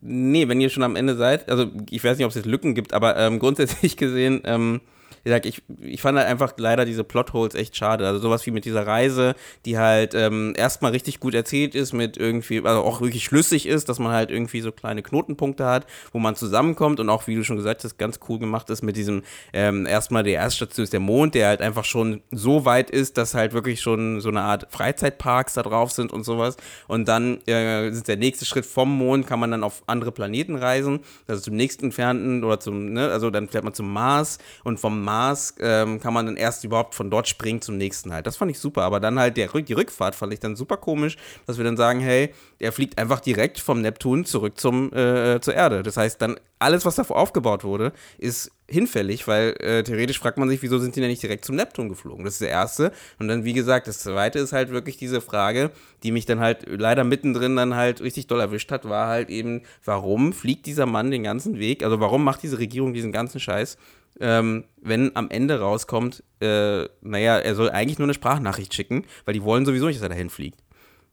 nee, 0.00 0.48
wenn 0.48 0.60
ihr 0.60 0.70
schon 0.70 0.84
am 0.84 0.96
Ende 0.96 1.16
seid, 1.16 1.50
also 1.50 1.66
ich 1.90 2.02
weiß 2.02 2.16
nicht, 2.16 2.24
ob 2.24 2.30
es 2.30 2.36
jetzt 2.36 2.46
Lücken 2.46 2.74
gibt, 2.74 2.92
aber 2.92 3.16
ähm, 3.16 3.38
grundsätzlich 3.38 3.96
gesehen, 3.96 4.40
ähm, 4.44 4.80
gesagt, 5.26 5.46
ich, 5.46 5.62
ich 5.80 6.00
fand 6.00 6.16
halt 6.16 6.28
einfach 6.28 6.54
leider 6.56 6.84
diese 6.84 7.04
Plotholes 7.04 7.54
echt 7.54 7.76
schade. 7.76 8.06
Also 8.06 8.20
sowas 8.20 8.46
wie 8.46 8.50
mit 8.50 8.64
dieser 8.64 8.86
Reise, 8.86 9.34
die 9.64 9.76
halt 9.76 10.14
ähm, 10.14 10.54
erstmal 10.56 10.92
richtig 10.92 11.20
gut 11.20 11.34
erzählt 11.34 11.74
ist, 11.74 11.92
mit 11.92 12.16
irgendwie, 12.16 12.62
also 12.64 12.82
auch 12.82 13.00
wirklich 13.00 13.24
schlüssig 13.24 13.66
ist, 13.66 13.88
dass 13.88 13.98
man 13.98 14.12
halt 14.12 14.30
irgendwie 14.30 14.60
so 14.60 14.72
kleine 14.72 15.02
Knotenpunkte 15.02 15.66
hat, 15.66 15.86
wo 16.12 16.18
man 16.18 16.36
zusammenkommt 16.36 17.00
und 17.00 17.10
auch, 17.10 17.26
wie 17.26 17.34
du 17.34 17.44
schon 17.44 17.56
gesagt 17.56 17.84
hast, 17.84 17.98
ganz 17.98 18.20
cool 18.28 18.38
gemacht 18.38 18.70
ist 18.70 18.82
mit 18.82 18.96
diesem, 18.96 19.22
ähm, 19.52 19.84
erstmal 19.84 20.22
der 20.22 20.34
erste 20.34 20.64
Station 20.64 20.84
ist 20.84 20.92
der 20.92 21.00
Mond, 21.00 21.34
der 21.34 21.48
halt 21.48 21.60
einfach 21.60 21.84
schon 21.84 22.22
so 22.30 22.64
weit 22.64 22.90
ist, 22.90 23.18
dass 23.18 23.34
halt 23.34 23.52
wirklich 23.52 23.80
schon 23.80 24.20
so 24.20 24.28
eine 24.28 24.42
Art 24.42 24.68
Freizeitparks 24.70 25.54
da 25.54 25.62
drauf 25.62 25.90
sind 25.90 26.12
und 26.12 26.24
sowas. 26.24 26.56
Und 26.86 27.08
dann 27.08 27.40
äh, 27.48 27.88
ist 27.88 28.06
der 28.06 28.16
nächste 28.16 28.44
Schritt 28.44 28.64
vom 28.64 28.96
Mond, 28.96 29.26
kann 29.26 29.40
man 29.40 29.50
dann 29.50 29.64
auf 29.64 29.82
andere 29.86 30.12
Planeten 30.12 30.54
reisen, 30.54 31.00
also 31.26 31.42
zum 31.42 31.56
nächsten 31.56 31.86
entfernten 31.86 32.44
oder 32.44 32.60
zum, 32.60 32.92
ne, 32.92 33.10
also 33.10 33.30
dann 33.30 33.48
fährt 33.48 33.64
man 33.64 33.74
zum 33.74 33.92
Mars 33.92 34.38
und 34.62 34.78
vom 34.78 35.02
Mars 35.02 35.15
Mars 35.16 35.54
ähm, 35.60 35.98
kann 35.98 36.12
man 36.12 36.26
dann 36.26 36.36
erst 36.36 36.64
überhaupt 36.64 36.94
von 36.94 37.10
dort 37.10 37.26
springen 37.26 37.62
zum 37.62 37.78
nächsten 37.78 38.12
halt. 38.12 38.26
Das 38.26 38.36
fand 38.36 38.50
ich 38.50 38.58
super, 38.58 38.82
aber 38.82 39.00
dann 39.00 39.18
halt 39.18 39.36
der, 39.36 39.48
die 39.48 39.72
Rückfahrt 39.72 40.14
fand 40.14 40.32
ich 40.32 40.40
dann 40.40 40.56
super 40.56 40.76
komisch, 40.76 41.16
dass 41.46 41.56
wir 41.56 41.64
dann 41.64 41.76
sagen, 41.76 42.00
hey, 42.00 42.34
er 42.58 42.72
fliegt 42.72 42.98
einfach 42.98 43.20
direkt 43.20 43.58
vom 43.58 43.80
Neptun 43.80 44.24
zurück 44.26 44.60
zum, 44.60 44.92
äh, 44.92 45.40
zur 45.40 45.54
Erde. 45.54 45.82
Das 45.82 45.96
heißt, 45.96 46.20
dann 46.20 46.36
alles, 46.58 46.84
was 46.84 46.94
davor 46.94 47.16
aufgebaut 47.18 47.64
wurde, 47.64 47.92
ist 48.18 48.50
hinfällig, 48.68 49.28
weil 49.28 49.54
äh, 49.60 49.82
theoretisch 49.82 50.18
fragt 50.18 50.38
man 50.38 50.48
sich, 50.48 50.62
wieso 50.62 50.78
sind 50.78 50.96
die 50.96 51.00
denn 51.00 51.10
nicht 51.10 51.22
direkt 51.22 51.44
zum 51.44 51.54
Neptun 51.54 51.88
geflogen? 51.88 52.24
Das 52.24 52.34
ist 52.34 52.40
der 52.40 52.48
erste. 52.48 52.92
Und 53.18 53.28
dann, 53.28 53.44
wie 53.44 53.52
gesagt, 53.52 53.86
das 53.86 54.00
zweite 54.00 54.38
ist 54.38 54.52
halt 54.52 54.70
wirklich 54.70 54.96
diese 54.96 55.20
Frage, 55.20 55.70
die 56.02 56.12
mich 56.12 56.26
dann 56.26 56.40
halt 56.40 56.66
leider 56.66 57.04
mittendrin 57.04 57.56
dann 57.56 57.74
halt 57.74 58.00
richtig 58.00 58.26
doll 58.26 58.40
erwischt 58.40 58.72
hat, 58.72 58.88
war 58.88 59.08
halt 59.08 59.28
eben, 59.28 59.62
warum 59.84 60.32
fliegt 60.32 60.66
dieser 60.66 60.86
Mann 60.86 61.10
den 61.10 61.22
ganzen 61.22 61.58
Weg? 61.58 61.84
Also 61.84 62.00
warum 62.00 62.24
macht 62.24 62.42
diese 62.42 62.58
Regierung 62.58 62.94
diesen 62.94 63.12
ganzen 63.12 63.38
Scheiß? 63.38 63.76
Ähm, 64.20 64.64
wenn 64.80 65.14
am 65.14 65.30
Ende 65.30 65.60
rauskommt, 65.60 66.22
äh, 66.40 66.84
naja, 67.02 67.38
er 67.38 67.54
soll 67.54 67.70
eigentlich 67.70 67.98
nur 67.98 68.06
eine 68.06 68.14
Sprachnachricht 68.14 68.74
schicken, 68.74 69.04
weil 69.24 69.34
die 69.34 69.42
wollen 69.42 69.66
sowieso 69.66 69.86
nicht, 69.86 69.96
dass 69.96 70.04
er 70.04 70.10
dahin 70.10 70.30
fliegt. 70.30 70.60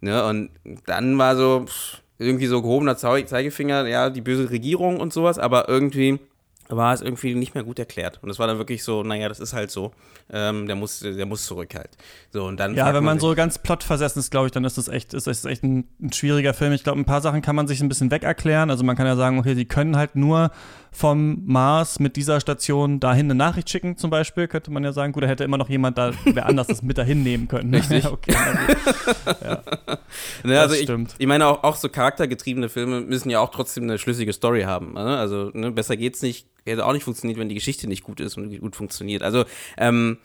Ne? 0.01 0.23
Und 0.25 0.51
dann 0.85 1.17
war 1.17 1.35
so, 1.35 1.65
irgendwie 2.17 2.47
so 2.47 2.61
gehobener 2.61 2.97
Zeigefinger, 2.97 3.87
ja, 3.87 4.09
die 4.09 4.21
böse 4.21 4.49
Regierung 4.49 4.99
und 4.99 5.13
sowas, 5.13 5.39
aber 5.39 5.67
irgendwie 5.69 6.19
war 6.69 6.93
es 6.93 7.01
irgendwie 7.01 7.35
nicht 7.35 7.53
mehr 7.55 7.63
gut 7.63 7.77
erklärt. 7.77 8.19
Und 8.21 8.29
es 8.29 8.39
war 8.39 8.47
dann 8.47 8.57
wirklich 8.57 8.83
so, 8.83 9.03
naja, 9.03 9.27
das 9.27 9.39
ist 9.39 9.53
halt 9.53 9.69
so. 9.69 9.91
Ähm, 10.31 10.65
der, 10.67 10.75
muss, 10.75 10.99
der 10.99 11.25
muss 11.25 11.45
zurück 11.45 11.75
halt. 11.75 11.89
So, 12.31 12.45
und 12.45 12.57
dann 12.59 12.73
ja, 12.75 12.93
wenn 12.93 13.03
man, 13.03 13.19
sich, 13.19 13.27
so 13.27 13.35
ganz 13.35 13.59
plotversessen 13.59 14.19
ist, 14.19 14.31
glaube 14.31 14.47
ich, 14.47 14.51
dann 14.53 14.63
ist 14.63 14.77
das 14.77 14.87
echt, 14.87 15.13
ist 15.13 15.27
das 15.27 15.43
echt 15.45 15.63
ein, 15.63 15.87
ein 16.01 16.13
schwieriger 16.13 16.53
Film. 16.53 16.71
Ich 16.71 16.83
glaube, 16.83 16.99
ein 16.99 17.05
paar 17.05 17.21
Sachen 17.21 17.41
kann 17.41 17.55
man 17.55 17.67
sich 17.67 17.81
ein 17.81 17.89
bisschen 17.89 18.11
weg 18.11 18.23
erklären. 18.23 18.69
Also 18.69 18.83
man 18.83 18.95
kann 18.95 19.05
ja 19.05 19.15
sagen, 19.15 19.37
okay, 19.39 19.55
sie 19.55 19.65
können 19.65 19.97
halt 19.97 20.15
nur 20.15 20.51
vom 20.93 21.41
Mars 21.45 21.99
mit 21.99 22.15
dieser 22.15 22.39
Station 22.39 22.99
dahin 22.99 23.25
eine 23.25 23.35
Nachricht 23.35 23.69
schicken, 23.69 23.97
zum 23.97 24.09
Beispiel, 24.09 24.47
könnte 24.47 24.71
man 24.71 24.83
ja 24.83 24.93
sagen. 24.93 25.11
Gut, 25.11 25.23
da 25.23 25.27
hätte 25.27 25.43
immer 25.43 25.57
noch 25.57 25.69
jemand 25.69 25.97
da, 25.97 26.11
wer 26.25 26.45
anders 26.45 26.67
das 26.67 26.83
mit 26.83 26.97
dahin 26.97 27.23
nehmen 27.23 27.47
können. 27.47 27.73
Richtig. 27.73 28.05
okay, 28.11 28.33
ja. 29.43 29.63
ja, 30.43 30.61
also 30.61 30.75
ich, 30.75 30.89
ich, 31.17 31.27
meine, 31.27 31.47
auch, 31.47 31.63
auch 31.63 31.75
so 31.75 31.89
charaktergetriebene 31.89 32.69
Filme 32.69 33.01
müssen 33.01 33.29
ja 33.29 33.39
auch 33.39 33.49
trotzdem 33.49 33.83
eine 33.83 33.97
schlüssige 33.97 34.33
Story 34.33 34.61
haben. 34.61 34.93
Ne? 34.93 35.17
Also 35.17 35.51
ne, 35.53 35.71
besser 35.71 35.97
geht's 35.97 36.21
nicht, 36.21 36.47
hätte 36.65 36.85
auch 36.85 36.93
nicht 36.93 37.03
funktioniert, 37.03 37.39
wenn 37.39 37.49
die 37.49 37.55
Geschichte 37.55 37.87
nicht 37.87 38.03
gut 38.03 38.19
ist 38.19 38.37
und 38.37 38.57
gut 38.59 38.75
funktioniert. 38.75 39.23
Also, 39.23 39.45
ähm, 39.77 40.17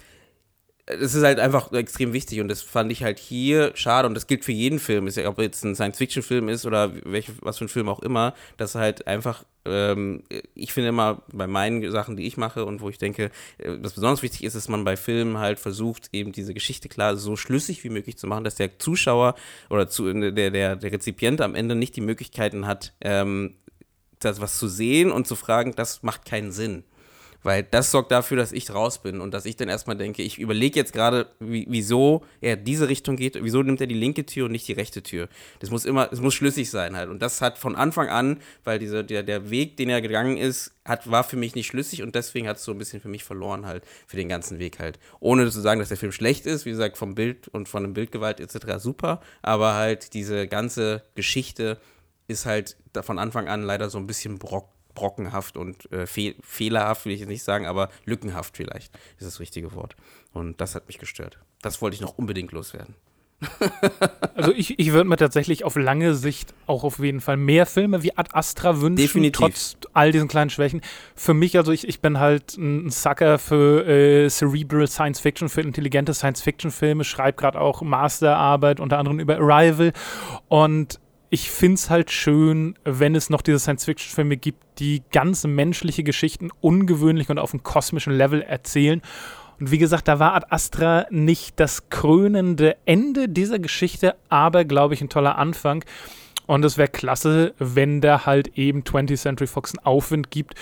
es 0.88 1.14
ist 1.14 1.22
halt 1.22 1.38
einfach 1.38 1.72
extrem 1.72 2.12
wichtig 2.12 2.40
und 2.40 2.48
das 2.48 2.62
fand 2.62 2.90
ich 2.90 3.02
halt 3.02 3.18
hier 3.18 3.72
schade 3.74 4.08
und 4.08 4.14
das 4.14 4.26
gilt 4.26 4.44
für 4.44 4.52
jeden 4.52 4.78
Film, 4.78 5.06
ist 5.06 5.16
ja, 5.16 5.28
ob 5.28 5.38
jetzt 5.38 5.64
ein 5.64 5.74
Science-Fiction-Film 5.74 6.48
ist 6.48 6.64
oder 6.64 6.92
welche, 7.04 7.32
was 7.42 7.58
für 7.58 7.66
ein 7.66 7.68
Film 7.68 7.88
auch 7.88 8.00
immer, 8.00 8.34
dass 8.56 8.74
halt 8.74 9.06
einfach, 9.06 9.44
ähm, 9.66 10.22
ich 10.54 10.72
finde 10.72 10.88
immer 10.88 11.22
bei 11.32 11.46
meinen 11.46 11.90
Sachen, 11.90 12.16
die 12.16 12.26
ich 12.26 12.38
mache 12.38 12.64
und 12.64 12.80
wo 12.80 12.88
ich 12.88 12.96
denke, 12.96 13.30
äh, 13.58 13.76
was 13.80 13.92
besonders 13.92 14.22
wichtig 14.22 14.44
ist, 14.44 14.56
dass 14.56 14.68
man 14.68 14.84
bei 14.84 14.96
Filmen 14.96 15.38
halt 15.38 15.58
versucht, 15.58 16.08
eben 16.12 16.32
diese 16.32 16.54
Geschichte 16.54 16.88
klar 16.88 17.16
so 17.16 17.36
schlüssig 17.36 17.84
wie 17.84 17.90
möglich 17.90 18.16
zu 18.16 18.26
machen, 18.26 18.44
dass 18.44 18.54
der 18.54 18.78
Zuschauer 18.78 19.34
oder 19.68 19.88
zu, 19.88 20.10
der, 20.12 20.50
der, 20.50 20.76
der 20.76 20.92
Rezipient 20.92 21.42
am 21.42 21.54
Ende 21.54 21.74
nicht 21.74 21.96
die 21.96 22.00
Möglichkeiten 22.00 22.66
hat, 22.66 22.94
ähm, 23.02 23.56
das 24.20 24.40
was 24.40 24.58
zu 24.58 24.68
sehen 24.68 25.12
und 25.12 25.26
zu 25.26 25.36
fragen, 25.36 25.74
das 25.76 26.02
macht 26.02 26.24
keinen 26.24 26.50
Sinn. 26.50 26.84
Weil 27.42 27.62
das 27.62 27.90
sorgt 27.90 28.10
dafür, 28.10 28.36
dass 28.36 28.52
ich 28.52 28.74
raus 28.74 29.00
bin 29.00 29.20
und 29.20 29.32
dass 29.32 29.46
ich 29.46 29.56
dann 29.56 29.68
erstmal 29.68 29.96
denke, 29.96 30.22
ich 30.22 30.38
überlege 30.38 30.78
jetzt 30.78 30.92
gerade, 30.92 31.28
wieso 31.38 32.24
er 32.40 32.56
diese 32.56 32.88
Richtung 32.88 33.16
geht, 33.16 33.38
wieso 33.42 33.62
nimmt 33.62 33.80
er 33.80 33.86
die 33.86 33.94
linke 33.94 34.26
Tür 34.26 34.46
und 34.46 34.52
nicht 34.52 34.66
die 34.66 34.72
rechte 34.72 35.02
Tür. 35.02 35.28
Das 35.60 35.70
muss 35.70 35.84
immer, 35.84 36.12
es 36.12 36.20
muss 36.20 36.34
schlüssig 36.34 36.70
sein 36.70 36.96
halt. 36.96 37.08
Und 37.08 37.22
das 37.22 37.40
hat 37.40 37.58
von 37.58 37.76
Anfang 37.76 38.08
an, 38.08 38.40
weil 38.64 38.78
diese, 38.78 39.04
der, 39.04 39.22
der 39.22 39.50
Weg, 39.50 39.76
den 39.76 39.88
er 39.88 40.00
gegangen 40.00 40.36
ist, 40.36 40.72
hat, 40.84 41.10
war 41.10 41.22
für 41.22 41.36
mich 41.36 41.54
nicht 41.54 41.66
schlüssig 41.66 42.02
und 42.02 42.14
deswegen 42.14 42.48
hat 42.48 42.56
es 42.56 42.64
so 42.64 42.72
ein 42.72 42.78
bisschen 42.78 43.00
für 43.00 43.08
mich 43.08 43.22
verloren 43.22 43.66
halt, 43.66 43.84
für 44.06 44.16
den 44.16 44.28
ganzen 44.28 44.58
Weg 44.58 44.78
halt. 44.78 44.98
Ohne 45.20 45.48
zu 45.50 45.60
sagen, 45.60 45.78
dass 45.78 45.88
der 45.88 45.98
Film 45.98 46.12
schlecht 46.12 46.46
ist, 46.46 46.66
wie 46.66 46.70
gesagt, 46.70 46.98
vom 46.98 47.14
Bild 47.14 47.46
und 47.48 47.68
von 47.68 47.82
dem 47.82 47.94
Bildgewalt 47.94 48.40
etc. 48.40 48.78
super, 48.78 49.20
aber 49.42 49.74
halt 49.74 50.14
diese 50.14 50.48
ganze 50.48 51.02
Geschichte 51.14 51.78
ist 52.26 52.46
halt 52.46 52.76
von 53.02 53.18
Anfang 53.18 53.48
an 53.48 53.62
leider 53.62 53.90
so 53.90 53.98
ein 53.98 54.06
bisschen 54.06 54.38
brock 54.38 54.68
brockenhaft 54.94 55.56
und 55.56 55.90
äh, 55.92 56.06
fe 56.06 56.34
fehlerhaft, 56.42 57.04
will 57.04 57.12
ich 57.12 57.20
jetzt 57.20 57.28
nicht 57.28 57.42
sagen, 57.42 57.66
aber 57.66 57.88
lückenhaft 58.04 58.56
vielleicht 58.56 58.94
ist 59.18 59.26
das 59.26 59.40
richtige 59.40 59.72
Wort. 59.74 59.96
Und 60.32 60.60
das 60.60 60.74
hat 60.74 60.86
mich 60.88 60.98
gestört. 60.98 61.38
Das 61.62 61.80
wollte 61.82 61.94
ich 61.94 62.00
noch 62.00 62.18
unbedingt 62.18 62.52
loswerden. 62.52 62.94
also 64.34 64.52
ich, 64.52 64.78
ich 64.80 64.92
würde 64.92 65.08
mir 65.08 65.16
tatsächlich 65.16 65.62
auf 65.62 65.76
lange 65.76 66.14
Sicht 66.14 66.54
auch 66.66 66.82
auf 66.82 66.98
jeden 66.98 67.20
Fall 67.20 67.36
mehr 67.36 67.66
Filme 67.66 68.02
wie 68.02 68.16
Ad 68.16 68.30
Astra 68.32 68.80
wünschen, 68.80 68.96
Definitiv. 68.96 69.38
trotz 69.38 69.76
all 69.92 70.10
diesen 70.10 70.26
kleinen 70.26 70.50
Schwächen. 70.50 70.80
Für 71.14 71.34
mich, 71.34 71.56
also 71.56 71.70
ich, 71.70 71.86
ich 71.86 72.00
bin 72.00 72.18
halt 72.18 72.56
ein 72.56 72.90
Sucker 72.90 73.38
für 73.38 73.86
äh, 73.86 74.28
Cerebral 74.28 74.88
Science 74.88 75.20
Fiction, 75.20 75.48
für 75.48 75.60
intelligente 75.60 76.14
Science 76.14 76.40
Fiction 76.40 76.70
Filme, 76.70 77.04
schreibe 77.04 77.36
gerade 77.36 77.60
auch 77.60 77.80
Masterarbeit 77.82 78.80
unter 78.80 78.98
anderem 78.98 79.20
über 79.20 79.38
Arrival 79.38 79.92
und 80.48 80.98
ich 81.30 81.50
finde 81.50 81.74
es 81.74 81.90
halt 81.90 82.10
schön, 82.10 82.74
wenn 82.84 83.14
es 83.14 83.30
noch 83.30 83.42
diese 83.42 83.58
Science-Fiction-Filme 83.58 84.36
gibt, 84.36 84.62
die 84.78 85.02
ganz 85.12 85.44
menschliche 85.44 86.02
Geschichten 86.02 86.50
ungewöhnlich 86.60 87.28
und 87.28 87.38
auf 87.38 87.52
einem 87.52 87.62
kosmischen 87.62 88.14
Level 88.14 88.42
erzählen. 88.42 89.02
Und 89.60 89.70
wie 89.70 89.78
gesagt, 89.78 90.08
da 90.08 90.18
war 90.18 90.34
Ad 90.34 90.46
Astra 90.50 91.06
nicht 91.10 91.60
das 91.60 91.90
krönende 91.90 92.76
Ende 92.86 93.28
dieser 93.28 93.58
Geschichte, 93.58 94.16
aber, 94.28 94.64
glaube 94.64 94.94
ich, 94.94 95.02
ein 95.02 95.08
toller 95.08 95.36
Anfang. 95.36 95.84
Und 96.46 96.64
es 96.64 96.78
wäre 96.78 96.88
klasse, 96.88 97.54
wenn 97.58 98.00
da 98.00 98.24
halt 98.24 98.56
eben 98.56 98.82
20th 98.82 99.20
Century 99.20 99.46
Fox 99.46 99.72
einen 99.76 99.84
Aufwind 99.84 100.30
gibt 100.30 100.54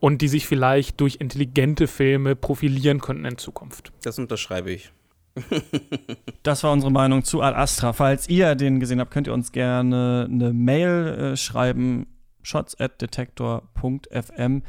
und 0.00 0.22
die 0.22 0.28
sich 0.28 0.46
vielleicht 0.46 1.00
durch 1.00 1.16
intelligente 1.16 1.86
Filme 1.86 2.34
profilieren 2.34 3.00
könnten 3.00 3.26
in 3.26 3.36
Zukunft. 3.36 3.92
Das 4.02 4.18
unterschreibe 4.18 4.70
ich 4.70 4.93
das 6.42 6.62
war 6.64 6.72
unsere 6.72 6.92
Meinung 6.92 7.24
zu 7.24 7.42
Ad 7.42 7.56
Astra. 7.56 7.92
Falls 7.92 8.28
ihr 8.28 8.54
den 8.54 8.80
gesehen 8.80 9.00
habt, 9.00 9.10
könnt 9.10 9.26
ihr 9.26 9.34
uns 9.34 9.52
gerne 9.52 10.28
eine 10.30 10.52
Mail 10.52 11.32
äh, 11.32 11.36
schreiben. 11.36 12.06
shots 12.42 12.78
at 12.78 13.00
detektor.fm 13.00 14.62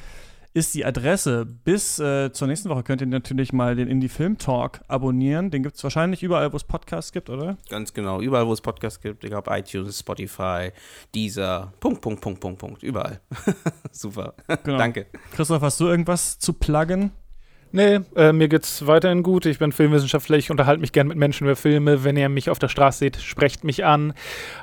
ist 0.55 0.74
die 0.74 0.86
Adresse. 0.86 1.45
Bis 1.45 1.99
äh, 1.99 2.32
zur 2.32 2.47
nächsten 2.47 2.70
Woche 2.70 2.84
könnt 2.84 3.01
ihr 3.01 3.07
natürlich 3.07 3.51
mal 3.51 3.76
den 3.76 3.89
Indie 3.89 4.07
Film 4.07 4.38
Talk 4.38 4.80
abonnieren. 4.88 5.51
Den 5.51 5.63
gibt 5.63 5.76
es 5.76 5.84
wahrscheinlich 5.84 6.24
überall, 6.24 6.53
wo 6.53 6.55
es 6.55 6.63
Podcasts 6.63 7.11
gibt, 7.11 7.30
oder? 7.30 7.57
Ganz 7.70 7.93
genau, 7.93 8.22
überall, 8.22 8.47
wo 8.47 8.53
es 8.53 8.61
Podcasts 8.61 9.01
gibt. 9.01 9.26
Ich 9.26 9.30
glaube, 9.30 9.51
iTunes, 9.51 9.99
Spotify, 9.99 10.72
Deezer, 11.13 11.74
Punkt, 11.82 12.01
Punkt, 12.01 12.22
Punkt, 12.22 12.39
Punkt, 12.39 12.59
Punkt. 12.59 12.84
Überall. 12.84 13.20
Super. 13.91 14.34
Genau. 14.63 14.78
Danke. 14.78 15.07
Christoph, 15.34 15.61
hast 15.61 15.80
du 15.82 15.88
irgendwas 15.88 16.39
zu 16.39 16.53
pluggen? 16.53 17.11
Nee, 17.76 17.99
äh, 18.15 18.32
mir 18.32 18.47
geht's 18.47 18.88
weiterhin 18.88 19.21
gut. 19.21 19.45
Ich 19.45 19.59
bin 19.59 19.73
Filmwissenschaftler, 19.73 20.38
ich 20.38 20.49
unterhalte 20.49 20.80
mich 20.80 20.93
gern 20.93 21.09
mit 21.09 21.17
Menschen 21.17 21.43
über 21.43 21.57
Filme. 21.57 22.05
Wenn 22.05 22.15
ihr 22.15 22.30
mich 22.30 22.49
auf 22.49 22.57
der 22.57 22.69
Straße 22.69 22.99
seht, 22.99 23.17
sprecht 23.17 23.65
mich 23.65 23.84
an. 23.84 24.13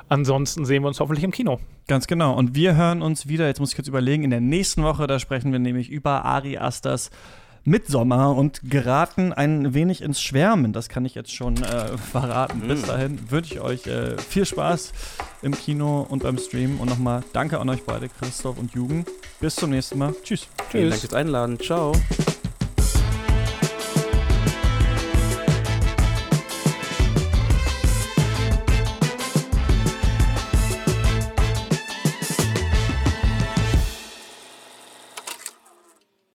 Ansonsten 0.09 0.65
sehen 0.65 0.81
wir 0.81 0.87
uns 0.87 0.99
hoffentlich 0.99 1.23
im 1.23 1.29
Kino. 1.29 1.59
Ganz 1.87 2.07
genau. 2.07 2.33
Und 2.35 2.55
wir 2.55 2.75
hören 2.75 3.03
uns 3.03 3.27
wieder, 3.27 3.45
jetzt 3.45 3.59
muss 3.59 3.69
ich 3.69 3.75
kurz 3.75 3.87
überlegen, 3.87 4.23
in 4.23 4.31
der 4.31 4.41
nächsten 4.41 4.81
Woche, 4.81 5.05
da 5.05 5.19
sprechen 5.19 5.51
wir 5.51 5.59
nämlich 5.59 5.91
über 5.91 6.25
Ari 6.25 6.57
Asters 6.57 7.11
Midsommer 7.65 8.35
und 8.35 8.61
geraten 8.63 9.31
ein 9.31 9.75
wenig 9.75 10.01
ins 10.01 10.19
Schwärmen. 10.19 10.73
Das 10.73 10.89
kann 10.89 11.05
ich 11.05 11.13
jetzt 11.13 11.31
schon 11.31 11.57
äh, 11.57 11.95
verraten. 12.11 12.61
Bis 12.67 12.81
mhm. 12.81 12.87
dahin 12.87 13.31
wünsche 13.31 13.53
ich 13.53 13.61
euch 13.61 13.85
äh, 13.85 14.17
viel 14.17 14.47
Spaß 14.47 14.91
im 15.43 15.55
Kino 15.55 16.01
und 16.09 16.23
beim 16.23 16.39
Stream. 16.39 16.79
Und 16.79 16.89
nochmal 16.89 17.23
danke 17.31 17.59
an 17.59 17.69
euch 17.69 17.83
beide, 17.83 18.09
Christoph 18.09 18.57
und 18.57 18.73
Jugend. 18.73 19.07
Bis 19.39 19.55
zum 19.55 19.69
nächsten 19.69 19.99
Mal. 19.99 20.15
Tschüss. 20.23 20.47
Tschüss. 20.57 20.71
Vielen 20.71 20.89
Dank 20.89 21.01
fürs 21.01 21.13
Einladen. 21.13 21.59
Ciao. 21.59 21.91